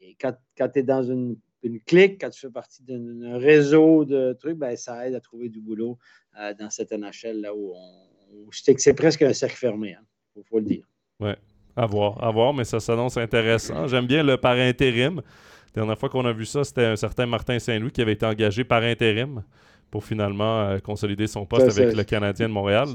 Et 0.00 0.16
quand, 0.18 0.34
quand 0.56 0.68
tu 0.68 0.78
es 0.78 0.82
dans 0.82 1.02
une, 1.02 1.36
une, 1.62 1.80
clique, 1.80 2.20
quand 2.20 2.30
tu 2.30 2.40
fais 2.40 2.50
partie 2.50 2.82
d'un 2.82 3.38
réseau 3.38 4.04
de 4.04 4.32
trucs, 4.34 4.56
ben, 4.56 4.76
ça 4.76 5.06
aide 5.06 5.14
à 5.14 5.20
trouver 5.20 5.48
du 5.48 5.60
boulot 5.60 5.98
euh, 6.38 6.54
dans 6.54 6.70
cette 6.70 6.92
NHL 6.92 7.40
là 7.40 7.54
où, 7.54 7.72
on, 7.74 8.50
c'est 8.52 8.94
presque 8.94 9.22
un 9.22 9.32
cercle 9.32 9.56
fermé, 9.56 9.90
il 9.90 9.94
hein, 9.94 10.42
faut, 10.48 10.58
le 10.58 10.64
dire. 10.64 10.84
Oui. 11.20 11.30
À 11.76 11.86
voir, 11.86 12.22
à 12.22 12.30
voir, 12.30 12.52
mais 12.52 12.64
ça 12.64 12.80
s'annonce 12.80 13.16
intéressant. 13.16 13.86
J'aime 13.86 14.06
bien 14.06 14.22
le 14.22 14.36
par 14.36 14.56
intérim. 14.56 15.16
La 15.16 15.82
dernière 15.82 15.98
fois 15.98 16.08
qu'on 16.08 16.24
a 16.24 16.32
vu 16.32 16.44
ça, 16.44 16.64
c'était 16.64 16.84
un 16.84 16.96
certain 16.96 17.26
Martin 17.26 17.58
Saint-Louis 17.58 17.92
qui 17.92 18.02
avait 18.02 18.14
été 18.14 18.26
engagé 18.26 18.64
par 18.64 18.82
intérim 18.82 19.44
pour 19.90 20.04
finalement 20.04 20.62
euh, 20.62 20.78
consolider 20.78 21.26
son 21.26 21.46
poste 21.46 21.78
avec 21.78 21.96
le 21.96 22.04
Canadien 22.04 22.48
de 22.48 22.52
Montréal. 22.52 22.88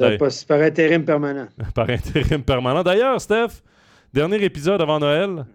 par 0.47 0.61
intérim 0.61 1.05
permanent. 1.05 1.47
par 1.75 1.89
intérim 1.89 2.43
permanent. 2.43 2.83
D'ailleurs, 2.83 3.19
Steph, 3.19 3.61
dernier 4.13 4.43
épisode 4.43 4.81
avant 4.81 4.99
Noël. 4.99 5.45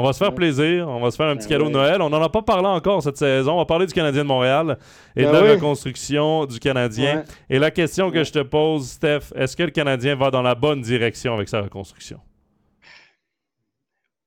On 0.00 0.04
va 0.04 0.12
se 0.12 0.18
faire 0.18 0.32
plaisir, 0.32 0.86
on 0.86 1.00
va 1.00 1.10
se 1.10 1.16
faire 1.16 1.26
un 1.26 1.34
petit 1.34 1.48
ben 1.48 1.56
cadeau 1.56 1.64
de 1.64 1.72
Noël. 1.72 2.00
On 2.00 2.08
n'en 2.08 2.22
a 2.22 2.28
pas 2.28 2.40
parlé 2.40 2.68
encore 2.68 3.02
cette 3.02 3.16
saison. 3.16 3.54
On 3.54 3.56
va 3.56 3.64
parler 3.64 3.84
du 3.84 3.92
Canadien 3.92 4.22
de 4.22 4.28
Montréal 4.28 4.78
et 5.16 5.24
de 5.24 5.26
ben 5.26 5.32
la 5.32 5.54
reconstruction 5.54 6.46
du 6.46 6.60
Canadien. 6.60 7.24
Et 7.50 7.58
la 7.58 7.72
question 7.72 8.12
que 8.12 8.22
je 8.22 8.30
te 8.30 8.38
pose, 8.38 8.90
Steph, 8.90 9.32
est-ce 9.34 9.56
que 9.56 9.64
le 9.64 9.72
Canadien 9.72 10.14
va 10.14 10.30
dans 10.30 10.40
la 10.40 10.54
bonne 10.54 10.82
direction 10.82 11.34
avec 11.34 11.48
sa 11.48 11.62
reconstruction? 11.62 12.20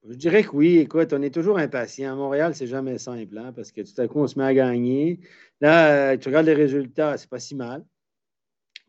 Je 0.09 0.15
dirais 0.15 0.43
que 0.43 0.49
oui. 0.51 0.78
Écoute, 0.80 1.13
on 1.13 1.22
est 1.22 1.34
toujours 1.34 1.57
impatient. 1.57 2.11
À 2.11 2.15
Montréal, 2.15 2.53
c'est 2.53 2.67
jamais 2.67 2.97
simple, 2.97 3.38
hein, 3.38 3.53
parce 3.55 3.72
que 3.72 3.80
tout 3.80 4.01
à 4.01 4.09
coup, 4.09 4.19
on 4.19 4.28
se 4.28 4.38
met 4.38 4.43
à 4.43 4.53
gagner. 4.53 5.22
Là, 5.61 6.11
euh, 6.11 6.17
tu 6.17 6.28
regardes 6.28 6.47
les 6.47 6.53
résultats, 6.53 7.17
c'est 7.17 7.30
pas 7.30 7.39
si 7.39 7.55
mal. 7.55 7.86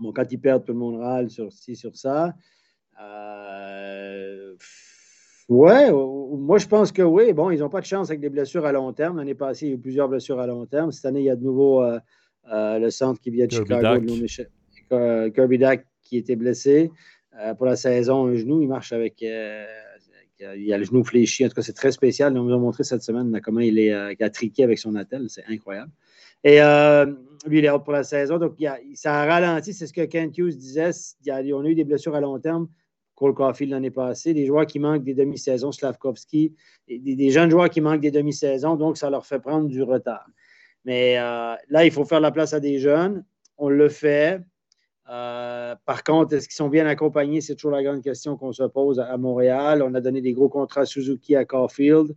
Bon, 0.01 0.13
quand 0.13 0.27
ils 0.33 0.41
perdent, 0.41 0.65
tout 0.65 0.73
le 0.73 0.81
monde 0.81 1.01
râle 1.01 1.31
sur 1.31 1.53
ci, 1.53 1.77
sur 1.77 1.95
ça. 1.95 2.35
Euh, 3.01 4.57
ouais, 5.49 5.91
moi, 5.91 6.59
je 6.59 6.67
pense 6.67 6.93
que 6.93 7.03
oui. 7.03 7.33
Bon, 7.33 7.51
ils 7.51 7.61
n'ont 7.61 7.69
pas 7.69 7.81
de 7.81 7.87
chance 7.87 8.11
avec 8.11 8.21
des 8.21 8.31
blessures 8.31 8.65
à 8.67 8.73
long 8.73 8.93
terme. 8.93 9.19
L'année 9.19 9.35
passée, 9.35 9.67
il 9.67 9.69
y 9.69 9.73
a 9.73 9.75
eu 9.75 9.79
plusieurs 9.79 10.09
blessures 10.09 10.41
à 10.41 10.47
long 10.47 10.67
terme. 10.67 10.93
Cette 10.93 11.05
année, 11.05 11.21
il 11.21 11.27
y 11.27 11.31
a 11.31 11.37
de 11.37 11.45
nouveau 11.45 11.83
euh, 11.83 11.99
le 12.79 12.91
centre 12.91 13.21
qui 13.21 13.31
vient 13.31 13.47
de 13.47 13.53
Chicago, 13.53 14.01
Kirby 15.35 15.59
Dack, 15.59 15.87
qui 16.03 16.19
était 16.19 16.37
blessé 16.37 16.91
pour 17.57 17.67
la 17.67 17.77
saison, 17.77 18.27
un 18.27 18.35
genou. 18.35 18.61
Il 18.63 18.69
marche 18.69 18.93
avec 18.93 19.23
il 20.57 20.73
a 20.73 20.79
le 20.79 20.85
genou 20.85 21.05
fléchi. 21.05 21.45
En 21.45 21.49
tout 21.49 21.55
cas, 21.55 21.63
c'est 21.63 21.73
très 21.73 21.93
spécial. 21.93 22.37
On 22.37 22.45
nous 22.45 22.55
a 22.55 22.59
montré 22.59 22.85
cette 22.85 23.03
semaine 23.03 23.41
comment 23.43 23.61
il, 23.61 23.79
est, 23.79 23.93
euh, 23.93 24.15
a 24.21 24.31
triqué 24.31 24.65
avec 24.65 24.79
son 24.79 24.95
attel. 24.95 25.27
C'est 25.29 25.45
incroyable. 25.49 25.91
Et 26.45 26.61
euh, 26.61 27.07
lui, 27.47 27.59
il 27.59 27.65
est 27.65 27.69
hors 27.69 27.83
pour 27.83 27.93
la 27.93 28.03
saison. 28.03 28.39
Donc, 28.39 28.55
ça 28.95 29.21
a 29.21 29.27
ralenti. 29.27 29.73
C'est 29.73 29.87
ce 29.87 29.93
que 29.93 30.05
Kent 30.05 30.37
Hughes 30.37 30.57
disait. 30.57 30.91
Il 31.25 31.55
on 31.55 31.65
a 31.65 31.69
eu 31.69 31.75
des 31.75 31.85
blessures 31.85 32.15
à 32.15 32.21
long 32.21 32.39
terme. 32.39 32.69
Cole 33.15 33.35
Caulfield 33.35 33.73
l'année 33.73 33.91
passée. 33.91 34.35
Des 34.35 34.47
joueurs 34.47 34.67
qui 34.67 34.79
manquent 34.79 35.05
des 35.05 35.15
demi-saisons, 35.15 35.73
Slavkovski. 35.73 36.55
Des, 36.89 37.31
jeunes 37.31 37.51
joueurs 37.51 37.71
qui 37.71 37.81
manquent 37.81 38.01
des 38.01 38.11
demi-saisons. 38.11 38.77
Donc, 38.77 38.97
ça 38.97 39.11
leur 39.11 39.27
fait 39.27 39.39
prendre 39.39 39.69
du 39.69 39.83
retard. 39.83 40.27
Mais 40.85 41.19
euh, 41.19 41.55
là, 41.69 41.85
il 41.85 41.91
faut 41.93 42.05
faire 42.05 42.21
la 42.21 42.31
place 42.31 42.53
à 42.53 42.61
des 42.61 42.79
jeunes. 42.79 43.25
On 43.59 43.69
le 43.69 43.89
fait. 43.89 44.41
Euh, 45.09 45.75
par 45.85 46.05
contre, 46.05 46.35
est-ce 46.35 46.49
qu'ils 46.49 46.57
sont 46.57 46.69
bien 46.69 46.87
accompagnés? 46.87 47.41
C'est 47.41 47.55
toujours 47.55 47.73
la 47.73 47.83
grande 47.83 48.03
question 48.03 48.37
qu'on 48.37 48.53
se 48.53 48.63
pose 48.65 48.99
à, 48.99 49.17
Montréal. 49.17 49.83
On 49.83 49.95
a 49.95 50.01
donné 50.01 50.21
des 50.21 50.33
gros 50.33 50.49
contrats 50.49 50.83
à 50.83 50.87
Suzuki 50.87 51.37
à 51.37 51.45
Caulfield. 51.45 52.17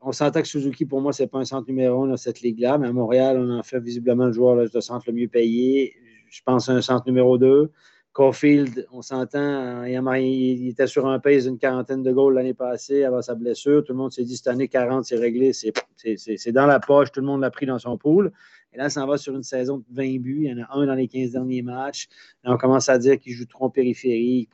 On 0.00 0.12
s'entend 0.12 0.42
que 0.42 0.48
Suzuki, 0.48 0.84
pour 0.84 1.00
moi, 1.00 1.12
ce 1.12 1.22
n'est 1.22 1.28
pas 1.28 1.38
un 1.38 1.44
centre 1.44 1.68
numéro 1.68 2.04
un 2.04 2.08
dans 2.08 2.16
cette 2.16 2.40
ligue-là, 2.40 2.76
mais 2.76 2.88
à 2.88 2.92
Montréal, 2.92 3.38
on 3.38 3.58
en 3.58 3.62
fait 3.62 3.80
visiblement 3.80 4.26
le 4.26 4.32
joueur 4.32 4.68
de 4.68 4.80
centre 4.80 5.04
le 5.06 5.12
mieux 5.12 5.28
payé. 5.28 5.94
Je 6.28 6.40
pense 6.44 6.68
à 6.68 6.72
un 6.72 6.82
centre 6.82 7.06
numéro 7.06 7.38
2. 7.38 7.70
Caulfield, 8.12 8.86
on 8.92 9.00
s'entend, 9.00 9.84
il, 9.84 10.68
était 10.68 10.86
sur 10.86 11.06
un 11.06 11.18
pace 11.18 11.44
d'une 11.44 11.58
quarantaine 11.58 12.02
de 12.02 12.12
goals 12.12 12.34
l'année 12.34 12.52
passée 12.52 13.04
avant 13.04 13.22
sa 13.22 13.34
blessure. 13.34 13.82
Tout 13.84 13.92
le 13.92 13.98
monde 13.98 14.12
s'est 14.12 14.24
dit 14.24 14.36
cette 14.36 14.48
année, 14.48 14.68
40, 14.68 15.04
c'est 15.06 15.16
réglé, 15.16 15.52
c'est 15.54 16.52
dans 16.52 16.66
la 16.66 16.78
poche, 16.78 17.10
tout 17.10 17.20
le 17.20 17.26
monde 17.26 17.40
l'a 17.40 17.50
pris 17.50 17.64
dans 17.64 17.78
son 17.78 17.96
pool. 17.96 18.30
Et 18.74 18.78
là, 18.78 18.88
ça 18.88 19.04
va 19.04 19.18
sur 19.18 19.34
une 19.34 19.42
saison 19.42 19.78
de 19.78 19.84
20 19.90 20.18
buts. 20.20 20.42
Il 20.44 20.50
y 20.50 20.52
en 20.52 20.64
a 20.64 20.78
un 20.78 20.86
dans 20.86 20.94
les 20.94 21.08
15 21.08 21.32
derniers 21.32 21.62
matchs. 21.62 22.08
Là, 22.42 22.52
on 22.54 22.56
commence 22.56 22.88
à 22.88 22.98
dire 22.98 23.18
qu'il 23.18 23.34
joue 23.34 23.44
trop 23.44 23.66
en 23.66 23.70
périphérie. 23.70 24.48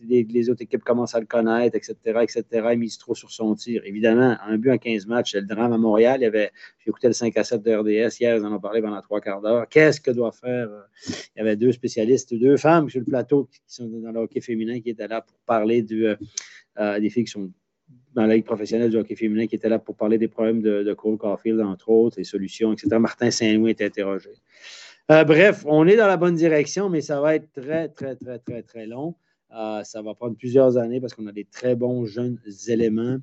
Les, 0.00 0.22
les, 0.22 0.50
autres 0.50 0.62
équipes 0.62 0.84
commencent 0.84 1.14
à 1.14 1.20
le 1.20 1.26
connaître, 1.26 1.76
etc., 1.76 1.94
etc. 2.22 2.44
Il 2.72 2.78
mise 2.78 2.98
trop 2.98 3.14
sur 3.14 3.30
son 3.30 3.54
tir. 3.54 3.82
Évidemment, 3.84 4.36
un 4.46 4.56
but 4.56 4.70
en 4.70 4.78
15 4.78 5.06
matchs, 5.06 5.32
c'est 5.32 5.40
le 5.40 5.46
drame 5.46 5.72
à 5.72 5.78
Montréal. 5.78 6.20
J'ai 6.22 6.50
écouté 6.86 7.08
le 7.08 7.12
5 7.12 7.36
à 7.36 7.44
7 7.44 7.62
de 7.62 7.74
RDS 7.74 8.20
hier, 8.20 8.36
ils 8.36 8.44
en 8.44 8.52
ont 8.52 8.60
parlé 8.60 8.80
pendant 8.80 9.00
trois 9.02 9.20
quarts 9.20 9.40
d'heure. 9.40 9.68
Qu'est-ce 9.68 10.00
que 10.00 10.10
doit 10.10 10.32
faire? 10.32 10.68
Euh, 10.70 10.82
il 11.34 11.38
y 11.38 11.40
avait 11.40 11.56
deux 11.56 11.72
spécialistes, 11.72 12.34
deux 12.34 12.56
femmes 12.56 12.88
sur 12.88 13.00
le 13.00 13.06
plateau 13.06 13.48
qui 13.52 13.60
sont 13.66 13.86
dans 13.86 14.12
le 14.12 14.20
hockey 14.20 14.40
féminin 14.40 14.80
qui 14.80 14.90
étaient 14.90 15.08
là 15.08 15.20
pour 15.22 15.36
parler 15.46 15.82
du, 15.82 16.06
euh, 16.06 16.16
euh, 16.78 17.00
des 17.00 17.10
filles 17.10 17.24
qui 17.24 17.32
sont 17.32 17.50
dans 18.14 18.26
la 18.26 18.34
Ligue 18.34 18.44
professionnelle 18.44 18.90
du 18.90 18.96
hockey 18.96 19.14
féminin 19.14 19.46
qui 19.46 19.54
était 19.54 19.68
là 19.68 19.78
pour 19.78 19.94
parler 19.94 20.18
des 20.18 20.28
problèmes 20.28 20.62
de, 20.62 20.92
Cole 20.94 21.16
Caulfield, 21.16 21.60
entre 21.60 21.90
autres, 21.90 22.18
et 22.18 22.24
solutions, 22.24 22.72
etc. 22.72 22.88
Martin 22.98 23.30
Saint-Louis 23.30 23.70
était 23.70 23.86
interrogé. 23.86 24.30
Euh, 25.10 25.24
bref, 25.24 25.64
on 25.66 25.86
est 25.86 25.96
dans 25.96 26.06
la 26.06 26.16
bonne 26.16 26.36
direction, 26.36 26.88
mais 26.88 27.00
ça 27.00 27.20
va 27.20 27.34
être 27.34 27.50
très, 27.52 27.88
très, 27.88 28.16
très, 28.16 28.38
très, 28.38 28.62
très 28.62 28.86
long. 28.86 29.14
Euh, 29.56 29.82
ça 29.82 30.02
va 30.02 30.14
prendre 30.14 30.36
plusieurs 30.36 30.76
années 30.76 31.00
parce 31.00 31.14
qu'on 31.14 31.26
a 31.26 31.32
des 31.32 31.44
très 31.44 31.74
bons 31.74 32.04
jeunes 32.04 32.38
éléments. 32.68 33.18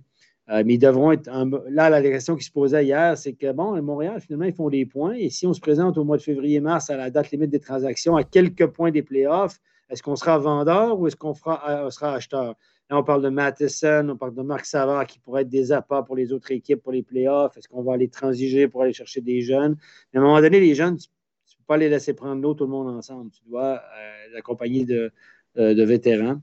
Euh, 0.50 0.64
mais 0.66 0.76
ils 0.76 0.80
devront 0.80 1.12
être. 1.12 1.30
Là, 1.70 1.90
la 1.90 2.02
question 2.02 2.36
qui 2.38 2.46
se 2.46 2.52
posait 2.52 2.86
hier, 2.86 3.18
c'est 3.18 3.34
que, 3.34 3.52
bon, 3.52 3.82
Montréal, 3.82 4.22
finalement, 4.22 4.46
ils 4.46 4.54
font 4.54 4.70
des 4.70 4.86
points. 4.86 5.14
Et 5.14 5.30
si 5.30 5.46
on 5.46 5.54
se 5.54 5.60
présente 5.60 5.98
au 5.98 6.06
mois 6.06 6.16
de 6.16 6.22
février-mars 6.22 6.90
à 6.90 6.96
la 6.96 7.10
date 7.10 7.32
limite 7.32 7.50
des 7.50 7.60
transactions, 7.60 8.16
à 8.16 8.24
quelques 8.24 8.68
points 8.68 8.92
des 8.92 9.04
playoffs, 9.04 9.60
est-ce 9.90 10.02
qu'on 10.02 10.16
sera 10.16 10.38
vendeur 10.38 11.00
ou 11.00 11.08
est-ce 11.08 11.18
qu'on 11.18 11.34
sera 11.34 12.14
acheteur? 12.14 12.56
On 12.90 13.04
parle 13.04 13.22
de 13.22 13.30
Matheson, 13.30 14.08
on 14.10 14.16
parle 14.16 14.34
de 14.34 14.42
Marc 14.42 14.66
Savard 14.66 15.06
qui 15.06 15.20
pourrait 15.20 15.42
être 15.42 15.50
des 15.50 15.74
apports 15.74 16.06
pour 16.06 16.16
les 16.16 16.32
autres 16.32 16.52
équipes, 16.52 16.82
pour 16.82 16.94
les 16.94 17.04
playoffs. 17.04 17.58
Est-ce 17.58 17.68
qu'on 17.68 17.84
va 17.84 17.94
aller 17.94 18.08
transiger 18.08 18.70
pour 18.70 18.84
aller 18.84 18.94
chercher 18.94 19.20
des 19.20 19.42
jeunes? 19.42 19.76
Mais 20.14 20.20
à 20.20 20.22
un 20.22 20.26
moment 20.26 20.40
donné, 20.40 20.62
les 20.62 20.74
jeunes, 20.74 20.98
tu 20.98 21.08
ne 21.08 21.58
peux 21.58 21.66
pas 21.68 21.78
les 21.78 21.90
laisser 21.90 22.14
prendre 22.14 22.42
l'eau 22.42 22.54
tout 22.54 22.64
le 22.64 22.70
monde 22.70 22.88
ensemble. 22.88 23.30
Tu 23.32 23.42
dois 23.46 23.82
euh, 23.82 24.30
les 24.30 24.38
accompagner 24.38 24.86
de, 24.86 25.12
euh, 25.58 25.74
de, 25.74 25.84
vétérans. 25.84 26.40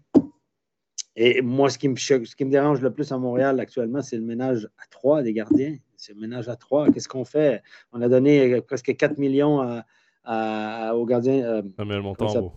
Et 1.16 1.40
moi, 1.40 1.70
qui, 1.70 1.88
me, 1.88 1.96
ce 1.96 2.36
qui 2.36 2.44
me 2.44 2.50
dérange 2.50 2.82
le 2.82 2.92
plus 2.92 3.10
à 3.10 3.16
Montréal 3.16 3.58
actuellement, 3.58 4.02
c'est 4.02 4.16
le 4.16 4.24
ménage 4.24 4.68
à 4.76 4.86
trois 4.90 5.22
des 5.22 5.32
gardiens. 5.32 5.76
C'est 5.96 6.12
le 6.12 6.20
ménage 6.20 6.50
à 6.50 6.56
trois. 6.56 6.90
Qu'est-ce 6.90 7.08
qu'on 7.08 7.24
fait? 7.24 7.62
On 7.92 8.02
a 8.02 8.08
donné 8.08 8.60
presque 8.60 8.94
4 8.94 9.16
millions 9.16 9.62
à, 9.62 9.86
au 10.26 11.04
gardien. 11.06 11.44
Euh, 11.44 11.62
Samuel 11.76 12.00
Montembeau. 12.02 12.52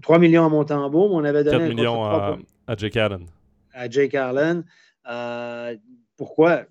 3 0.00 0.18
millions 0.18 0.46
à 0.46 0.48
Montembeau, 0.48 1.08
mais 1.08 1.14
on 1.14 1.24
avait 1.24 1.44
donné. 1.44 1.58
4 1.58 1.68
millions 1.68 2.04
à, 2.04 2.38
à 2.66 2.76
Jake 2.76 2.96
Allen. 2.96 3.26
À 3.72 3.88
Jake 3.88 4.14
Allen. 4.14 4.64
Euh, 5.10 5.76
pourquoi? 6.16 6.62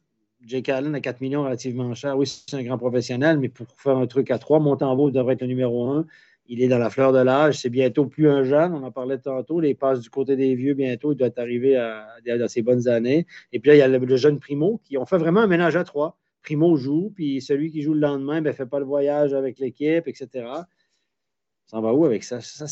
Jake 0.45 0.69
Allen 0.69 0.93
à 0.95 0.99
4 0.99 1.21
millions 1.21 1.43
relativement 1.43 1.93
cher? 1.93 2.17
Oui, 2.17 2.27
c'est 2.27 2.57
un 2.57 2.63
grand 2.63 2.77
professionnel, 2.77 3.39
mais 3.39 3.49
pour 3.49 3.67
faire 3.77 3.97
un 3.97 4.07
truc 4.07 4.29
à 4.31 4.38
3, 4.38 4.59
Montembeau 4.59 5.09
devrait 5.09 5.36
être 5.36 5.41
le 5.41 5.47
numéro 5.47 5.89
1. 5.89 6.05
Il 6.47 6.61
est 6.61 6.67
dans 6.67 6.77
la 6.77 6.89
fleur 6.89 7.13
de 7.13 7.19
l'âge. 7.19 7.59
C'est 7.59 7.69
bientôt 7.69 8.05
plus 8.05 8.29
un 8.29 8.43
jeune. 8.43 8.73
On 8.73 8.84
en 8.84 8.91
parlait 8.91 9.17
tantôt. 9.17 9.61
Les 9.61 9.75
passes 9.75 10.01
du 10.01 10.09
côté 10.09 10.36
des 10.36 10.55
vieux, 10.55 10.73
bientôt, 10.73 11.13
il 11.13 11.15
doit 11.15 11.29
arriver 11.38 11.77
à, 11.77 12.05
dans 12.38 12.47
ses 12.49 12.61
bonnes 12.61 12.89
années. 12.89 13.25
Et 13.53 13.59
puis 13.59 13.69
là, 13.69 13.75
il 13.75 13.79
y 13.79 13.81
a 13.81 13.88
le, 13.88 14.15
jeune 14.17 14.39
Primo 14.39 14.81
qui 14.84 14.97
ont 14.97 15.05
fait 15.05 15.17
vraiment 15.17 15.39
un 15.41 15.47
ménage 15.47 15.77
à 15.77 15.86
trois. 15.86 16.17
Primo 16.44 16.76
joue, 16.76 17.12
puis 17.16 17.41
celui 17.41 17.72
qui 17.72 17.82
joue 17.82 17.94
le 17.94 18.02
lendemain 18.02 18.36
ne 18.36 18.41
ben, 18.41 18.54
fait 18.54 18.66
pas 18.66 18.80
le 18.80 18.86
voyage 18.86 19.34
avec 19.34 19.60
l'équipe, 19.60 20.08
etc 20.08 20.46
Ça 21.66 21.80
va 21.80 21.94
où 21.94 22.06
avec 22.06 22.24
ça? 22.24 22.41
ça 22.41 22.66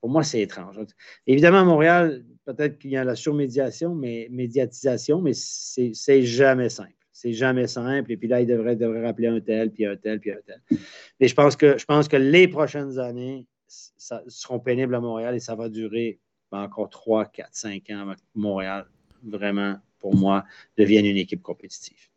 pour 0.00 0.10
moi, 0.10 0.22
c'est 0.22 0.40
étrange. 0.40 0.78
Évidemment, 1.26 1.60
à 1.60 1.64
Montréal, 1.64 2.24
peut-être 2.44 2.78
qu'il 2.78 2.90
y 2.90 2.96
a 2.96 3.04
la 3.04 3.16
surmédiation, 3.16 3.94
mais 3.94 4.28
médiatisation, 4.30 5.20
mais 5.22 5.32
c'est 5.34 6.22
jamais 6.22 6.68
simple. 6.68 6.92
C'est 7.12 7.32
jamais 7.32 7.66
simple. 7.66 8.12
Et 8.12 8.16
puis 8.16 8.28
là, 8.28 8.40
il 8.40 8.46
devrait, 8.46 8.76
devrait 8.76 9.04
rappeler 9.04 9.28
un 9.28 9.40
tel, 9.40 9.70
puis 9.70 9.86
un 9.86 9.96
tel, 9.96 10.20
puis 10.20 10.32
un 10.32 10.40
tel. 10.46 10.60
Mais 11.20 11.28
je 11.28 11.34
pense 11.34 11.56
que, 11.56 11.78
je 11.78 11.84
pense 11.84 12.08
que 12.08 12.16
les 12.16 12.48
prochaines 12.48 12.98
années 12.98 13.46
ça, 13.66 14.22
seront 14.28 14.58
pénibles 14.58 14.94
à 14.94 15.00
Montréal 15.00 15.34
et 15.34 15.40
ça 15.40 15.54
va 15.54 15.68
durer 15.68 16.20
encore 16.50 16.90
3, 16.90 17.26
4, 17.26 17.48
5 17.52 17.90
ans 17.90 18.00
avant 18.00 18.14
que 18.14 18.20
Montréal, 18.34 18.86
vraiment, 19.22 19.76
pour 19.98 20.14
moi, 20.14 20.44
devienne 20.76 21.06
une 21.06 21.16
équipe 21.16 21.42
compétitive. 21.42 22.11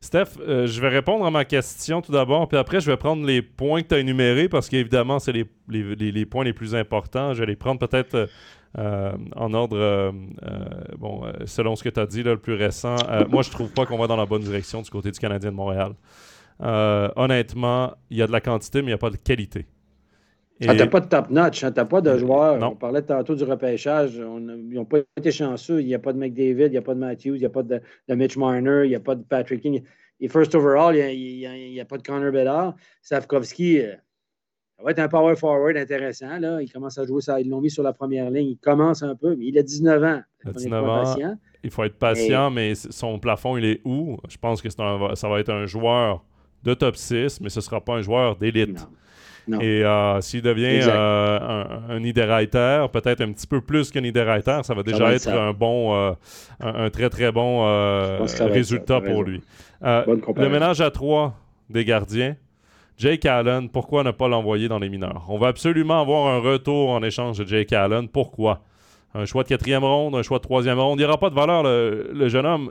Steph, 0.00 0.38
euh, 0.40 0.66
je 0.66 0.80
vais 0.80 0.88
répondre 0.88 1.24
à 1.24 1.30
ma 1.30 1.44
question 1.44 2.02
tout 2.02 2.12
d'abord, 2.12 2.48
puis 2.48 2.58
après, 2.58 2.80
je 2.80 2.90
vais 2.90 2.96
prendre 2.96 3.24
les 3.26 3.42
points 3.42 3.82
que 3.82 3.88
tu 3.88 3.94
as 3.94 3.98
énumérés 3.98 4.48
parce 4.48 4.68
qu'évidemment, 4.68 5.18
c'est 5.18 5.32
les, 5.32 5.46
les, 5.68 6.26
points 6.26 6.44
les 6.44 6.52
plus 6.52 6.74
importants. 6.74 7.32
Je 7.32 7.40
vais 7.40 7.46
les 7.46 7.56
prendre 7.56 7.80
peut-être 7.80 8.14
euh, 8.14 8.26
euh, 8.78 9.12
en 9.34 9.54
ordre, 9.54 10.12
bon, 10.98 11.22
selon 11.46 11.76
ce 11.76 11.82
que 11.82 11.88
tu 11.88 11.98
as 11.98 12.06
dit, 12.06 12.22
le 12.22 12.36
plus 12.36 12.54
récent. 12.54 12.96
moi, 13.30 13.42
je 13.42 13.50
trouve 13.50 13.72
pas 13.72 13.86
qu'on 13.86 13.96
va 13.96 14.06
dans 14.06 14.16
la 14.16 14.26
bonne 14.26 14.42
direction 14.42 14.82
du 14.82 14.90
côté 14.90 15.10
du 15.10 15.18
Canadien 15.18 15.50
de 15.50 15.56
Montréal. 15.56 15.94
honnêtement, 16.60 17.94
il 18.10 18.18
y 18.18 18.22
a 18.22 18.26
de 18.26 18.32
la 18.32 18.42
quantité, 18.42 18.82
mais 18.82 18.88
il 18.88 18.88
n'y 18.88 18.92
a 18.94 18.98
pas 18.98 19.10
de 19.10 19.16
qualité. 19.16 19.66
Ah, 20.66 20.74
t'as 20.74 20.86
pas 20.86 21.00
de 21.00 21.06
top-notch, 21.06 21.64
hein, 21.64 21.72
t'as 21.72 21.84
pas 21.84 22.00
de 22.00 22.16
joueurs. 22.16 22.62
On 22.62 22.76
parlait 22.76 23.02
tantôt 23.02 23.34
du 23.34 23.44
repêchage. 23.44 24.14
ils 24.14 24.74
n'ont 24.74 24.84
pas 24.86 24.98
été 25.16 25.30
chanceux. 25.30 25.80
Il 25.80 25.86
n'y 25.86 25.94
a 25.94 25.98
pas 25.98 26.12
de 26.12 26.18
McDavid, 26.18 26.66
il 26.66 26.70
n'y 26.70 26.76
a 26.78 26.82
pas 26.82 26.94
de 26.94 27.00
Matthews, 27.00 27.34
il 27.34 27.40
n'y 27.40 27.44
a 27.44 27.50
pas 27.50 27.62
de, 27.62 27.80
Mitch 28.08 28.36
Marner, 28.36 28.82
il 28.84 28.88
n'y 28.88 28.94
a 28.94 29.00
pas 29.00 29.14
de 29.14 29.22
Patrick 29.22 29.60
King. 29.60 29.82
Et 30.18 30.28
first 30.28 30.54
overall, 30.54 30.96
il 30.96 31.38
n'y 31.38 31.80
a, 31.80 31.84
pas 31.84 31.98
de 31.98 32.02
Connor 32.02 32.32
Bedard. 32.32 32.74
Savkovski, 33.02 33.80
euh, 33.80 33.92
ça 34.78 34.84
va 34.84 34.90
être 34.92 34.98
un 34.98 35.08
power 35.08 35.36
forward 35.36 35.76
intéressant. 35.76 36.38
Là. 36.38 36.62
Il 36.62 36.72
commence 36.72 36.96
à 36.96 37.04
jouer 37.04 37.20
ça. 37.20 37.38
Ils 37.38 37.50
l'ont 37.50 37.60
mis 37.60 37.70
sur 37.70 37.82
la 37.82 37.92
première 37.92 38.30
ligne. 38.30 38.48
Il 38.48 38.58
commence 38.58 39.02
un 39.02 39.14
peu, 39.14 39.36
mais 39.36 39.46
il 39.46 39.58
a 39.58 39.62
19 39.62 40.02
ans. 40.02 40.22
Il 40.44 40.50
a 40.50 40.52
19 40.52 40.84
ans. 40.88 41.38
Il 41.62 41.70
faut 41.70 41.84
être 41.84 41.98
patient, 41.98 42.50
mais 42.50 42.74
son 42.74 43.18
plafond, 43.18 43.58
il 43.58 43.64
est 43.64 43.80
où? 43.84 44.16
Je 44.28 44.38
pense 44.38 44.62
que 44.62 44.70
ça 44.70 45.28
va 45.28 45.40
être 45.40 45.52
un 45.52 45.66
joueur 45.66 46.24
de 46.62 46.74
top 46.74 46.96
6, 46.96 47.40
mais 47.40 47.48
ce 47.50 47.58
ne 47.58 47.62
sera 47.62 47.84
pas 47.84 47.94
un 47.94 48.02
joueur 48.02 48.36
d'élite. 48.36 48.86
Et 49.60 49.84
euh, 49.84 50.20
s'il 50.20 50.42
devient 50.42 50.80
euh, 50.82 51.38
un, 51.88 51.96
un 51.96 52.88
peut-être 52.88 53.20
un 53.20 53.32
petit 53.32 53.46
peu 53.46 53.60
plus 53.60 53.90
qu'un 53.90 54.00
Niederreiter, 54.00 54.60
ça 54.64 54.74
va 54.74 54.82
déjà 54.82 55.12
être, 55.12 55.28
un 55.28 55.52
bon, 55.52 55.94
euh, 55.94 56.12
un, 56.60 56.90
très 56.90 57.08
très 57.08 57.30
bon 57.30 57.64
résultat 58.40 59.00
pour 59.00 59.22
lui. 59.22 59.42
le 59.82 60.48
ménage 60.48 60.80
à 60.80 60.90
trois 60.90 61.34
des 61.70 61.84
gardiens. 61.84 62.36
Jake 62.98 63.26
Allen, 63.26 63.68
pourquoi 63.68 64.04
ne 64.04 64.10
pas 64.10 64.26
l'envoyer 64.26 64.68
dans 64.68 64.78
les 64.78 64.88
mineurs? 64.88 65.26
On 65.28 65.36
va 65.36 65.48
absolument 65.48 66.00
avoir 66.00 66.28
un 66.28 66.38
retour 66.38 66.88
en 66.90 67.02
échange 67.02 67.38
de 67.38 67.46
Jake 67.46 67.72
Allen. 67.72 68.08
Pourquoi? 68.08 68.62
un 69.14 69.24
choix 69.24 69.44
de 69.44 69.48
quatrième 69.48 69.82
ronde, 69.82 70.14
un 70.14 70.22
choix 70.22 70.36
de 70.36 70.42
troisième 70.42 70.78
ronde. 70.78 70.98
Il 70.98 71.02
n'y 71.02 71.08
aura 71.08 71.18
pas 71.18 71.30
de 71.30 71.34
valeur, 71.34 71.62
le, 71.62 72.28
jeune 72.28 72.44
homme. 72.44 72.70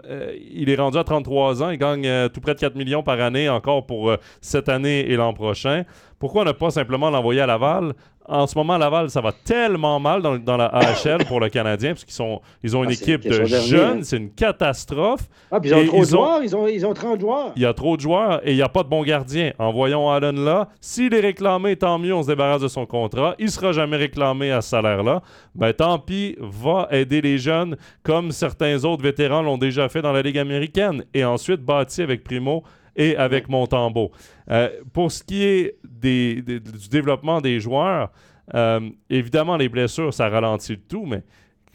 il 0.54 0.70
est 0.70 0.76
rendu 0.76 0.98
à 0.98 1.04
33 1.04 1.64
ans. 1.64 1.70
Il 1.72 1.78
gagne 1.80 2.30
tout 2.30 2.40
près 2.40 2.54
de 2.54 2.60
4 2.60 2.76
millions 2.76 3.02
par 3.02 3.20
année 3.20 3.50
encore 3.50 3.88
pour 3.88 4.16
cette 4.42 4.70
année 4.70 5.10
et 5.10 5.16
l'an 5.16 5.34
prochain. 5.34 5.86
Pourquoi 6.26 6.44
ne 6.44 6.54
pas 6.54 6.72
simplement 6.72 7.12
l'envoyer 7.12 7.42
à 7.42 7.46
Laval? 7.46 7.94
En 8.28 8.48
ce 8.48 8.58
moment, 8.58 8.80
Laval, 8.80 9.12
ça 9.12 9.22
va 9.22 9.32
tellement 9.32 10.00
mal 10.00 10.24
dans, 10.24 10.58
la 10.58 10.66
AHL 10.66 11.24
pour 11.28 11.40
le 11.40 11.50
Canadien, 11.50 11.92
parce 11.92 12.04
qu'ils 12.04 12.16
sont, 12.16 12.42
ils 12.64 12.76
ont 12.76 12.84
une 12.84 12.90
ah, 12.90 12.94
équipe 12.94 13.22
de 13.22 13.46
jeunes, 13.46 14.04
c'est 14.04 14.18
une 14.18 14.32
catastrophe. 14.32 15.30
Ah, 15.52 15.60
puis 15.60 15.70
ils 15.70 15.76
ont 15.76 15.86
trop 15.86 16.00
de 16.00 16.08
joueurs, 16.08 16.42
ils 16.42 16.56
ont, 16.56 16.68
ils 16.68 16.84
ont 16.84 16.96
30 16.96 17.20
joueurs. 17.20 17.52
Il 17.56 17.62
y 17.62 17.66
a 17.68 17.76
trop 17.76 17.96
de 17.96 18.02
joueurs 18.02 18.42
et 18.44 18.54
il 18.54 18.56
n'y 18.56 18.64
a 18.64 18.70
pas 18.70 18.82
de 18.82 18.90
bon 18.90 19.04
gardien. 19.04 19.54
Envoyons 19.60 20.10
Allen 20.10 20.44
là. 20.44 20.70
S'il 20.82 21.14
est 21.14 21.20
réclamé, 21.20 21.76
tant 21.76 22.00
mieux, 22.00 22.16
on 22.16 22.24
se 22.24 22.28
débarrasse 22.28 22.64
de 22.64 22.70
son 22.70 22.88
contrat. 22.88 23.36
Il 23.38 23.46
ne 23.46 23.52
sera 23.52 23.72
jamais 23.72 23.98
réclamé 23.98 24.50
à 24.50 24.62
ce 24.62 24.70
salaire-là. 24.70 25.22
Ben 25.54 25.74
tant 25.74 26.00
pis, 26.00 26.36
va 26.40 26.88
aider 26.90 27.22
les 27.22 27.38
jeunes 27.38 27.78
comme 28.02 28.32
certains 28.32 28.84
autres 28.84 29.04
vétérans 29.04 29.44
l'ont 29.44 29.60
déjà 29.60 29.90
fait 29.90 30.02
dans 30.02 30.12
la 30.12 30.24
Ligue 30.24 30.40
américaine. 30.40 31.04
Et 31.14 31.24
ensuite, 31.24 31.62
bâti 31.62 32.02
avec 32.02 32.24
Primo 32.24 32.64
et 32.96 33.16
avec 33.16 33.50
Montembeau. 33.50 34.12
Euh, 34.50 34.70
pour 34.94 35.12
ce 35.12 35.24
qui 35.24 35.44
est 35.44 35.76
du 36.02 36.62
développement 36.90 37.42
des 37.42 37.60
joueurs, 37.60 38.12
euh, 38.54 38.90
évidemment, 39.10 39.58
les 39.58 39.70
blessures, 39.70 40.14
ça 40.14 40.30
ralentit 40.30 40.74
le 40.74 40.82
tout, 40.82 41.06
mais 41.06 41.24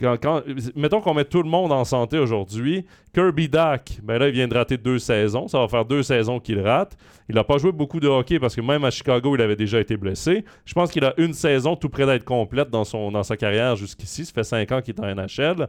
quand, 0.00 0.42
mettons 0.76 1.00
qu'on 1.00 1.14
met 1.14 1.24
tout 1.24 1.42
le 1.42 1.48
monde 1.48 1.72
en 1.72 1.84
santé 1.84 2.18
aujourd'hui, 2.18 2.86
Kirby 3.12 3.48
Dack, 3.48 3.98
ben 4.02 4.18
là, 4.18 4.28
il 4.28 4.32
vient 4.32 4.48
de 4.48 4.54
rater 4.54 4.78
deux 4.78 4.98
saisons. 4.98 5.46
Ça 5.48 5.58
va 5.58 5.68
faire 5.68 5.84
deux 5.84 6.02
saisons 6.02 6.40
qu'il 6.40 6.60
rate. 6.60 6.96
Il 7.28 7.34
n'a 7.34 7.44
pas 7.44 7.58
joué 7.58 7.70
beaucoup 7.72 8.00
de 8.00 8.08
hockey 8.08 8.38
parce 8.38 8.56
que 8.56 8.60
même 8.60 8.84
à 8.84 8.90
Chicago, 8.90 9.36
il 9.36 9.42
avait 9.42 9.56
déjà 9.56 9.78
été 9.78 9.96
blessé. 9.96 10.44
Je 10.64 10.72
pense 10.72 10.90
qu'il 10.90 11.04
a 11.04 11.12
une 11.18 11.34
saison 11.34 11.76
tout 11.76 11.88
près 11.88 12.06
d'être 12.06 12.24
complète 12.24 12.70
dans, 12.70 12.84
son, 12.84 13.10
dans 13.10 13.22
sa 13.22 13.36
carrière 13.36 13.76
jusqu'ici. 13.76 14.24
Ça 14.24 14.32
fait 14.32 14.44
cinq 14.44 14.72
ans 14.72 14.80
qu'il 14.80 14.94
est 14.94 15.00
en 15.00 15.14
NHL. 15.14 15.68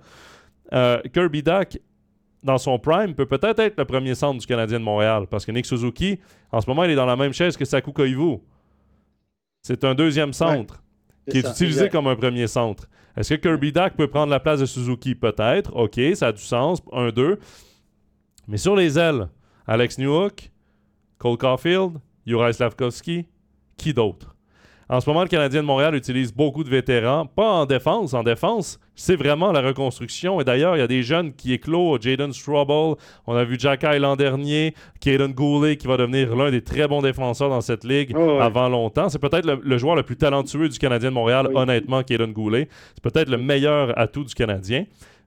Euh, 0.73 1.01
Kirby 1.13 1.43
Dack 1.43 1.77
dans 2.43 2.57
son 2.57 2.79
prime, 2.79 3.13
peut 3.13 3.25
peut-être 3.25 3.59
être 3.59 3.77
le 3.77 3.85
premier 3.85 4.15
centre 4.15 4.39
du 4.39 4.47
Canadien 4.47 4.79
de 4.79 4.83
Montréal. 4.83 5.27
Parce 5.29 5.45
que 5.45 5.51
Nick 5.51 5.65
Suzuki, 5.65 6.19
en 6.51 6.61
ce 6.61 6.69
moment, 6.69 6.83
il 6.83 6.91
est 6.91 6.95
dans 6.95 7.05
la 7.05 7.15
même 7.15 7.33
chaise 7.33 7.55
que 7.55 7.65
Saku 7.65 7.91
Koivu. 7.91 8.37
C'est 9.61 9.83
un 9.83 9.93
deuxième 9.93 10.33
centre 10.33 10.81
qui 11.29 11.37
est 11.37 11.47
utilisé 11.47 11.89
comme 11.89 12.07
un 12.07 12.15
premier 12.15 12.47
centre. 12.47 12.89
Est-ce 13.15 13.35
que 13.35 13.39
Kirby 13.39 13.71
Dack 13.71 13.95
peut 13.95 14.07
prendre 14.07 14.31
la 14.31 14.39
place 14.39 14.59
de 14.59 14.65
Suzuki? 14.65 15.15
Peut-être. 15.15 15.75
OK, 15.75 15.99
ça 16.15 16.27
a 16.27 16.31
du 16.31 16.41
sens. 16.41 16.81
Un, 16.91 17.09
deux. 17.09 17.37
Mais 18.47 18.57
sur 18.57 18.75
les 18.75 18.97
ailes, 18.97 19.27
Alex 19.67 19.97
Newhook, 19.97 20.49
Cole 21.17 21.37
Caulfield, 21.37 21.99
Juraj 22.25 22.55
Slavkovski, 22.55 23.27
qui 23.77 23.93
d'autre? 23.93 24.35
En 24.91 24.99
ce 24.99 25.09
moment, 25.09 25.21
le 25.21 25.29
Canadien 25.29 25.61
de 25.61 25.65
Montréal 25.67 25.95
utilise 25.95 26.33
beaucoup 26.33 26.65
de 26.65 26.69
vétérans, 26.69 27.25
pas 27.25 27.49
en 27.49 27.65
défense. 27.65 28.13
En 28.13 28.23
défense, 28.23 28.77
c'est 28.93 29.15
vraiment 29.15 29.53
la 29.53 29.61
reconstruction. 29.61 30.41
Et 30.41 30.43
d'ailleurs, 30.43 30.75
il 30.75 30.79
y 30.79 30.81
a 30.81 30.87
des 30.87 31.01
jeunes 31.01 31.31
qui 31.31 31.53
éclosent. 31.53 32.01
Jaden 32.01 32.33
Strobel, 32.33 32.95
on 33.25 33.33
a 33.33 33.45
vu 33.45 33.55
Jack 33.57 33.83
l'an 33.83 34.17
dernier, 34.17 34.75
Kaden 34.99 35.31
Goulet 35.31 35.77
qui 35.77 35.87
va 35.87 35.95
devenir 35.95 36.35
l'un 36.35 36.51
des 36.51 36.61
très 36.61 36.89
bons 36.89 37.01
défenseurs 37.01 37.47
dans 37.47 37.61
cette 37.61 37.85
ligue 37.85 38.13
oh, 38.17 38.39
avant 38.41 38.67
longtemps. 38.67 39.07
C'est 39.07 39.19
peut-être 39.19 39.61
le, 39.63 39.77
joueur 39.77 39.95
le 39.95 40.03
plus 40.03 40.17
talentueux 40.17 40.67
du 40.67 40.77
Canadien 40.77 41.07
de 41.07 41.15
Montréal, 41.15 41.47
honnêtement, 41.55 42.03
Kaden 42.03 42.33
Goulet. 42.33 42.67
C'est 42.93 43.13
peut-être 43.13 43.29
le 43.29 43.37
meilleur 43.37 43.97
atout 43.97 44.25
du 44.25 44.33
Canadien. 44.33 44.83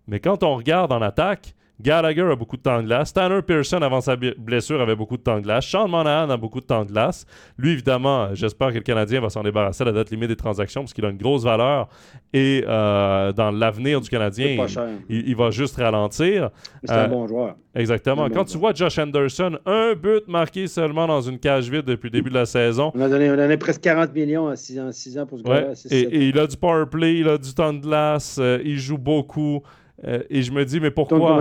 Mais 0.06 0.20
quand 0.20 0.42
on 0.42 0.56
regarde 0.56 0.92
en 0.92 1.00
attaque, 1.00 1.54
Gallagher 1.80 2.22
a 2.30 2.36
beaucoup 2.36 2.56
de 2.56 2.62
temps 2.62 2.80
de 2.80 2.86
glace. 2.86 3.12
Tanner 3.12 3.42
Pearson, 3.42 3.82
avant 3.82 4.00
sa 4.00 4.14
blessure, 4.16 4.80
avait 4.80 4.94
beaucoup 4.94 5.16
de 5.16 5.22
temps 5.22 5.36
de 5.36 5.42
glace. 5.42 5.66
Sean 5.66 5.88
Monahan 5.88 6.30
a 6.30 6.36
beaucoup 6.36 6.60
de 6.60 6.66
temps 6.66 6.84
de 6.84 6.90
glace. 6.90 7.26
Lui, 7.58 7.72
évidemment, 7.72 8.32
j'espère 8.32 8.68
que 8.68 8.74
le 8.74 8.82
Canadien 8.82 9.20
va 9.20 9.28
s'en 9.28 9.42
débarrasser 9.42 9.82
à 9.82 9.86
la 9.86 9.92
date 9.92 10.10
limite 10.10 10.28
des 10.28 10.36
transactions 10.36 10.82
parce 10.82 10.92
qu'il 10.92 11.04
a 11.04 11.10
une 11.10 11.16
grosse 11.16 11.42
valeur. 11.42 11.88
Et 12.32 12.64
euh, 12.66 13.32
dans 13.32 13.50
l'avenir 13.50 14.00
du 14.00 14.08
Canadien, 14.08 14.66
il, 15.08 15.36
va 15.36 15.50
juste 15.50 15.76
ralentir. 15.76 16.50
C'est 16.84 16.92
un 16.92 17.04
euh, 17.04 17.08
bon 17.08 17.26
joueur. 17.26 17.56
Exactement. 17.74 18.28
Quand 18.30 18.44
tu 18.44 18.56
vois 18.56 18.72
Josh 18.72 18.98
Anderson, 18.98 19.58
un 19.66 19.94
but 19.94 20.28
marqué 20.28 20.68
seulement 20.68 21.08
dans 21.08 21.22
une 21.22 21.40
cage 21.40 21.68
vide 21.68 21.84
depuis 21.86 22.06
le 22.06 22.12
début 22.12 22.30
de 22.30 22.34
la 22.34 22.46
saison. 22.46 22.92
On 22.94 23.00
a 23.00 23.08
donné, 23.08 23.56
presque 23.56 23.80
40 23.80 24.14
millions 24.14 24.48
en 24.48 24.54
6 24.56 24.78
ans, 25.18 25.26
pour 25.26 25.38
ce 25.38 25.42
gars-là. 25.42 25.72
Et, 25.90 26.28
il 26.28 26.38
a 26.38 26.46
du 26.46 26.56
power 26.56 26.84
play, 26.88 27.18
il 27.18 27.28
a 27.28 27.36
du 27.36 27.52
temps 27.52 27.72
de 27.72 27.80
glace, 27.80 28.38
euh, 28.40 28.60
il 28.64 28.78
joue 28.78 28.98
beaucoup. 28.98 29.62
Euh, 30.06 30.22
et 30.30 30.42
je 30.42 30.52
me 30.52 30.64
dis, 30.64 30.80
mais 30.80 30.90
pourquoi, 30.90 31.40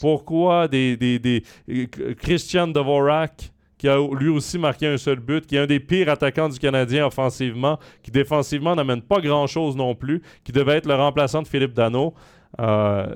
pourquoi 0.00 0.68
des, 0.68 0.96
des, 0.96 1.18
des, 1.18 1.42
euh, 1.68 1.86
Christian 2.18 2.68
Dvorak, 2.68 3.50
qui 3.76 3.88
a 3.88 3.98
lui 3.98 4.28
aussi 4.28 4.58
marqué 4.58 4.86
un 4.86 4.96
seul 4.96 5.18
but, 5.18 5.46
qui 5.46 5.56
est 5.56 5.60
un 5.60 5.66
des 5.66 5.80
pires 5.80 6.08
attaquants 6.08 6.48
du 6.48 6.58
Canadien 6.58 7.06
offensivement, 7.06 7.78
qui 8.02 8.10
défensivement 8.10 8.74
n'amène 8.76 9.02
pas 9.02 9.20
grand-chose 9.20 9.76
non 9.76 9.94
plus, 9.94 10.22
qui 10.44 10.52
devait 10.52 10.76
être 10.76 10.86
le 10.86 10.94
remplaçant 10.94 11.42
de 11.42 11.48
Philippe 11.48 11.74
Dano. 11.74 12.14
Euh, 12.60 13.14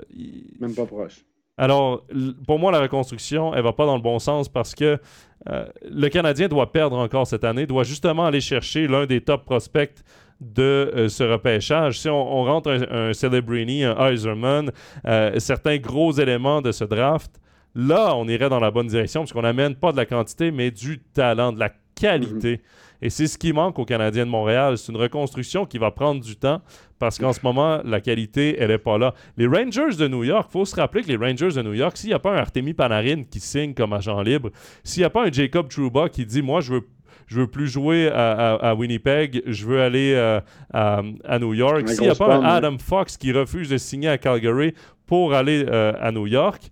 Même 0.61 0.75
pas 0.75 0.87
proche. 0.87 1.25
Alors, 1.57 2.07
pour 2.47 2.59
moi, 2.59 2.71
la 2.71 2.81
reconstruction, 2.81 3.53
elle 3.53 3.63
va 3.63 3.73
pas 3.73 3.85
dans 3.87 3.97
le 3.97 4.03
bon 4.03 4.21
sens 4.21 4.49
parce 4.49 4.77
que 4.77 4.99
le 5.47 6.09
Canadien 6.09 6.47
doit 6.47 6.71
perdre 6.71 6.97
encore 6.99 7.27
cette 7.27 7.43
année, 7.43 7.67
doit 7.67 7.83
justement 7.83 8.27
aller 8.27 8.41
chercher 8.41 8.87
l'un 8.87 9.07
des 9.07 9.21
top 9.23 9.45
prospects 9.45 10.05
de 10.41 10.63
euh, 10.95 11.09
ce 11.09 11.25
repêchage. 11.25 12.01
Si 12.01 12.09
on, 12.09 12.45
rentre 12.45 12.71
un, 12.71 13.13
Celebrini, 13.13 13.85
un 13.85 13.97
Eiserman, 14.07 14.71
euh, 15.07 15.39
certains 15.39 15.79
gros 15.79 16.13
éléments 16.13 16.63
de 16.63 16.73
ce 16.73 16.85
draft, 16.85 17.41
là, 17.75 18.15
on 18.17 18.29
irait 18.29 18.49
dans 18.49 18.61
la 18.61 18.71
bonne 18.71 18.87
direction 18.87 19.21
parce 19.23 19.33
qu'on 19.33 19.43
n'amène 19.43 19.75
pas 19.75 19.93
de 19.93 19.97
la 19.97 20.07
quantité, 20.07 20.51
mais 20.51 20.71
du 20.71 21.01
talent, 21.01 21.53
de 21.53 21.59
la 21.59 21.71
qualité. 21.95 22.53
Mhm. 22.53 22.63
Et 23.01 23.11
c'est 23.11 23.29
ce 23.29 23.39
qui 23.39 23.53
manque 23.53 23.79
aux 23.79 23.85
Canadiens 23.85 24.27
de 24.27 24.31
Montréal. 24.31 24.77
C'est 24.77 24.91
une 24.91 24.99
reconstruction 24.99 25.67
qui 25.67 25.79
va 25.79 25.91
prendre 25.91 26.21
du 26.21 26.37
temps 26.37 26.61
parce 26.99 27.19
qu'en 27.19 27.33
ce 27.33 27.41
moment, 27.45 27.81
la 27.85 28.01
qualité, 28.01 28.57
elle 28.59 28.69
n'est 28.69 28.79
pas 28.79 28.99
là. 28.99 29.15
Les 29.37 29.47
Rangers 29.47 29.97
de 29.97 30.09
New 30.09 30.25
York, 30.25 30.47
il 30.51 30.53
faut 30.53 30.65
se 30.65 30.75
rappeler 30.75 31.03
que 31.03 31.09
les 31.09 31.17
Rangers 31.17 31.53
de 31.53 31.63
New 31.63 31.75
York, 31.75 31.97
s'il 31.97 32.09
n'y 32.09 32.15
a 32.15 32.19
pas 32.19 32.33
un 32.33 32.39
Artemi 32.39 32.75
Panarin 32.75 33.23
qui 33.23 33.39
signe 33.39 33.73
comme 33.73 33.93
agent 33.93 34.21
libre, 34.23 34.51
s'il 34.83 35.03
n'y 35.03 35.07
a 35.07 35.11
pas 35.11 35.27
un 35.27 35.31
Jacob 35.31 35.69
Trouba 35.69 36.09
qui 36.09 36.27
dit 36.27 36.43
Moi, 36.43 36.61
je 36.61 36.75
veux 36.75 36.89
je 37.29 37.41
veux 37.41 37.47
plus 37.47 37.69
jouer 37.69 38.11
à, 38.13 38.75
Winnipeg, 38.75 39.43
je 39.47 39.67
veux 39.67 39.81
aller 39.81 40.15
euh, 40.15 40.41
à, 40.73 41.39
New 41.39 41.55
York. 41.55 41.89
S'il 41.89 42.01
n'y 42.01 42.09
a 42.09 42.15
pas 42.15 42.43
Adam 42.45 42.79
Fox 42.79 43.17
qui 43.17 43.33
refuse 43.33 43.69
de 43.69 43.77
signer 43.77 44.09
à 44.09 44.19
Calgary 44.19 44.75
pour 45.07 45.35
aller 45.35 45.65
euh, 45.69 45.93
à 46.01 46.11
New 46.11 46.27
York, 46.27 46.63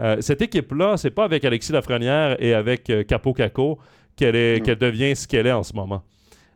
euh, 0.00 0.16
cette 0.20 0.42
équipe-là, 0.42 0.96
c'est 0.96 1.10
pas 1.10 1.24
avec 1.24 1.44
Alexis 1.44 1.72
Lafrenière 1.72 2.36
et 2.42 2.54
avec 2.54 2.90
Capo 3.06 3.32
Caco 3.34 3.78
qu'elle 4.16 4.62
devient 4.78 5.14
ce 5.14 5.28
qu'elle 5.28 5.46
est 5.46 5.52
en 5.52 5.62
ce 5.62 5.74
moment. 5.74 6.02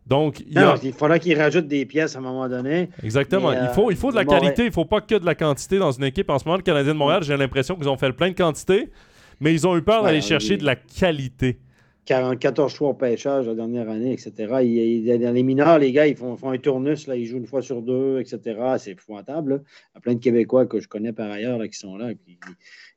Donc, 0.06 0.40
il, 0.40 0.58
non, 0.58 0.74
il 0.82 0.94
faudra 0.94 1.18
qu'ils 1.18 1.38
rajoutent 1.38 1.68
des 1.68 1.84
pièces 1.84 2.16
à 2.16 2.18
un 2.18 2.22
moment 2.22 2.48
donné. 2.48 2.88
Exactement. 3.02 3.52
il, 3.52 3.68
faut, 3.74 3.90
il 3.90 3.96
faut 3.96 4.10
de 4.10 4.16
la 4.16 4.24
qualité, 4.24 4.62
il 4.62 4.68
ne 4.68 4.72
faut 4.72 4.86
pas 4.86 5.02
que 5.02 5.14
de 5.14 5.26
la 5.26 5.34
quantité 5.34 5.78
dans 5.78 5.92
une 5.92 6.04
équipe. 6.04 6.30
En 6.30 6.38
ce 6.38 6.46
moment, 6.46 6.56
le 6.56 6.62
Canadien 6.62 6.94
de 6.94 6.98
Montréal, 6.98 7.22
j'ai 7.22 7.36
l'impression 7.36 7.76
qu'ils 7.76 7.88
ont 7.88 7.98
fait 7.98 8.10
plein 8.12 8.30
de 8.30 8.34
quantité, 8.34 8.90
mais 9.38 9.52
ils 9.52 9.66
ont 9.66 9.76
eu 9.76 9.82
peur 9.82 10.02
d'aller 10.02 10.22
chercher 10.22 10.56
de 10.56 10.64
la 10.64 10.74
qualité. 10.74 11.60
44 12.06 12.68
choix 12.68 12.88
au 12.90 12.94
pêchage 12.94 13.46
la 13.46 13.54
dernière 13.54 13.88
année, 13.88 14.12
etc. 14.12 14.32
Dans 14.48 15.34
les 15.34 15.42
mineurs, 15.42 15.78
les 15.78 15.92
gars, 15.92 16.06
ils 16.06 16.16
font, 16.16 16.36
font, 16.36 16.50
un 16.50 16.58
tournus, 16.58 17.06
là, 17.06 17.16
ils 17.16 17.26
jouent 17.26 17.38
une 17.38 17.46
fois 17.46 17.62
sur 17.62 17.82
deux, 17.82 18.20
etc. 18.20 18.58
C'est 18.78 18.92
épouvantable. 18.92 19.62
Il 19.64 19.96
y 19.96 19.98
a 19.98 20.00
plein 20.00 20.14
de 20.14 20.20
Québécois 20.20 20.66
que 20.66 20.80
je 20.80 20.88
connais 20.88 21.12
par 21.12 21.30
ailleurs 21.30 21.58
là, 21.58 21.68
qui 21.68 21.78
sont 21.78 21.96
là. 21.96 22.12
Puis, 22.14 22.38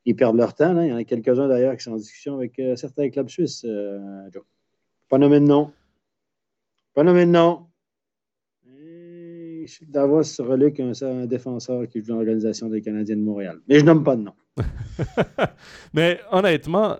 ils, 0.04 0.16
perdent 0.16 0.36
leur 0.36 0.54
temps. 0.54 0.80
Il 0.80 0.88
y 0.88 0.92
en 0.92 0.96
a 0.96 1.04
quelques-uns 1.04 1.48
d'ailleurs 1.48 1.76
qui 1.76 1.84
sont 1.84 1.92
en 1.92 1.96
discussion 1.96 2.36
avec 2.36 2.58
euh, 2.58 2.76
certains 2.76 3.10
clubs 3.10 3.28
suisses. 3.28 3.64
Euh, 3.68 4.28
Pas 5.08 5.18
nommé 5.18 5.40
de 5.40 5.46
nom. 5.46 5.70
Pas 6.94 7.04
nommé 7.04 7.26
de 7.26 7.30
nom. 7.30 7.66
Davos 9.88 10.22
reluque 10.40 10.80
un, 10.80 10.92
un 11.02 11.26
défenseur 11.26 11.88
qui 11.88 12.00
joue 12.00 12.08
dans 12.08 12.16
l'organisation 12.16 12.68
des 12.68 12.82
Canadiens 12.82 13.16
de 13.16 13.22
Montréal. 13.22 13.60
Mais 13.66 13.78
je 13.78 13.84
nomme 13.84 14.04
pas 14.04 14.14
de 14.16 14.22
nom. 14.22 14.34
Mais 15.94 16.20
honnêtement, 16.30 16.98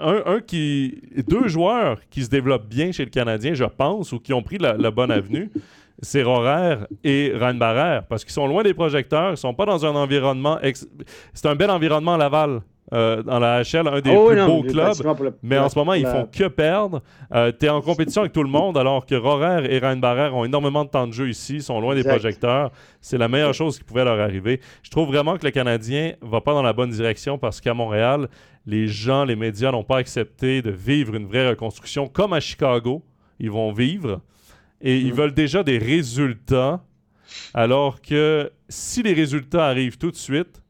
un, 0.00 0.40
qui, 0.40 1.00
deux 1.28 1.48
joueurs 1.48 1.98
qui 2.10 2.24
se 2.24 2.30
développent 2.30 2.68
bien 2.68 2.92
chez 2.92 3.04
le 3.04 3.10
Canadien, 3.10 3.54
je 3.54 3.64
pense, 3.64 4.12
ou 4.12 4.18
qui 4.18 4.32
ont 4.32 4.42
pris 4.42 4.58
la, 4.58 4.90
bonne 4.90 5.10
avenue, 5.10 5.50
c'est 6.02 6.22
Rorer 6.22 6.78
et 7.04 7.32
Reinbarer, 7.34 8.00
parce 8.08 8.24
qu'ils 8.24 8.32
sont 8.32 8.46
loin 8.46 8.62
des 8.62 8.74
projecteurs, 8.74 9.32
ils 9.32 9.36
sont 9.36 9.54
pas 9.54 9.66
dans 9.66 9.86
un 9.86 9.94
environnement... 9.94 10.58
C'est 11.32 11.46
un 11.46 11.54
bel 11.54 11.70
environnement 11.70 12.16
Laval. 12.16 12.60
Euh, 12.92 13.22
dans 13.22 13.38
la 13.38 13.62
HL, 13.62 13.88
un 13.88 14.00
des 14.00 14.10
ah 14.10 14.26
plus 14.28 14.46
beaux 14.46 14.62
clubs. 14.62 15.34
mais 15.42 15.56
en 15.56 15.70
ce 15.70 15.78
moment, 15.78 15.94
ils 15.94 16.06
font 16.06 16.28
que 16.30 16.48
perdre. 16.48 17.02
Euh, 17.34 17.50
tu 17.58 17.64
es 17.64 17.68
en 17.70 17.80
compétition 17.80 18.20
avec 18.20 18.32
tout 18.32 18.42
le 18.42 18.50
monde, 18.50 18.76
alors 18.76 19.06
que 19.06 19.14
Rorer 19.14 19.66
et 19.70 19.78
Reinbarer 19.78 20.28
ont 20.28 20.44
énormément 20.44 20.84
de 20.84 20.90
temps 20.90 21.06
de 21.06 21.12
jeu 21.12 21.30
ici, 21.30 21.62
sont 21.62 21.80
loin 21.80 21.94
des 21.94 22.04
projecteurs. 22.04 22.70
C'est 23.00 23.16
la 23.16 23.26
meilleure 23.26 23.54
chose 23.54 23.78
qui 23.78 23.84
pouvait 23.84 24.04
leur 24.04 24.20
arriver. 24.20 24.60
Je 24.82 24.90
trouve 24.90 25.08
vraiment 25.08 25.38
que 25.38 25.46
le 25.46 25.50
Canadien 25.50 26.12
va 26.20 26.42
pas 26.42 26.52
dans 26.52 26.62
la 26.62 26.74
bonne 26.74 26.90
direction 26.90 27.38
parce 27.38 27.60
qu'à 27.60 27.72
Montréal, 27.72 28.28
les 28.66 28.88
gens, 28.88 29.24
les 29.24 29.36
médias 29.36 29.70
n'ont 29.70 29.84
pas 29.84 29.98
accepté 29.98 30.62
de 30.62 30.70
vivre 30.70 31.14
une 31.14 31.26
vraie 31.26 31.50
reconstruction 31.50 32.08
comme 32.08 32.32
à 32.32 32.40
Chicago. 32.40 33.02
Ils 33.38 33.50
vont 33.50 33.72
vivre. 33.72 34.20
Et 34.80 34.98
ils 34.98 35.12
mm. 35.12 35.16
veulent 35.16 35.34
déjà 35.34 35.62
des 35.62 35.78
résultats, 35.78 36.84
alors 37.52 38.00
que 38.00 38.50
si 38.68 39.02
les 39.02 39.12
résultats 39.12 39.66
arrivent 39.66 39.98
tout 39.98 40.10
de 40.10 40.16
suite, 40.16 40.62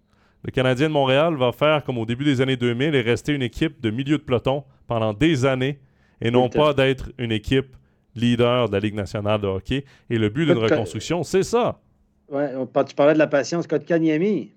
le 0.44 0.50
Canadien 0.50 0.88
de 0.88 0.92
Montréal 0.92 1.36
va 1.36 1.52
faire 1.52 1.84
comme 1.84 1.98
au 1.98 2.04
début 2.04 2.24
des 2.24 2.40
années 2.40 2.56
2000 2.56 2.94
et 2.94 3.00
rester 3.00 3.32
une 3.32 3.42
équipe 3.42 3.80
de 3.80 3.90
milieu 3.90 4.18
de 4.18 4.22
peloton 4.22 4.64
pendant 4.86 5.14
des 5.14 5.46
années 5.46 5.80
et 6.20 6.30
non 6.30 6.48
pas 6.48 6.74
d'être 6.74 7.12
une 7.18 7.32
équipe 7.32 7.76
leader 8.14 8.68
de 8.68 8.74
la 8.74 8.80
Ligue 8.80 8.94
nationale 8.94 9.40
de 9.40 9.46
hockey. 9.46 9.84
Et 10.10 10.18
le 10.18 10.28
but 10.28 10.46
d'une 10.46 10.58
reconstruction, 10.58 11.22
c'est 11.22 11.42
ça. 11.42 11.80
Ouais, 12.28 12.52
tu 12.86 12.94
parlais 12.94 13.14
de 13.14 13.18
la 13.18 13.26
patience. 13.26 13.66
Code 13.66 13.84
Kanyemi, 13.84 14.52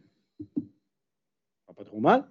pas 1.75 1.83
trop 1.85 1.99
mal. 1.99 2.25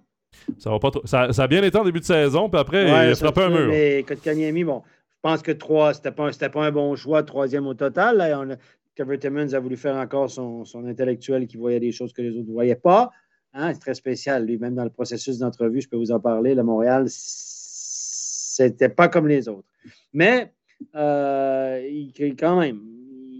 Ça, 0.57 0.69
va 0.69 0.79
pas 0.79 0.91
ça, 1.05 1.27
a 1.27 1.47
bien 1.47 1.63
été 1.63 1.77
en 1.77 1.83
début 1.83 1.99
de 1.99 2.05
saison, 2.05 2.49
puis 2.49 2.59
après, 2.59 2.83
il 2.85 3.11
a 3.11 3.15
frappé 3.15 3.41
un 3.41 3.49
mur. 3.49 3.67
Mais 3.67 4.03
Kotkaniemi, 4.07 4.63
bon, 4.63 4.81
je 4.85 5.19
pense 5.21 5.41
que 5.41 5.51
3, 5.51 5.95
c'était 5.95 6.11
pas, 6.11 6.29
pas 6.31 6.65
un 6.65 6.71
bon 6.71 6.95
choix, 6.95 7.23
troisième 7.23 7.67
au 7.67 7.73
total. 7.73 8.17
Là, 8.17 8.39
on 8.39 8.51
a, 8.51 8.55
Kevin 8.97 9.19
Timmons 9.19 9.53
a 9.53 9.59
voulu 9.59 9.77
faire 9.77 9.95
encore 9.95 10.29
son, 10.29 10.65
son, 10.65 10.85
intellectuel 10.87 11.45
qui 11.47 11.57
voyait 11.57 11.79
des 11.79 11.91
choses 11.91 12.13
que 12.13 12.21
les 12.23 12.31
autres 12.31 12.47
ne 12.47 12.53
voyaient 12.53 12.75
pas. 12.75 13.11
Hein, 13.53 13.73
c'est 13.73 13.79
très 13.79 13.93
spécial, 13.93 14.45
lui, 14.45 14.57
même 14.57 14.75
dans 14.75 14.83
le 14.83 14.89
processus 14.89 15.37
d'entrevue, 15.37 15.81
je 15.81 15.89
peux 15.89 15.97
vous 15.97 16.11
en 16.11 16.19
parler. 16.19 16.55
Le 16.55 16.63
Montréal, 16.63 17.05
c'était 17.07 18.89
pas 18.89 19.07
comme 19.07 19.27
les 19.27 19.47
autres. 19.47 19.67
Mais, 20.13 20.51
euh, 20.95 21.87
il, 21.89 22.11
quand 22.35 22.59
même, 22.59 22.79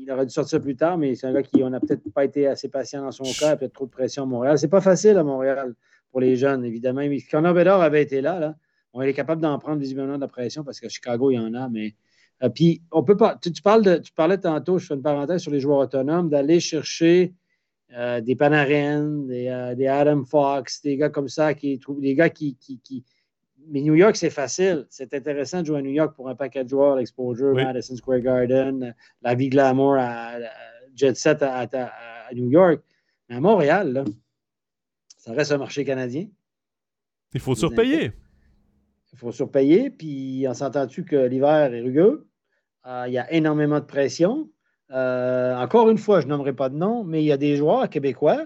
il 0.08 0.12
aurait 0.12 0.26
dû 0.26 0.32
sortir 0.32 0.62
plus 0.62 0.76
tard, 0.76 0.98
mais 0.98 1.16
c'est 1.16 1.28
un 1.28 1.34
gars 1.34 1.44
qui, 1.44 1.64
on 1.64 1.70
n'a 1.70 1.80
peut-être 1.80 2.04
pas 2.14 2.24
été 2.26 2.48
assez 2.48 2.70
patient 2.70 3.02
dans 3.02 3.12
son 3.12 3.24
cas, 3.24 3.56
peut-être 3.56 3.74
trop 3.74 3.86
de 3.86 3.92
pression 3.92 4.24
à 4.24 4.26
Montréal. 4.28 4.58
C'est 4.58 4.68
pas 4.68 4.82
facile 4.82 5.18
à 5.18 5.24
Montréal 5.24 5.74
pour 6.18 6.22
les 6.22 6.36
jeunes, 6.36 6.66
évidemment. 6.66 7.02
Mais 7.02 7.22
Connor 7.22 7.54
Bedard 7.54 7.80
avait 7.80 8.02
été 8.02 8.22
là, 8.22 8.40
là, 8.40 8.56
on 8.92 9.04
est 9.04 9.14
capable 9.14 9.40
d'en 9.40 9.60
prendre 9.60 9.78
visiblement 9.78 10.16
de 10.16 10.22
la 10.22 10.28
pression 10.28 10.64
parce 10.64 10.80
qu'à 10.80 10.90
Chicago, 10.90 11.30
il 11.30 11.36
y 11.36 11.40
en 11.40 11.54
a, 11.54 11.70
mais. 11.70 11.94
Euh, 12.42 12.50
puis, 12.50 12.82
on 12.92 13.04
peut 13.04 13.16
pas. 13.16 13.38
Tu, 13.40 13.62
parles 13.62 13.84
de, 13.84 13.98
tu 13.98 14.12
parlais 14.14 14.40
tantôt, 14.40 14.80
je 14.80 14.88
fais 14.88 14.96
une 14.96 15.04
parenthèse 15.04 15.44
sur 15.44 15.52
les 15.52 15.60
joueurs 15.60 15.78
autonomes, 15.78 16.28
d'aller 16.28 16.60
chercher 16.60 17.36
euh, 17.96 18.20
des 18.20 18.36
Panarin, 18.36 19.28
des, 19.28 19.48
euh, 19.48 19.76
des, 19.76 19.86
Adam 19.86 20.24
Fox, 20.24 20.82
des 20.82 20.98
gars 20.98 21.10
comme 21.10 21.30
ça 21.30 21.54
qui 21.54 21.78
trouvent 21.78 22.02
des 22.02 22.16
gars 22.16 22.30
qui, 22.30 22.58
qui, 22.58 23.06
Mais 23.70 23.82
New 23.82 23.94
York, 23.94 24.16
c'est 24.16 24.32
facile. 24.32 24.88
C'est 24.90 25.14
intéressant 25.14 25.62
de 25.62 25.68
jouer 25.68 25.78
à 25.78 25.82
New 25.84 25.92
York 25.92 26.16
pour 26.16 26.30
un 26.30 26.36
paquet 26.36 26.64
de 26.64 26.70
joueurs, 26.70 26.96
l'exposure, 26.96 27.54
Madison 27.54 27.96
Square 27.96 28.22
Garden, 28.22 28.96
la 29.22 29.36
vie 29.36 29.50
glamour 29.50 29.98
à, 30.00 30.32
Jet 30.96 31.16
Set 31.16 31.44
à, 31.44 31.68
New 32.34 32.50
York. 32.50 32.82
Mais 33.30 33.36
à 33.36 33.40
Montréal, 33.40 33.94
là, 33.94 34.04
ça 35.28 35.34
reste 35.34 35.52
un 35.52 35.58
marché 35.58 35.84
canadien. 35.84 36.26
Il 37.34 37.42
faut 37.42 37.54
surpayer. 37.54 38.14
Il 39.12 39.20
faut 39.20 39.34
surpayer, 39.34 39.90
puis 39.90 40.46
on 40.48 40.54
s'entend-tu 40.54 41.04
que 41.04 41.18
l'hiver 41.18 41.74
est 41.74 41.82
rugueux? 41.82 42.30
Euh, 42.86 43.04
il 43.08 43.14
y 43.14 43.18
a 43.18 43.30
énormément 43.34 43.82
de 43.82 43.86
pression. 43.86 44.50
Euh, 44.92 45.54
encore 45.58 45.90
une 45.90 45.98
fois, 45.98 46.22
je 46.22 46.28
nommerai 46.28 46.54
pas 46.54 46.70
de 46.70 46.78
nom, 46.78 47.04
mais 47.04 47.22
il 47.22 47.26
y 47.26 47.34
a 47.34 47.38
des 47.38 47.58
joueurs 47.58 47.90
québécois 47.90 48.46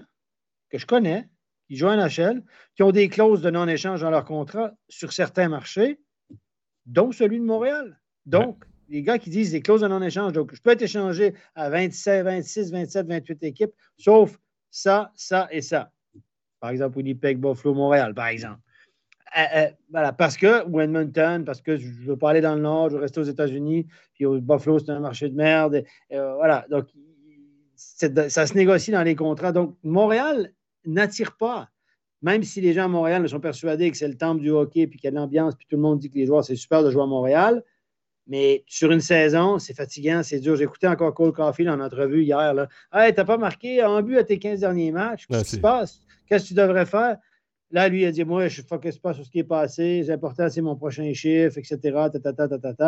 que 0.70 0.78
je 0.78 0.86
connais 0.86 1.28
qui 1.68 1.76
jouent 1.76 1.86
en 1.86 1.96
NHL, 1.96 2.42
qui 2.74 2.82
ont 2.82 2.90
des 2.90 3.08
clauses 3.08 3.42
de 3.42 3.50
non-échange 3.50 4.00
dans 4.00 4.10
leur 4.10 4.24
contrat 4.24 4.72
sur 4.88 5.12
certains 5.12 5.48
marchés, 5.48 6.00
dont 6.86 7.12
celui 7.12 7.38
de 7.38 7.44
Montréal. 7.44 8.00
Donc, 8.26 8.64
les 8.88 9.02
gars 9.02 9.20
qui 9.20 9.30
disent 9.30 9.52
des 9.52 9.62
clauses 9.62 9.82
de 9.82 9.88
non-échange, 9.88 10.32
donc 10.32 10.52
je 10.52 10.60
peux 10.60 10.70
être 10.70 10.82
échangé 10.82 11.34
à 11.54 11.70
27, 11.70 12.24
26, 12.24 12.72
27, 12.72 13.06
28 13.06 13.42
équipes, 13.44 13.72
sauf 13.96 14.36
ça, 14.72 15.12
ça 15.14 15.46
et 15.52 15.62
ça. 15.62 15.92
Par 16.62 16.70
exemple, 16.70 16.96
Winnipeg, 16.96 17.40
Buffalo, 17.40 17.74
Montréal, 17.74 18.14
par 18.14 18.28
exemple. 18.28 18.60
Euh, 19.36 19.40
euh, 19.56 19.70
voilà, 19.90 20.12
parce 20.12 20.36
que, 20.36 20.64
ou 20.68 20.80
Edmonton, 20.80 21.44
parce 21.44 21.60
que 21.60 21.76
je 21.76 21.88
ne 21.88 22.06
veux 22.06 22.16
pas 22.16 22.30
aller 22.30 22.40
dans 22.40 22.54
le 22.54 22.60
Nord, 22.60 22.90
je 22.90 22.94
veux 22.94 23.00
rester 23.00 23.18
aux 23.18 23.24
États-Unis, 23.24 23.88
puis 24.14 24.26
au 24.26 24.40
Buffalo, 24.40 24.78
c'est 24.78 24.92
un 24.92 25.00
marché 25.00 25.28
de 25.28 25.34
merde. 25.34 25.82
Euh, 26.12 26.34
voilà, 26.36 26.64
donc 26.70 26.86
ça 27.74 28.46
se 28.46 28.54
négocie 28.54 28.92
dans 28.92 29.02
les 29.02 29.16
contrats. 29.16 29.50
Donc, 29.50 29.74
Montréal 29.82 30.52
n'attire 30.84 31.36
pas, 31.36 31.68
même 32.22 32.44
si 32.44 32.60
les 32.60 32.74
gens 32.74 32.84
à 32.84 32.88
Montréal 32.88 33.28
sont 33.28 33.40
persuadés 33.40 33.90
que 33.90 33.96
c'est 33.96 34.06
le 34.06 34.16
temple 34.16 34.40
du 34.40 34.50
hockey, 34.50 34.86
puis 34.86 35.00
qu'il 35.00 35.06
y 35.06 35.08
a 35.08 35.10
de 35.10 35.16
l'ambiance, 35.16 35.56
puis 35.56 35.66
tout 35.68 35.74
le 35.74 35.82
monde 35.82 35.98
dit 35.98 36.10
que 36.10 36.14
les 36.14 36.26
joueurs, 36.26 36.44
c'est 36.44 36.54
super 36.54 36.84
de 36.84 36.92
jouer 36.92 37.02
à 37.02 37.06
Montréal. 37.06 37.64
Mais 38.28 38.62
sur 38.68 38.92
une 38.92 39.00
saison, 39.00 39.58
c'est 39.58 39.74
fatigant, 39.74 40.22
c'est 40.22 40.38
dur. 40.38 40.60
Écouté 40.62 40.86
encore 40.86 41.12
Cole 41.12 41.32
Caulfield 41.32 41.72
en 41.72 41.80
entrevue 41.80 42.22
hier. 42.22 42.54
Là. 42.54 42.68
Hey, 42.92 43.12
t'as 43.12 43.24
pas 43.24 43.36
marqué 43.36 43.82
un 43.82 44.00
but 44.00 44.16
à 44.16 44.22
tes 44.22 44.38
15 44.38 44.60
derniers 44.60 44.92
matchs? 44.92 45.26
Qu'est-ce 45.26 45.42
qui 45.42 45.56
se 45.56 45.60
passe? 45.60 46.01
Qu'est-ce 46.26 46.44
que 46.44 46.48
tu 46.48 46.54
devrais 46.54 46.86
faire? 46.86 47.16
Là, 47.70 47.88
lui, 47.88 48.02
il 48.02 48.06
a 48.06 48.12
dit 48.12 48.24
Moi, 48.24 48.48
je 48.48 48.60
ne 48.60 48.66
focus 48.66 48.98
pas 48.98 49.14
sur 49.14 49.24
ce 49.24 49.30
qui 49.30 49.38
est 49.38 49.44
passé. 49.44 50.02
C'est 50.04 50.12
important, 50.12 50.48
c'est 50.50 50.60
mon 50.60 50.76
prochain 50.76 51.10
chiffre, 51.14 51.58
etc. 51.58 51.78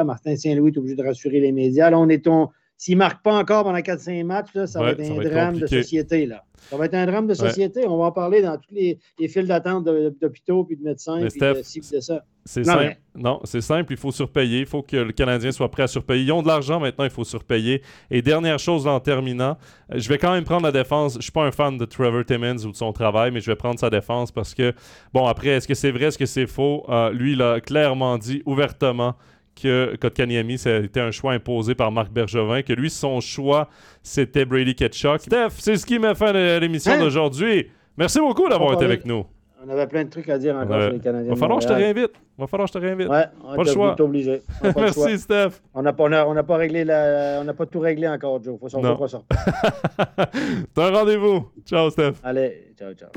Martin 0.04 0.36
Saint-Louis 0.36 0.70
est 0.70 0.78
obligé 0.78 0.94
de 0.94 1.02
rassurer 1.02 1.40
les 1.40 1.52
médias. 1.52 1.90
Là, 1.90 1.98
on 1.98 2.08
est 2.08 2.24
ton. 2.24 2.50
S'il 2.84 2.96
ne 2.96 2.98
marque 2.98 3.22
pas 3.22 3.32
encore 3.32 3.64
pendant 3.64 3.78
4-5 3.78 4.24
matchs, 4.24 4.52
là, 4.52 4.66
ça 4.66 4.78
va 4.78 4.90
être 4.90 5.00
un 5.00 5.16
drame 5.16 5.58
de 5.58 5.66
société. 5.66 6.26
Là. 6.26 6.44
Ça 6.68 6.76
va 6.76 6.84
être 6.84 6.92
un 6.92 7.06
drame 7.06 7.26
de 7.26 7.32
société. 7.32 7.86
On 7.86 7.96
va 7.96 8.04
en 8.04 8.12
parler 8.12 8.42
dans 8.42 8.58
tous 8.58 8.74
les, 8.74 8.98
les 9.18 9.28
files 9.28 9.46
d'attente 9.46 9.86
d'hôpitaux, 10.20 10.64
puis 10.64 10.76
de 10.76 10.82
médecins, 10.82 11.18
puis 11.26 11.40
de 11.40 11.62
ci, 11.62 11.80
de 11.80 12.00
ça. 12.00 12.22
C'est 12.44 12.62
simple. 12.62 12.98
Non, 13.14 13.40
c'est 13.44 13.62
simple, 13.62 13.90
il 13.94 13.96
faut 13.96 14.12
surpayer. 14.12 14.60
Il 14.60 14.66
faut 14.66 14.82
que 14.82 14.98
le 14.98 15.12
Canadien 15.12 15.50
soit 15.50 15.70
prêt 15.70 15.84
à 15.84 15.86
surpayer. 15.86 16.24
Ils 16.24 16.32
ont 16.32 16.42
de 16.42 16.46
l'argent 16.46 16.78
maintenant, 16.78 17.04
il 17.04 17.10
faut 17.10 17.24
surpayer. 17.24 17.80
Et 18.10 18.20
dernière 18.20 18.58
chose 18.58 18.86
en 18.86 19.00
terminant, 19.00 19.56
euh, 19.90 19.98
je 19.98 20.06
vais 20.10 20.18
quand 20.18 20.34
même 20.34 20.44
prendre 20.44 20.64
la 20.64 20.72
défense. 20.72 21.14
Je 21.14 21.18
ne 21.18 21.22
suis 21.22 21.32
pas 21.32 21.44
un 21.44 21.52
fan 21.52 21.78
de 21.78 21.86
Trevor 21.86 22.22
Timmons 22.26 22.66
ou 22.66 22.70
de 22.70 22.76
son 22.76 22.92
travail, 22.92 23.30
mais 23.30 23.40
je 23.40 23.50
vais 23.50 23.56
prendre 23.56 23.80
sa 23.80 23.88
défense 23.88 24.30
parce 24.30 24.52
que, 24.52 24.74
bon, 25.14 25.24
après, 25.26 25.48
est-ce 25.48 25.66
que 25.66 25.74
c'est 25.74 25.90
vrai, 25.90 26.06
est-ce 26.06 26.18
que 26.18 26.26
c'est 26.26 26.46
faux? 26.46 26.84
Euh, 26.90 27.10
lui, 27.12 27.32
il 27.32 27.40
a 27.40 27.62
clairement 27.62 28.18
dit 28.18 28.42
ouvertement 28.44 29.14
que 29.54 29.96
Kotkaniemi, 29.96 30.58
c'était 30.58 31.00
un 31.00 31.10
choix 31.10 31.32
imposé 31.32 31.74
par 31.74 31.92
Marc 31.92 32.12
Bergevin, 32.12 32.62
que 32.62 32.72
lui, 32.72 32.90
son 32.90 33.20
choix, 33.20 33.68
c'était 34.02 34.44
Brady 34.44 34.74
Ketchuk. 34.74 35.20
Steph, 35.20 35.50
c'est 35.58 35.76
ce 35.76 35.86
qui 35.86 35.98
m'a 35.98 36.14
fait 36.14 36.60
l'émission 36.60 36.92
hein? 36.92 37.00
d'aujourd'hui. 37.00 37.70
Merci 37.96 38.18
beaucoup 38.18 38.48
d'avoir 38.48 38.74
été 38.74 38.84
avec 38.84 39.04
nous. 39.04 39.24
On 39.66 39.70
avait 39.70 39.86
plein 39.86 40.04
de 40.04 40.10
trucs 40.10 40.28
à 40.28 40.36
dire 40.36 40.56
encore 40.56 40.82
sur 40.82 40.90
les 40.90 41.00
Canadiens. 41.00 41.30
Va 41.32 41.36
falloir 41.36 41.58
que 41.58 41.64
je 41.64 41.68
te 41.68 41.72
réinvite. 41.72 42.12
Va 42.36 42.46
falloir 42.46 42.68
que 42.68 42.74
je 42.74 42.78
te 42.78 42.84
réinvite. 42.84 43.08
Ouais, 43.08 43.24
on 43.42 43.56
pas 43.56 43.62
le 43.62 43.72
choix. 43.72 44.00
obligé. 44.00 44.42
Merci, 44.76 45.18
Steph. 45.18 45.62
On 45.72 45.80
n'a 45.80 45.92
pas, 45.92 46.04
on 46.26 46.42
pas 46.42 46.56
réglé 46.56 46.84
la... 46.84 47.38
on 47.40 47.44
n'a 47.44 47.54
pas 47.54 47.64
tout 47.64 47.80
réglé 47.80 48.06
encore, 48.06 48.42
Joe. 48.42 48.58
Faut 48.60 48.68
s'en 48.68 48.82
pas 48.82 49.08
ça. 49.08 49.22
T'as 50.74 50.88
un 50.88 50.90
rendez-vous. 50.90 51.50
Ciao, 51.64 51.88
Steph. 51.88 52.14
Allez, 52.22 52.74
ciao, 52.76 52.92
ciao. 52.92 53.10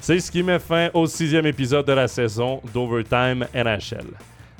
C'est 0.00 0.18
ce 0.18 0.30
qui 0.30 0.42
met 0.42 0.58
fin 0.58 0.88
au 0.94 1.06
sixième 1.06 1.44
épisode 1.46 1.86
de 1.86 1.92
la 1.92 2.08
saison 2.08 2.62
d'Overtime 2.72 3.46
NHL. 3.54 4.06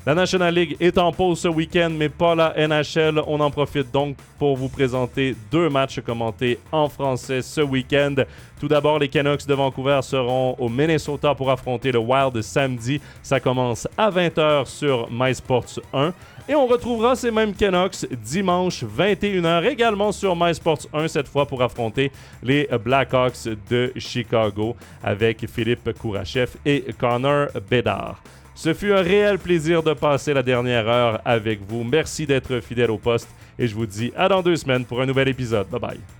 La 0.06 0.14
National 0.14 0.54
League 0.54 0.76
est 0.80 0.96
en 0.96 1.12
pause 1.12 1.40
ce 1.40 1.48
week-end, 1.48 1.90
mais 1.90 2.08
pas 2.08 2.34
la 2.34 2.54
NHL. 2.56 3.22
On 3.26 3.38
en 3.40 3.50
profite 3.50 3.90
donc 3.92 4.16
pour 4.38 4.56
vous 4.56 4.68
présenter 4.68 5.36
deux 5.50 5.68
matchs 5.68 6.00
commentés 6.00 6.58
en 6.72 6.88
français 6.88 7.42
ce 7.42 7.60
week-end. 7.60 8.14
Tout 8.58 8.68
d'abord, 8.68 8.98
les 8.98 9.08
Canucks 9.08 9.46
de 9.46 9.54
Vancouver 9.54 10.00
seront 10.02 10.56
au 10.58 10.68
Minnesota 10.68 11.34
pour 11.34 11.50
affronter 11.50 11.92
le 11.92 11.98
Wild 11.98 12.40
samedi. 12.42 13.00
Ça 13.22 13.40
commence 13.40 13.86
à 13.96 14.10
20h 14.10 14.66
sur 14.66 15.06
MySports 15.10 15.80
1. 15.92 16.12
Et 16.48 16.54
on 16.54 16.66
retrouvera 16.66 17.14
ces 17.16 17.30
mêmes 17.30 17.54
Canucks 17.54 18.06
dimanche 18.10 18.84
21h 18.84 19.66
également 19.68 20.12
sur 20.12 20.34
MySports 20.34 20.86
1 20.92 21.08
cette 21.08 21.28
fois 21.28 21.46
pour 21.46 21.62
affronter 21.62 22.10
les 22.42 22.68
Blackhawks 22.84 23.48
de 23.70 23.92
Chicago 23.96 24.76
avec 25.02 25.48
Philippe 25.48 25.92
Kourachev 25.98 26.52
et 26.64 26.84
Connor 26.98 27.48
Bedard. 27.70 28.22
Ce 28.54 28.74
fut 28.74 28.92
un 28.92 29.00
réel 29.00 29.38
plaisir 29.38 29.82
de 29.82 29.94
passer 29.94 30.34
la 30.34 30.42
dernière 30.42 30.86
heure 30.88 31.20
avec 31.24 31.60
vous. 31.66 31.82
Merci 31.82 32.26
d'être 32.26 32.60
fidèle 32.60 32.90
au 32.90 32.98
poste 32.98 33.28
et 33.58 33.66
je 33.66 33.74
vous 33.74 33.86
dis 33.86 34.12
à 34.16 34.28
dans 34.28 34.42
deux 34.42 34.56
semaines 34.56 34.84
pour 34.84 35.00
un 35.00 35.06
nouvel 35.06 35.28
épisode. 35.28 35.68
Bye 35.68 35.80
bye. 35.80 36.19